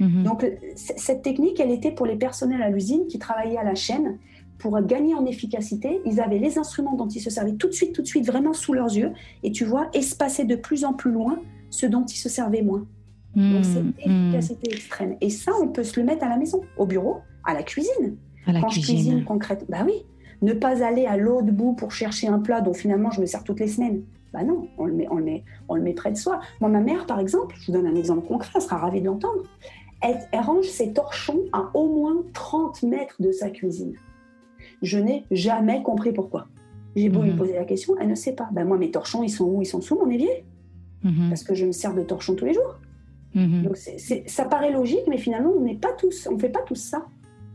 Mhm. 0.00 0.24
Donc, 0.24 0.46
cette 0.74 1.22
technique, 1.22 1.60
elle 1.60 1.70
était 1.70 1.92
pour 1.92 2.06
les 2.06 2.16
personnels 2.16 2.62
à 2.62 2.70
l'usine 2.70 3.06
qui 3.06 3.18
travaillaient 3.18 3.58
à 3.58 3.64
la 3.64 3.74
chaîne. 3.74 4.18
Pour 4.58 4.80
gagner 4.82 5.14
en 5.14 5.24
efficacité, 5.24 6.00
ils 6.04 6.20
avaient 6.20 6.38
les 6.40 6.58
instruments 6.58 6.94
dont 6.94 7.06
ils 7.06 7.20
se 7.20 7.30
servaient 7.30 7.54
tout 7.54 7.68
de 7.68 7.72
suite, 7.72 7.94
tout 7.94 8.02
de 8.02 8.06
suite, 8.06 8.26
vraiment 8.26 8.52
sous 8.52 8.72
leurs 8.72 8.92
yeux. 8.94 9.12
Et 9.44 9.52
tu 9.52 9.64
vois, 9.64 9.88
espacer 9.94 10.44
de 10.44 10.56
plus 10.56 10.84
en 10.84 10.92
plus 10.92 11.12
loin 11.12 11.38
ce 11.70 11.86
dont 11.86 12.04
ils 12.04 12.16
se 12.16 12.28
servaient 12.28 12.62
moins. 12.62 12.84
Donc, 13.36 13.64
c'est 13.64 13.82
mhm. 13.82 13.92
efficacité 13.98 14.74
extrême. 14.74 15.16
Et 15.20 15.30
ça, 15.30 15.52
on 15.62 15.68
peut 15.68 15.84
se 15.84 16.00
le 16.00 16.04
mettre 16.04 16.24
à 16.24 16.28
la 16.28 16.36
maison, 16.36 16.60
au 16.76 16.86
bureau, 16.86 17.18
à 17.48 17.54
la 17.54 17.62
cuisine. 17.62 18.16
À 18.46 18.52
la 18.52 18.60
Quand 18.60 18.68
cuisine. 18.68 18.84
je 18.84 18.92
cuisine 18.92 19.24
concrètement, 19.24 19.66
bah 19.70 19.84
oui. 19.84 20.04
Ne 20.40 20.52
pas 20.52 20.84
aller 20.84 21.06
à 21.06 21.16
l'autre 21.16 21.50
bout 21.50 21.72
pour 21.72 21.90
chercher 21.90 22.28
un 22.28 22.38
plat 22.38 22.60
dont 22.60 22.74
finalement 22.74 23.10
je 23.10 23.20
me 23.20 23.26
sers 23.26 23.42
toutes 23.42 23.58
les 23.58 23.66
semaines. 23.66 24.02
Bah 24.32 24.44
non, 24.44 24.68
on 24.76 24.84
le, 24.84 24.92
met, 24.92 25.08
on, 25.10 25.16
le 25.16 25.24
met, 25.24 25.42
on 25.68 25.74
le 25.74 25.82
met 25.82 25.94
près 25.94 26.12
de 26.12 26.16
soi. 26.16 26.40
Moi, 26.60 26.68
ma 26.68 26.80
mère, 26.80 27.06
par 27.06 27.18
exemple, 27.18 27.56
je 27.58 27.66
vous 27.66 27.72
donne 27.72 27.86
un 27.86 27.94
exemple 27.94 28.28
concret, 28.28 28.50
elle 28.54 28.60
sera 28.62 28.76
ravie 28.76 29.00
de 29.00 29.06
l'entendre. 29.06 29.42
Elle, 30.00 30.20
range 30.32 30.66
ses 30.66 30.92
torchons 30.92 31.40
à 31.52 31.70
au 31.74 31.88
moins 31.88 32.22
30 32.34 32.82
mètres 32.84 33.16
de 33.20 33.32
sa 33.32 33.50
cuisine. 33.50 33.94
Je 34.82 34.98
n'ai 34.98 35.24
jamais 35.30 35.82
compris 35.82 36.12
pourquoi. 36.12 36.46
J'ai 36.94 37.08
beau 37.08 37.22
lui 37.22 37.30
mhm. 37.30 37.38
poser 37.38 37.54
la 37.54 37.64
question, 37.64 37.96
elle 37.98 38.08
ne 38.08 38.14
sait 38.14 38.34
pas. 38.34 38.48
Ben 38.52 38.64
moi, 38.64 38.76
mes 38.76 38.90
torchons, 38.90 39.22
ils 39.22 39.30
sont 39.30 39.46
où? 39.46 39.62
Ils 39.62 39.66
sont 39.66 39.80
sous 39.80 39.98
mon 39.98 40.10
évier. 40.10 40.44
Mhm. 41.02 41.30
Parce 41.30 41.42
que 41.42 41.54
je 41.54 41.64
me 41.64 41.72
sers 41.72 41.94
de 41.94 42.02
torchons 42.02 42.34
tous 42.34 42.44
les 42.44 42.54
jours. 42.54 42.76
Mhm. 43.34 43.62
Donc 43.62 43.76
ça 44.26 44.44
paraît 44.44 44.72
logique, 44.72 45.06
mais 45.08 45.18
finalement, 45.18 45.52
on 45.56 45.60
n'est 45.60 45.76
pas 45.76 45.92
tous, 45.98 46.28
on 46.30 46.38
fait 46.38 46.48
pas 46.48 46.62
tous 46.62 46.76
ça. 46.76 47.06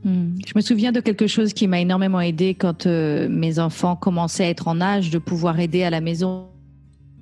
Je 0.05 0.53
me 0.55 0.61
souviens 0.61 0.91
de 0.91 0.99
quelque 0.99 1.27
chose 1.27 1.53
qui 1.53 1.67
m'a 1.67 1.79
énormément 1.79 2.19
aidé 2.19 2.55
quand 2.55 2.87
euh, 2.87 3.29
mes 3.29 3.59
enfants 3.59 3.95
commençaient 3.95 4.45
à 4.45 4.49
être 4.49 4.67
en 4.67 4.81
âge 4.81 5.09
de 5.09 5.17
pouvoir 5.17 5.59
aider 5.59 5.83
à 5.83 5.89
la 5.89 6.01
maison. 6.01 6.49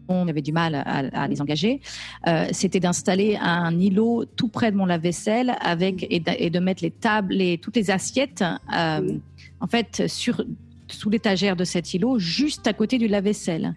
On 0.08 0.28
avait 0.28 0.42
du 0.42 0.52
mal 0.52 0.76
à, 0.76 1.28
les 1.30 1.42
engager, 1.42 1.80
euh, 2.28 2.46
c'était 2.52 2.82
d'installer 2.82 3.38
un 3.40 3.80
îlot 3.80 4.26
tout 4.36 4.50
près 4.50 4.70
de 4.70 4.76
mon 4.76 4.86
lave-vaisselle 4.86 5.56
avec 5.62 6.06
et 6.10 6.20
de, 6.20 6.60
mettre 6.60 6.84
les 6.84 6.92
tables 6.92 7.42
et 7.42 7.58
toutes 7.58 7.78
les 7.78 7.92
assiettes 7.92 8.44
euh, 8.76 9.18
en 9.62 9.68
fait 9.68 10.08
sur 10.08 10.44
sous 10.94 11.10
l'étagère 11.10 11.56
de 11.56 11.64
cet 11.64 11.94
îlot, 11.94 12.20
juste 12.20 12.68
à 12.68 12.74
côté 12.74 12.98
du 12.98 13.08
lave-vaisselle. 13.08 13.76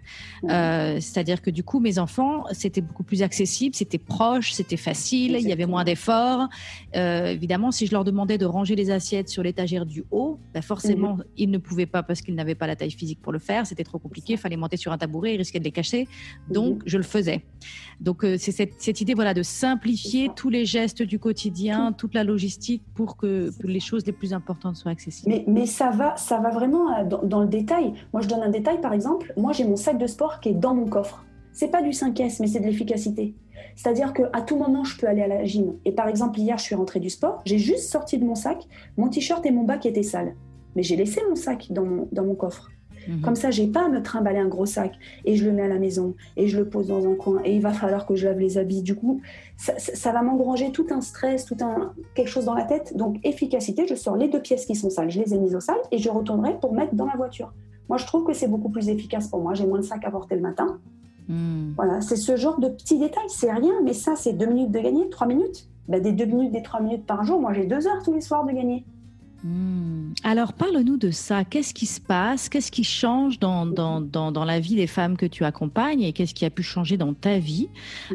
Euh, 0.49 0.99
c'est-à-dire 0.99 1.41
que 1.41 1.49
du 1.49 1.63
coup, 1.63 1.79
mes 1.79 1.99
enfants, 1.99 2.43
c'était 2.51 2.81
beaucoup 2.81 3.03
plus 3.03 3.21
accessible, 3.21 3.75
c'était 3.75 3.97
proche, 3.97 4.53
c'était 4.53 4.77
facile, 4.77 5.37
il 5.39 5.47
y 5.47 5.51
avait 5.51 5.65
moins 5.65 5.83
d'efforts. 5.83 6.47
Euh, 6.95 7.27
évidemment, 7.27 7.71
si 7.71 7.87
je 7.87 7.91
leur 7.91 8.03
demandais 8.03 8.37
de 8.37 8.45
ranger 8.45 8.75
les 8.75 8.91
assiettes 8.91 9.29
sur 9.29 9.43
l'étagère 9.43 9.85
du 9.85 10.03
haut, 10.11 10.39
ben 10.53 10.61
forcément, 10.61 11.15
mhm. 11.15 11.23
ils 11.37 11.51
ne 11.51 11.57
pouvaient 11.57 11.85
pas 11.85 12.03
parce 12.03 12.21
qu'ils 12.21 12.35
n'avaient 12.35 12.55
pas 12.55 12.67
la 12.67 12.75
taille 12.75 12.91
physique 12.91 13.21
pour 13.21 13.31
le 13.31 13.39
faire. 13.39 13.65
C'était 13.65 13.83
trop 13.83 13.99
compliqué, 13.99 14.33
il 14.33 14.39
fallait 14.39 14.57
monter 14.57 14.77
sur 14.77 14.91
un 14.91 14.97
tabouret, 14.97 15.33
ils 15.33 15.37
risquaient 15.37 15.59
de 15.59 15.63
les 15.63 15.71
cacher. 15.71 16.07
Donc, 16.49 16.75
mhm. 16.75 16.83
je 16.85 16.97
le 16.97 17.03
faisais. 17.03 17.43
Donc, 17.99 18.23
euh, 18.23 18.35
c'est 18.37 18.51
cette, 18.51 19.01
idée 19.01 19.13
voilà, 19.13 19.33
de 19.33 19.43
simplifier 19.43 20.29
tous 20.35 20.49
les 20.49 20.65
gestes 20.65 21.01
du 21.01 21.19
quotidien, 21.19 21.91
toute 21.91 22.13
la 22.13 22.23
logistique 22.23 22.83
pour 22.93 23.17
que, 23.17 23.51
les 23.63 23.79
choses 23.79 24.05
les 24.05 24.11
plus 24.11 24.33
importantes 24.33 24.75
soient 24.75 24.91
accessibles. 24.91 25.29
Mais, 25.29 25.43
mais 25.47 25.65
ça, 25.65 25.89
va, 25.89 26.15
ça 26.17 26.39
va 26.39 26.49
vraiment 26.49 27.04
dans, 27.05 27.41
le 27.41 27.47
détail. 27.47 27.93
Moi, 28.13 28.21
je 28.21 28.27
donne 28.27 28.41
un 28.41 28.49
détail, 28.49 28.81
par 28.81 28.93
exemple. 28.93 29.33
Moi, 29.37 29.53
j'ai 29.53 29.65
mon 29.65 29.75
sac 29.75 29.97
de 29.97 30.07
sport 30.07 30.39
qui 30.39 30.49
est 30.49 30.53
dans 30.53 30.75
mon 30.75 30.85
coffre. 30.85 31.25
C'est 31.53 31.69
pas 31.69 31.81
du 31.81 31.91
5S, 31.91 32.37
mais 32.41 32.47
c'est 32.47 32.59
de 32.59 32.65
l'efficacité. 32.65 33.33
C'est-à-dire 33.75 34.13
qu'à 34.13 34.41
tout 34.41 34.57
moment, 34.57 34.83
je 34.83 34.97
peux 34.97 35.07
aller 35.07 35.21
à 35.21 35.27
la 35.27 35.43
gym. 35.45 35.75
Et 35.85 35.91
par 35.91 36.07
exemple, 36.07 36.39
hier, 36.39 36.57
je 36.57 36.63
suis 36.63 36.75
rentrée 36.75 36.99
du 36.99 37.09
sport, 37.09 37.41
j'ai 37.45 37.57
juste 37.57 37.89
sorti 37.89 38.17
de 38.17 38.25
mon 38.25 38.35
sac 38.35 38.67
mon 38.97 39.09
t-shirt 39.09 39.45
et 39.45 39.51
mon 39.51 39.63
bac 39.63 39.85
étaient 39.85 40.03
sales. 40.03 40.35
Mais 40.75 40.83
j'ai 40.83 40.95
laissé 40.95 41.21
mon 41.29 41.35
sac 41.35 41.67
dans 41.71 41.85
mon, 41.85 42.07
dans 42.11 42.25
mon 42.25 42.35
coffre. 42.35 42.69
Mhm. 43.07 43.21
Comme 43.21 43.35
ça, 43.35 43.51
j'ai 43.51 43.67
pas 43.67 43.85
à 43.85 43.89
me 43.89 44.01
trimballer 44.01 44.39
un 44.39 44.47
gros 44.47 44.65
sac 44.65 44.97
et 45.25 45.35
je 45.35 45.45
le 45.45 45.51
mets 45.51 45.63
à 45.63 45.67
la 45.67 45.79
maison 45.79 46.15
et 46.37 46.47
je 46.47 46.57
le 46.57 46.67
pose 46.67 46.87
dans 46.87 47.07
un 47.07 47.15
coin 47.15 47.41
et 47.43 47.55
il 47.55 47.61
va 47.61 47.71
falloir 47.71 48.05
que 48.05 48.15
je 48.15 48.25
lave 48.25 48.39
les 48.39 48.57
habits. 48.57 48.81
Du 48.81 48.95
coup, 48.95 49.21
ça, 49.57 50.11
va 50.11 50.21
m'engranger 50.21 50.71
tout 50.71 50.87
un 50.91 51.01
stress, 51.01 51.45
tout 51.45 51.57
un 51.61 51.93
quelque 52.13 52.29
chose 52.29 52.45
dans 52.45 52.55
la 52.55 52.63
tête. 52.63 52.95
Donc, 52.95 53.17
efficacité, 53.23 53.85
je 53.87 53.95
sors 53.95 54.15
les 54.15 54.27
deux 54.27 54.41
pièces 54.41 54.65
qui 54.65 54.75
sont 54.75 54.89
sales, 54.89 55.09
je 55.09 55.21
les 55.21 55.33
ai 55.33 55.37
mises 55.37 55.55
au 55.55 55.59
sale 55.59 55.77
et 55.91 55.97
je 55.97 56.09
retournerai 56.09 56.59
pour 56.59 56.73
mettre 56.73 56.95
dans 56.95 57.05
la 57.05 57.15
voiture. 57.15 57.53
Moi, 57.89 57.97
je 57.97 58.05
trouve 58.05 58.25
que 58.25 58.33
c'est 58.33 58.47
beaucoup 58.47 58.69
plus 58.69 58.89
efficace 58.89 59.27
pour 59.27 59.41
moi. 59.41 59.53
J'ai 59.53 59.67
moins 59.67 59.79
de 59.79 59.83
sacs 59.83 60.05
à 60.05 60.11
porter 60.11 60.35
le 60.35 60.41
matin. 60.41 60.79
Hmm. 61.27 61.73
Voilà, 61.75 62.01
c'est 62.01 62.15
ce 62.15 62.35
genre 62.35 62.59
de 62.59 62.69
petits 62.69 62.97
détails. 62.97 63.23
C'est 63.27 63.51
rien, 63.51 63.73
mais 63.83 63.93
ça, 63.93 64.15
c'est 64.15 64.33
deux 64.33 64.47
minutes 64.47 64.71
de 64.71 64.79
gagner, 64.79 65.09
trois 65.09 65.27
minutes. 65.27 65.67
Ben, 65.87 66.01
des 66.01 66.11
deux 66.11 66.25
minutes, 66.25 66.51
des 66.51 66.63
trois 66.63 66.79
minutes 66.79 67.05
par 67.05 67.23
jour, 67.23 67.39
moi, 67.39 67.53
j'ai 67.53 67.65
deux 67.65 67.87
heures 67.87 68.01
tous 68.03 68.13
les 68.13 68.21
soirs 68.21 68.45
de 68.45 68.51
gagner. 68.51 68.83
Hmm. 69.45 70.13
Alors 70.23 70.53
parle-nous 70.53 70.97
de 70.97 71.11
ça. 71.11 71.43
Qu'est-ce 71.43 71.75
qui 71.75 71.85
se 71.85 72.01
passe? 72.01 72.49
Qu'est-ce 72.49 72.71
qui 72.71 72.83
change 72.83 73.37
dans, 73.37 73.67
dans, 73.67 74.01
dans, 74.01 74.43
la 74.43 74.59
vie 74.59 74.75
des 74.75 74.87
femmes 74.87 75.17
que 75.17 75.27
tu 75.27 75.43
accompagnes 75.45 76.01
et 76.01 76.13
qu'est-ce 76.13 76.33
qui 76.33 76.45
a 76.45 76.49
pu 76.49 76.63
changer 76.63 76.97
dans 76.97 77.13
ta 77.13 77.37
vie? 77.37 77.69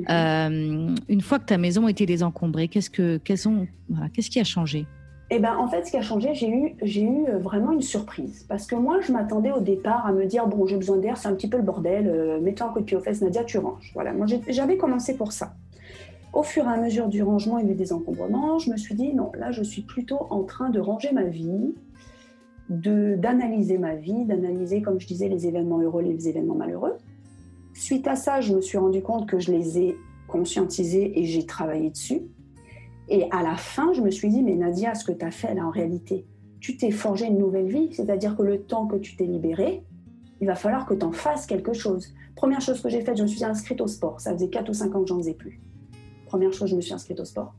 Euh, 0.08 0.92
une 1.08 1.20
fois 1.20 1.38
que 1.38 1.44
ta 1.44 1.56
maison 1.56 1.86
a 1.86 1.90
été 1.90 2.04
désencombrée 2.04 2.66
Qu'est-ce 2.66 2.90
que 2.90 3.18
qu'est-ce 3.18 4.28
qui 4.28 4.40
a 4.40 4.44
changé? 4.44 4.86
Eh 5.32 5.38
ben, 5.38 5.56
en 5.56 5.68
fait, 5.68 5.86
ce 5.86 5.92
qui 5.92 5.96
a 5.96 6.02
changé, 6.02 6.34
j'ai 6.34 6.48
eu, 6.48 6.74
j'ai 6.82 7.02
eu 7.02 7.26
euh, 7.28 7.38
vraiment 7.38 7.70
une 7.70 7.82
surprise. 7.82 8.44
Parce 8.48 8.66
que 8.66 8.74
moi, 8.74 9.00
je 9.00 9.12
m'attendais 9.12 9.52
au 9.52 9.60
départ 9.60 10.04
à 10.04 10.10
me 10.10 10.26
dire 10.26 10.48
bon, 10.48 10.66
j'ai 10.66 10.76
besoin 10.76 10.96
d'air, 10.96 11.16
c'est 11.16 11.28
un 11.28 11.34
petit 11.34 11.48
peu 11.48 11.56
le 11.56 11.62
bordel, 11.62 12.08
euh, 12.08 12.40
mets-toi 12.40 12.66
un 12.66 12.72
coup 12.72 12.80
de 12.80 12.84
pied 12.84 12.96
aux 12.96 13.00
fesses, 13.00 13.22
Nadia, 13.22 13.44
tu 13.44 13.58
ranges. 13.58 13.92
Voilà, 13.94 14.12
moi, 14.12 14.26
j'avais 14.48 14.76
commencé 14.76 15.16
pour 15.16 15.30
ça. 15.30 15.54
Au 16.32 16.42
fur 16.42 16.64
et 16.64 16.68
à 16.68 16.76
mesure 16.76 17.08
du 17.08 17.22
rangement 17.22 17.58
et 17.58 17.64
du 17.64 17.74
désencombrement, 17.74 18.58
je 18.58 18.70
me 18.70 18.76
suis 18.76 18.94
dit 18.94 19.12
non, 19.14 19.32
là 19.36 19.50
je 19.50 19.62
suis 19.62 19.82
plutôt 19.82 20.26
en 20.30 20.44
train 20.44 20.70
de 20.70 20.78
ranger 20.78 21.12
ma 21.12 21.24
vie, 21.24 21.74
d'analyser 22.68 23.78
ma 23.78 23.96
vie, 23.96 24.24
d'analyser, 24.24 24.80
comme 24.80 25.00
je 25.00 25.06
disais, 25.06 25.28
les 25.28 25.46
événements 25.46 25.80
heureux, 25.80 26.02
les 26.02 26.28
événements 26.28 26.54
malheureux. 26.54 26.94
Suite 27.74 28.06
à 28.06 28.14
ça, 28.14 28.40
je 28.40 28.54
me 28.54 28.60
suis 28.60 28.78
rendu 28.78 29.02
compte 29.02 29.28
que 29.28 29.40
je 29.40 29.50
les 29.50 29.78
ai 29.78 29.96
conscientisés 30.28 31.18
et 31.18 31.24
j'ai 31.24 31.46
travaillé 31.46 31.90
dessus. 31.90 32.22
Et 33.08 33.26
à 33.32 33.42
la 33.42 33.56
fin, 33.56 33.92
je 33.92 34.00
me 34.00 34.10
suis 34.10 34.28
dit, 34.28 34.42
mais 34.42 34.54
Nadia, 34.54 34.94
ce 34.94 35.04
que 35.04 35.10
tu 35.10 35.24
as 35.24 35.32
fait 35.32 35.52
là 35.54 35.66
en 35.66 35.70
réalité, 35.70 36.26
tu 36.60 36.76
t'es 36.76 36.92
forgé 36.92 37.26
une 37.26 37.38
nouvelle 37.38 37.66
vie, 37.66 37.88
c'est-à-dire 37.92 38.36
que 38.36 38.42
le 38.42 38.62
temps 38.62 38.86
que 38.86 38.96
tu 38.96 39.16
t'es 39.16 39.24
libéré, 39.24 39.82
il 40.40 40.46
va 40.46 40.54
falloir 40.54 40.86
que 40.86 40.94
tu 40.94 41.04
en 41.04 41.10
fasses 41.10 41.46
quelque 41.46 41.72
chose. 41.72 42.14
Première 42.36 42.60
chose 42.60 42.80
que 42.80 42.88
j'ai 42.88 43.00
faite, 43.00 43.16
je 43.16 43.22
me 43.22 43.28
suis 43.28 43.44
inscrite 43.44 43.80
au 43.80 43.88
sport. 43.88 44.20
Ça 44.20 44.32
faisait 44.32 44.48
4 44.48 44.68
ou 44.68 44.72
5 44.74 44.94
ans 44.94 45.02
que 45.02 45.08
j'en 45.08 45.18
faisais 45.18 45.34
plus. 45.34 45.60
Première 46.30 46.52
chose, 46.52 46.70
je 46.70 46.76
me 46.76 46.80
suis 46.80 46.94
inscrite 46.94 47.18
au 47.18 47.24
sport. 47.24 47.54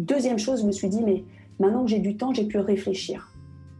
Deuxième 0.00 0.36
chose, 0.36 0.62
je 0.62 0.66
me 0.66 0.72
suis 0.72 0.88
dit, 0.88 1.00
mais 1.00 1.22
maintenant 1.60 1.84
que 1.84 1.90
j'ai 1.90 2.00
du 2.00 2.16
temps, 2.16 2.34
j'ai 2.34 2.44
pu 2.44 2.58
réfléchir. 2.58 3.30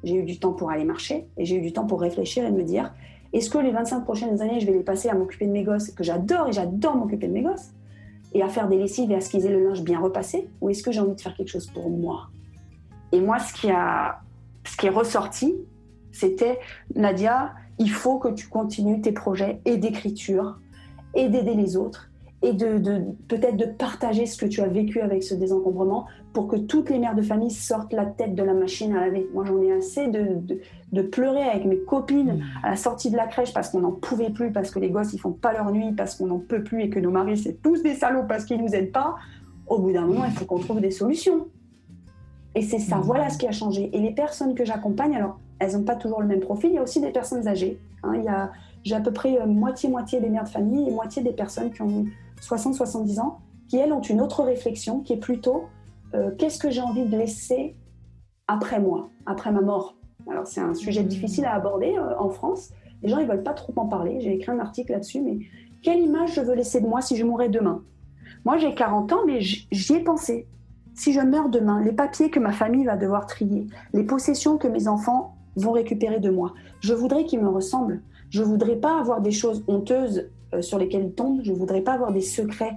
J'ai 0.05 0.15
eu 0.15 0.23
du 0.23 0.39
temps 0.39 0.53
pour 0.53 0.71
aller 0.71 0.85
marcher 0.85 1.27
et 1.37 1.45
j'ai 1.45 1.57
eu 1.57 1.61
du 1.61 1.73
temps 1.73 1.85
pour 1.85 2.01
réfléchir 2.01 2.45
et 2.45 2.53
me 2.53 2.63
dire, 2.63 2.95
est-ce 3.33 3.51
que 3.51 3.59
les 3.59 3.73
25 3.73 4.05
prochaines 4.05 4.41
années, 4.41 4.61
je 4.61 4.67
vais 4.67 4.73
les 4.73 4.85
passer 4.85 5.09
à 5.09 5.17
m'occuper 5.17 5.49
de 5.49 5.51
mes 5.51 5.65
gosses, 5.65 5.91
que 5.91 6.05
j'adore 6.05 6.47
et 6.47 6.53
j'adore 6.53 6.95
m'occuper 6.95 7.27
de 7.27 7.33
mes 7.33 7.43
gosses, 7.43 7.73
et 8.35 8.43
à 8.43 8.49
faire 8.49 8.69
des 8.69 8.79
lessives 8.79 9.11
et 9.11 9.17
à 9.17 9.19
esquiser 9.19 9.49
le 9.49 9.65
linge 9.65 9.83
bien 9.83 9.99
repassé, 9.99 10.49
ou 10.61 10.71
est-ce 10.71 10.85
que 10.85 10.93
j'ai 10.93 11.01
envie 11.01 11.17
de 11.17 11.21
faire 11.21 11.35
quelque 11.35 11.51
chose 11.51 11.67
pour 11.67 11.91
moi? 11.91 12.29
Et 13.11 13.21
moi, 13.21 13.41
ce 13.41 13.53
qui, 13.53 13.69
a, 13.69 14.21
ce 14.65 14.77
qui 14.77 14.87
est 14.87 14.91
ressorti, 14.91 15.57
c'était, 16.13 16.61
Nadia, 16.95 17.53
il 17.81 17.91
faut 17.91 18.21
que 18.21 18.29
tu 18.29 18.47
continues 18.47 19.01
tes 19.01 19.11
projets 19.11 19.61
et 19.65 19.77
d'écriture 19.77 20.61
et 21.17 21.29
d'aider 21.29 21.55
les 21.55 21.77
autres 21.77 22.11
et 22.43 22.53
de, 22.53 22.79
peut-être 23.29 23.57
de 23.57 23.65
partager 23.65 24.27
ce 24.27 24.37
que 24.37 24.47
tu 24.47 24.61
as 24.61 24.69
vécu 24.69 25.01
avec 25.01 25.23
ce 25.23 25.35
désencombrement 25.35 26.07
pour 26.33 26.49
que 26.49 26.57
toutes 26.57 26.91
les 26.91 26.99
mères 26.99 27.15
de 27.15 27.23
famille 27.23 27.51
sortent 27.51 27.95
la 27.95 28.05
tête 28.05 28.35
de 28.35 28.43
la 28.43 28.53
machine 28.53 28.95
à 28.95 29.01
laver. 29.01 29.27
Moi, 29.33 29.45
j'en 29.47 29.61
ai 29.63 29.73
assez 29.73 30.09
de, 30.09 30.39
de, 30.93 31.03
pleurer 31.03 31.43
avec 31.43 31.65
mes 31.65 31.79
copines 31.79 32.45
à 32.63 32.71
la 32.71 32.77
sortie 32.77 33.11
de 33.11 33.17
la 33.17 33.27
crèche 33.27 33.55
parce 33.55 33.71
qu'on 33.71 33.81
n'en 33.81 33.93
pouvait 33.93 34.31
plus, 34.31 34.53
parce 34.53 34.71
que 34.71 34.79
les 34.79 34.91
gosses, 34.91 35.15
ils 35.15 35.19
font 35.19 35.33
pas 35.33 35.53
leur 35.53 35.73
nuit, 35.73 35.93
parce 35.93 36.15
qu'on 36.15 36.27
n'en 36.27 36.39
peut 36.39 36.63
plus 36.63 36.83
et 36.83 36.91
que 36.91 37.01
nos 37.01 37.11
maris, 37.11 37.39
c'est 37.39 37.63
tous 37.63 37.83
des 37.83 37.95
salauds 37.95 38.25
parce 38.29 38.45
qu'ils 38.45 38.61
nous 38.63 38.75
aident 38.75 38.93
pas. 38.93 39.17
Au 39.67 39.79
bout 39.79 39.93
d'un 39.93 40.07
moment, 40.07 40.25
il 40.27 40.33
faut 40.33 40.45
qu'on 40.45 40.59
trouve 40.59 40.81
des 40.81 40.91
solutions. 40.91 41.49
Et 42.55 42.63
c'est 42.63 42.79
ça, 42.79 42.97
mmh. 42.97 43.03
voilà 43.03 43.31
ce 43.31 43.39
qui 43.39 43.47
a 43.47 43.53
changé. 43.53 43.91
Et 43.95 44.01
les 44.01 44.13
personnes 44.13 44.55
que 44.55 44.65
j'accompagne, 44.65 45.17
alors, 45.17 45.39
elles 45.59 45.73
n'ont 45.73 45.85
pas 45.85 45.97
toujours 45.97 46.21
le 46.21 46.27
même 46.27 46.41
profil. 46.41 46.71
Il 46.71 46.77
y 46.77 46.79
a 46.79 46.83
aussi 46.83 47.01
des 47.01 47.11
personnes 47.11 47.49
âgées. 47.49 47.79
Hein. 48.03 48.13
Il 48.17 48.25
y 48.25 48.29
a, 48.29 48.51
j'ai 48.85 48.95
à 48.95 49.01
peu 49.01 49.13
près 49.13 49.41
euh, 49.41 49.47
moitié-moitié 49.47 50.21
des 50.21 50.29
mères 50.29 50.45
de 50.45 50.49
famille 50.49 50.89
et 50.89 50.93
moitié 50.93 51.23
des 51.23 51.33
personnes 51.33 51.73
qui 51.73 51.83
ont 51.83 52.05
60-70 52.47 53.21
ans, 53.21 53.41
qui 53.69 53.77
elles 53.77 53.93
ont 53.93 54.01
une 54.01 54.21
autre 54.21 54.43
réflexion 54.43 55.01
qui 55.01 55.13
est 55.13 55.19
plutôt 55.19 55.65
euh, 56.15 56.31
qu'est-ce 56.39 56.59
que 56.59 56.71
j'ai 56.71 56.81
envie 56.81 57.05
de 57.05 57.17
laisser 57.17 57.77
après 58.49 58.81
moi, 58.81 59.09
après 59.27 59.51
ma 59.51 59.61
mort? 59.61 59.97
Alors 60.29 60.47
c'est 60.47 60.61
un 60.61 60.75
sujet 60.75 61.03
mmh. 61.03 61.09
difficile 61.09 61.45
à 61.45 61.55
aborder 61.55 61.97
euh, 61.97 62.19
en 62.19 62.31
France. 62.31 62.71
Les 63.03 63.09
gens 63.09 63.19
ils 63.19 63.27
veulent 63.27 63.43
pas 63.43 63.55
trop 63.55 63.73
en 63.77 63.87
parler. 63.87 64.21
J'ai 64.21 64.35
écrit 64.35 64.53
un 64.53 64.59
article 64.59 64.93
là-dessus, 64.93 65.21
mais 65.21 65.39
quelle 65.83 66.01
image 66.01 66.35
je 66.35 66.41
veux 66.41 66.55
laisser 66.55 66.81
de 66.81 66.87
moi 66.87 67.01
si 67.01 67.17
je 67.17 67.25
mourrais 67.25 67.49
demain? 67.49 67.83
Moi 68.45 68.57
j'ai 68.59 68.75
40 68.75 69.13
ans, 69.13 69.21
mais 69.27 69.41
j'y 69.41 69.95
ai 69.95 70.01
pensé. 70.01 70.47
Si 70.95 71.13
je 71.13 71.21
meurs 71.21 71.51
demain, 71.51 71.83
les 71.83 71.93
papiers 71.93 72.31
que 72.31 72.41
ma 72.41 72.53
famille 72.53 72.85
va 72.85 72.97
devoir 72.97 73.27
trier, 73.27 73.67
les 73.93 74.05
possessions 74.05 74.57
que 74.57 74.67
mes 74.67 74.89
enfants 74.89 75.37
vont 75.57 75.73
récupérer 75.73 76.21
de 76.21 76.31
moi, 76.31 76.55
je 76.81 76.95
voudrais 76.95 77.25
qu'ils 77.25 77.41
me 77.41 77.49
ressemblent. 77.49 78.03
Je 78.31 78.43
voudrais 78.43 78.77
pas 78.77 78.99
avoir 78.99 79.21
des 79.21 79.31
choses 79.31 79.63
honteuses 79.69 80.31
sur 80.61 80.79
lesquels 80.79 81.05
ils 81.05 81.13
tombent. 81.13 81.41
Je 81.43 81.53
ne 81.53 81.57
voudrais 81.57 81.81
pas 81.81 81.93
avoir 81.93 82.13
des 82.13 82.21
secrets 82.21 82.77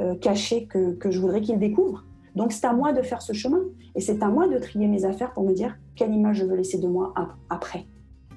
euh, 0.00 0.14
cachés 0.14 0.66
que, 0.66 1.10
je 1.10 1.18
voudrais 1.18 1.40
qu'ils 1.40 1.58
découvrent. 1.58 2.04
Donc 2.36 2.52
c'est 2.52 2.66
à 2.66 2.72
moi 2.72 2.92
de 2.92 3.02
faire 3.02 3.20
ce 3.20 3.32
chemin. 3.32 3.62
Et 3.96 4.00
c'est 4.00 4.22
à 4.22 4.28
moi 4.28 4.46
de 4.46 4.56
trier 4.58 4.86
mes 4.86 5.04
affaires 5.04 5.32
pour 5.32 5.42
me 5.42 5.52
dire 5.52 5.76
quelle 5.96 6.12
image 6.14 6.36
je 6.36 6.44
veux 6.44 6.54
laisser 6.54 6.78
de 6.78 6.86
moi 6.86 7.12
après. 7.50 7.84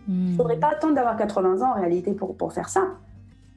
Il 0.07 0.31
ne 0.31 0.35
faudrait 0.35 0.59
pas 0.59 0.69
attendre 0.69 0.95
d'avoir 0.95 1.15
80 1.15 1.61
ans 1.61 1.71
en 1.71 1.75
réalité 1.75 2.13
pour, 2.13 2.35
pour 2.35 2.51
faire 2.51 2.67
ça. 2.67 2.95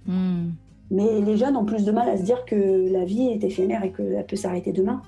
Hmm. 0.06 0.50
Mais 0.90 1.22
les 1.22 1.38
jeunes 1.38 1.56
ont 1.56 1.64
plus 1.64 1.84
de 1.84 1.92
mal 1.92 2.06
à 2.10 2.18
se 2.18 2.22
dire 2.22 2.44
que 2.44 2.92
la 2.92 3.06
vie 3.06 3.28
est 3.28 3.42
éphémère 3.42 3.82
et 3.84 3.90
qu'elle 3.90 4.26
peut 4.26 4.36
s'arrêter 4.36 4.72
demain. 4.72 5.00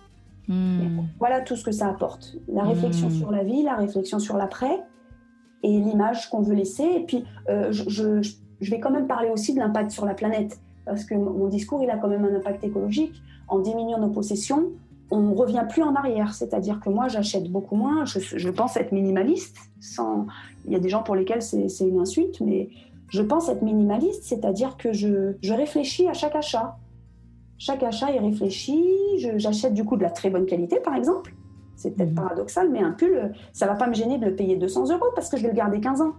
Hmm. 0.48 1.00
Voilà 1.18 1.42
tout 1.42 1.54
ce 1.54 1.64
que 1.64 1.72
ça 1.72 1.88
apporte. 1.88 2.36
La 2.48 2.62
réflexion 2.62 3.10
sur 3.10 3.30
la 3.30 3.44
vie, 3.44 3.62
la 3.62 3.74
réflexion 3.74 4.18
sur 4.18 4.38
l'après 4.38 4.80
et 5.62 5.78
l'image 5.80 6.30
qu'on 6.30 6.40
veut 6.40 6.54
laisser. 6.54 6.84
Et 6.84 7.04
puis, 7.04 7.24
euh, 7.50 7.70
je, 7.72 8.22
je, 8.22 8.32
vais 8.60 8.80
quand 8.80 8.90
même 8.90 9.06
parler 9.06 9.30
aussi 9.30 9.54
de 9.54 9.58
l'impact 9.58 9.90
sur 9.90 10.04
la 10.06 10.14
planète, 10.14 10.58
parce 10.84 11.04
que 11.04 11.14
mon 11.14 11.48
discours, 11.48 11.82
il 11.82 11.90
a 11.90 11.96
quand 11.96 12.08
même 12.08 12.24
un 12.24 12.34
impact 12.34 12.64
écologique. 12.64 13.22
En 13.48 13.60
diminuant 13.60 14.00
nos 14.00 14.08
possessions, 14.08 14.70
on 15.10 15.20
ne 15.20 15.34
revient 15.34 15.64
plus 15.68 15.82
en 15.82 15.94
arrière. 15.94 16.34
C'est-à-dire 16.34 16.80
que 16.80 16.90
moi, 16.90 17.08
j'achète 17.08 17.50
beaucoup 17.50 17.76
moins. 17.76 18.04
Je, 18.04 18.18
je, 18.18 18.48
pense 18.48 18.76
être 18.76 18.92
minimaliste. 18.92 19.56
Sans... 19.80 20.26
Il 20.64 20.72
y 20.72 20.76
a 20.76 20.80
des 20.80 20.88
gens 20.88 21.02
pour 21.02 21.14
lesquels 21.14 21.42
c'est 21.42 21.68
une 21.80 22.00
insulte, 22.00 22.40
mais 22.40 22.70
je 23.08 23.22
pense 23.22 23.48
être 23.48 23.62
minimaliste, 23.62 24.24
c'est-à-dire 24.24 24.76
que 24.76 24.92
je, 24.92 25.34
je, 25.42 25.54
réfléchis 25.54 26.08
à 26.08 26.12
chaque 26.12 26.34
achat. 26.34 26.76
Chaque 27.58 27.82
achat 27.82 28.10
est 28.12 28.18
réfléchi. 28.18 28.82
J'achète 29.36 29.74
du 29.74 29.84
coup 29.84 29.96
de 29.96 30.02
la 30.02 30.10
très 30.10 30.30
bonne 30.30 30.46
qualité, 30.46 30.80
par 30.80 30.94
exemple. 30.94 31.34
C'est 31.76 31.90
peut-être 31.90 32.10
mhm. 32.10 32.16
paradoxal, 32.16 32.70
mais 32.70 32.80
un 32.80 32.92
pull, 32.92 33.32
ça 33.52 33.66
va 33.66 33.74
pas 33.74 33.86
me 33.86 33.94
gêner 33.94 34.18
de 34.18 34.24
le 34.24 34.34
payer 34.34 34.56
200 34.56 34.90
euros 34.90 35.06
parce 35.14 35.28
que 35.28 35.36
je 35.36 35.42
vais 35.42 35.50
le 35.50 35.54
garder 35.54 35.78
15 35.78 36.00
ans. 36.00 36.12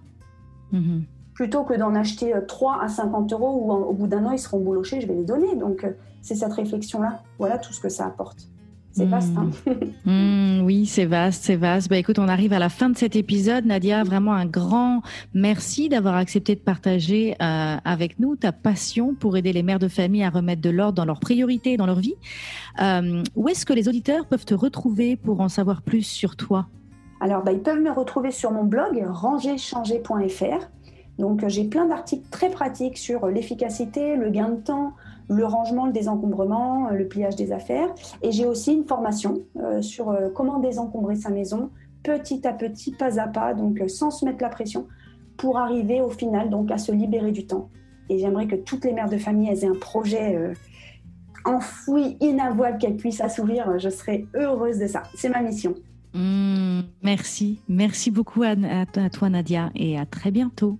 Mhm. 0.72 1.04
Plutôt 1.38 1.64
que 1.64 1.76
d'en 1.76 1.94
acheter 1.94 2.34
3 2.48 2.78
euh, 2.80 2.86
à 2.86 2.88
50 2.88 3.32
euros 3.32 3.62
où 3.62 3.72
au 3.72 3.94
bout 3.94 4.08
d'un 4.08 4.26
an 4.26 4.32
ils 4.32 4.40
seront 4.40 4.60
boulochés, 4.60 5.02
je 5.02 5.08
vais 5.08 5.14
les 5.14 5.24
donner. 5.24 5.56
Donc 5.56 5.84
euh, 5.84 5.92
c'est 6.24 6.34
cette 6.34 6.54
réflexion-là. 6.54 7.22
Voilà 7.38 7.60
tout 7.60 7.74
ce 7.74 7.80
que 7.80 7.90
ça 7.90 8.08
apporte. 8.08 8.50
C'est 8.92 9.06
vaste. 9.06 9.34
Hein 9.38 9.52
mmh. 10.06 10.66
oui, 10.66 10.88
c'est 10.88 11.06
vaste, 11.06 11.44
c'est 11.44 11.56
vaste. 11.56 11.92
Bah, 11.92 11.98
écoute, 11.98 12.18
on 12.18 12.28
arrive 12.28 12.54
à 12.54 12.58
la 12.58 12.70
fin 12.70 12.90
de 12.90 12.98
cet 12.98 13.16
épisode. 13.16 13.68
Nadia, 13.68 14.04
vraiment 14.04 14.34
un 14.34 14.48
grand 14.48 15.04
merci 15.36 15.90
d'avoir 15.90 16.16
accepté 16.16 16.56
de 16.56 16.60
partager 16.60 17.36
euh, 17.40 17.76
avec 17.86 18.18
nous 18.18 18.36
ta 18.36 18.52
passion 18.52 19.14
pour 19.14 19.38
aider 19.38 19.54
les 19.54 19.62
mères 19.62 19.78
de 19.78 19.90
famille 19.90 20.24
à 20.24 20.32
remettre 20.32 20.64
de 20.64 20.72
l'ordre 20.72 20.94
dans 20.94 21.06
leurs 21.06 21.20
priorités 21.20 21.74
et 21.74 21.78
dans 21.78 21.86
leur 21.86 22.00
vie. 22.00 22.16
Euh, 22.82 23.22
où 23.36 23.48
est-ce 23.48 23.64
que 23.64 23.74
les 23.74 23.88
auditeurs 23.88 24.26
peuvent 24.26 24.46
te 24.46 24.56
retrouver 24.56 25.16
pour 25.16 25.40
en 25.42 25.50
savoir 25.50 25.84
plus 25.84 26.02
sur 26.02 26.36
toi? 26.36 26.66
Alors, 27.20 27.44
bah, 27.44 27.52
ils 27.52 27.62
peuvent 27.62 27.82
me 27.82 27.92
retrouver 27.92 28.32
sur 28.32 28.52
mon 28.52 28.64
blog 28.64 29.06
rangerchanger.fr. 29.08 30.68
Donc, 31.18 31.48
j'ai 31.48 31.64
plein 31.66 31.86
d'articles 31.86 32.28
très 32.30 32.50
pratiques 32.50 32.98
sur 32.98 33.28
l'efficacité, 33.28 34.16
le 34.16 34.30
gain 34.30 34.50
de 34.50 34.62
temps, 34.62 34.94
le 35.30 35.46
rangement, 35.46 35.86
le 35.86 35.92
désencombrement, 35.92 36.88
euh, 36.88 36.92
le 36.92 37.08
pliage 37.08 37.36
des 37.36 37.52
affaires. 37.52 37.90
Et 38.22 38.32
j'ai 38.32 38.46
aussi 38.46 38.74
une 38.74 38.86
formation 38.86 39.42
euh, 39.58 39.82
sur 39.82 40.10
euh, 40.10 40.30
comment 40.34 40.60
désencombrer 40.60 41.16
sa 41.16 41.30
maison 41.30 41.70
petit 42.04 42.48
à 42.48 42.54
petit, 42.54 42.92
pas 42.92 43.20
à 43.20 43.28
pas, 43.28 43.54
donc 43.54 43.82
sans 43.88 44.12
se 44.12 44.24
mettre 44.24 44.42
la 44.42 44.50
pression, 44.50 44.88
pour 45.36 45.58
arriver 45.58 46.00
au 46.00 46.10
final 46.10 46.50
donc 46.50 46.72
à 46.72 46.78
se 46.78 46.92
libérer 46.92 47.32
du 47.32 47.46
temps. 47.46 47.70
Et 48.10 48.20
j'aimerais 48.20 48.48
que 48.48 48.56
toutes 48.56 48.86
les 48.86 48.94
mères 48.94 49.10
de 49.10 49.18
famille 49.18 49.50
aient 49.50 49.66
un 49.66 49.76
projet 49.76 50.54
enfoui, 51.44 52.16
inavouable 52.22 52.78
qu'elles 52.78 52.96
puissent 52.96 53.20
assouvir. 53.20 53.78
Je 53.78 53.90
serais 53.90 54.26
heureuse 54.36 54.80
de 54.80 54.88
ça. 54.88 55.04
C'est 55.16 55.28
ma 55.28 55.42
mission. 55.42 55.76
Mmh, 56.14 56.82
merci. 57.04 57.60
Merci 57.68 58.10
beaucoup 58.10 58.44
à, 58.44 58.56
toi, 59.10 59.30
Nadia, 59.30 59.70
et 59.76 60.00
à 60.00 60.06
très 60.06 60.32
bientôt. 60.32 60.80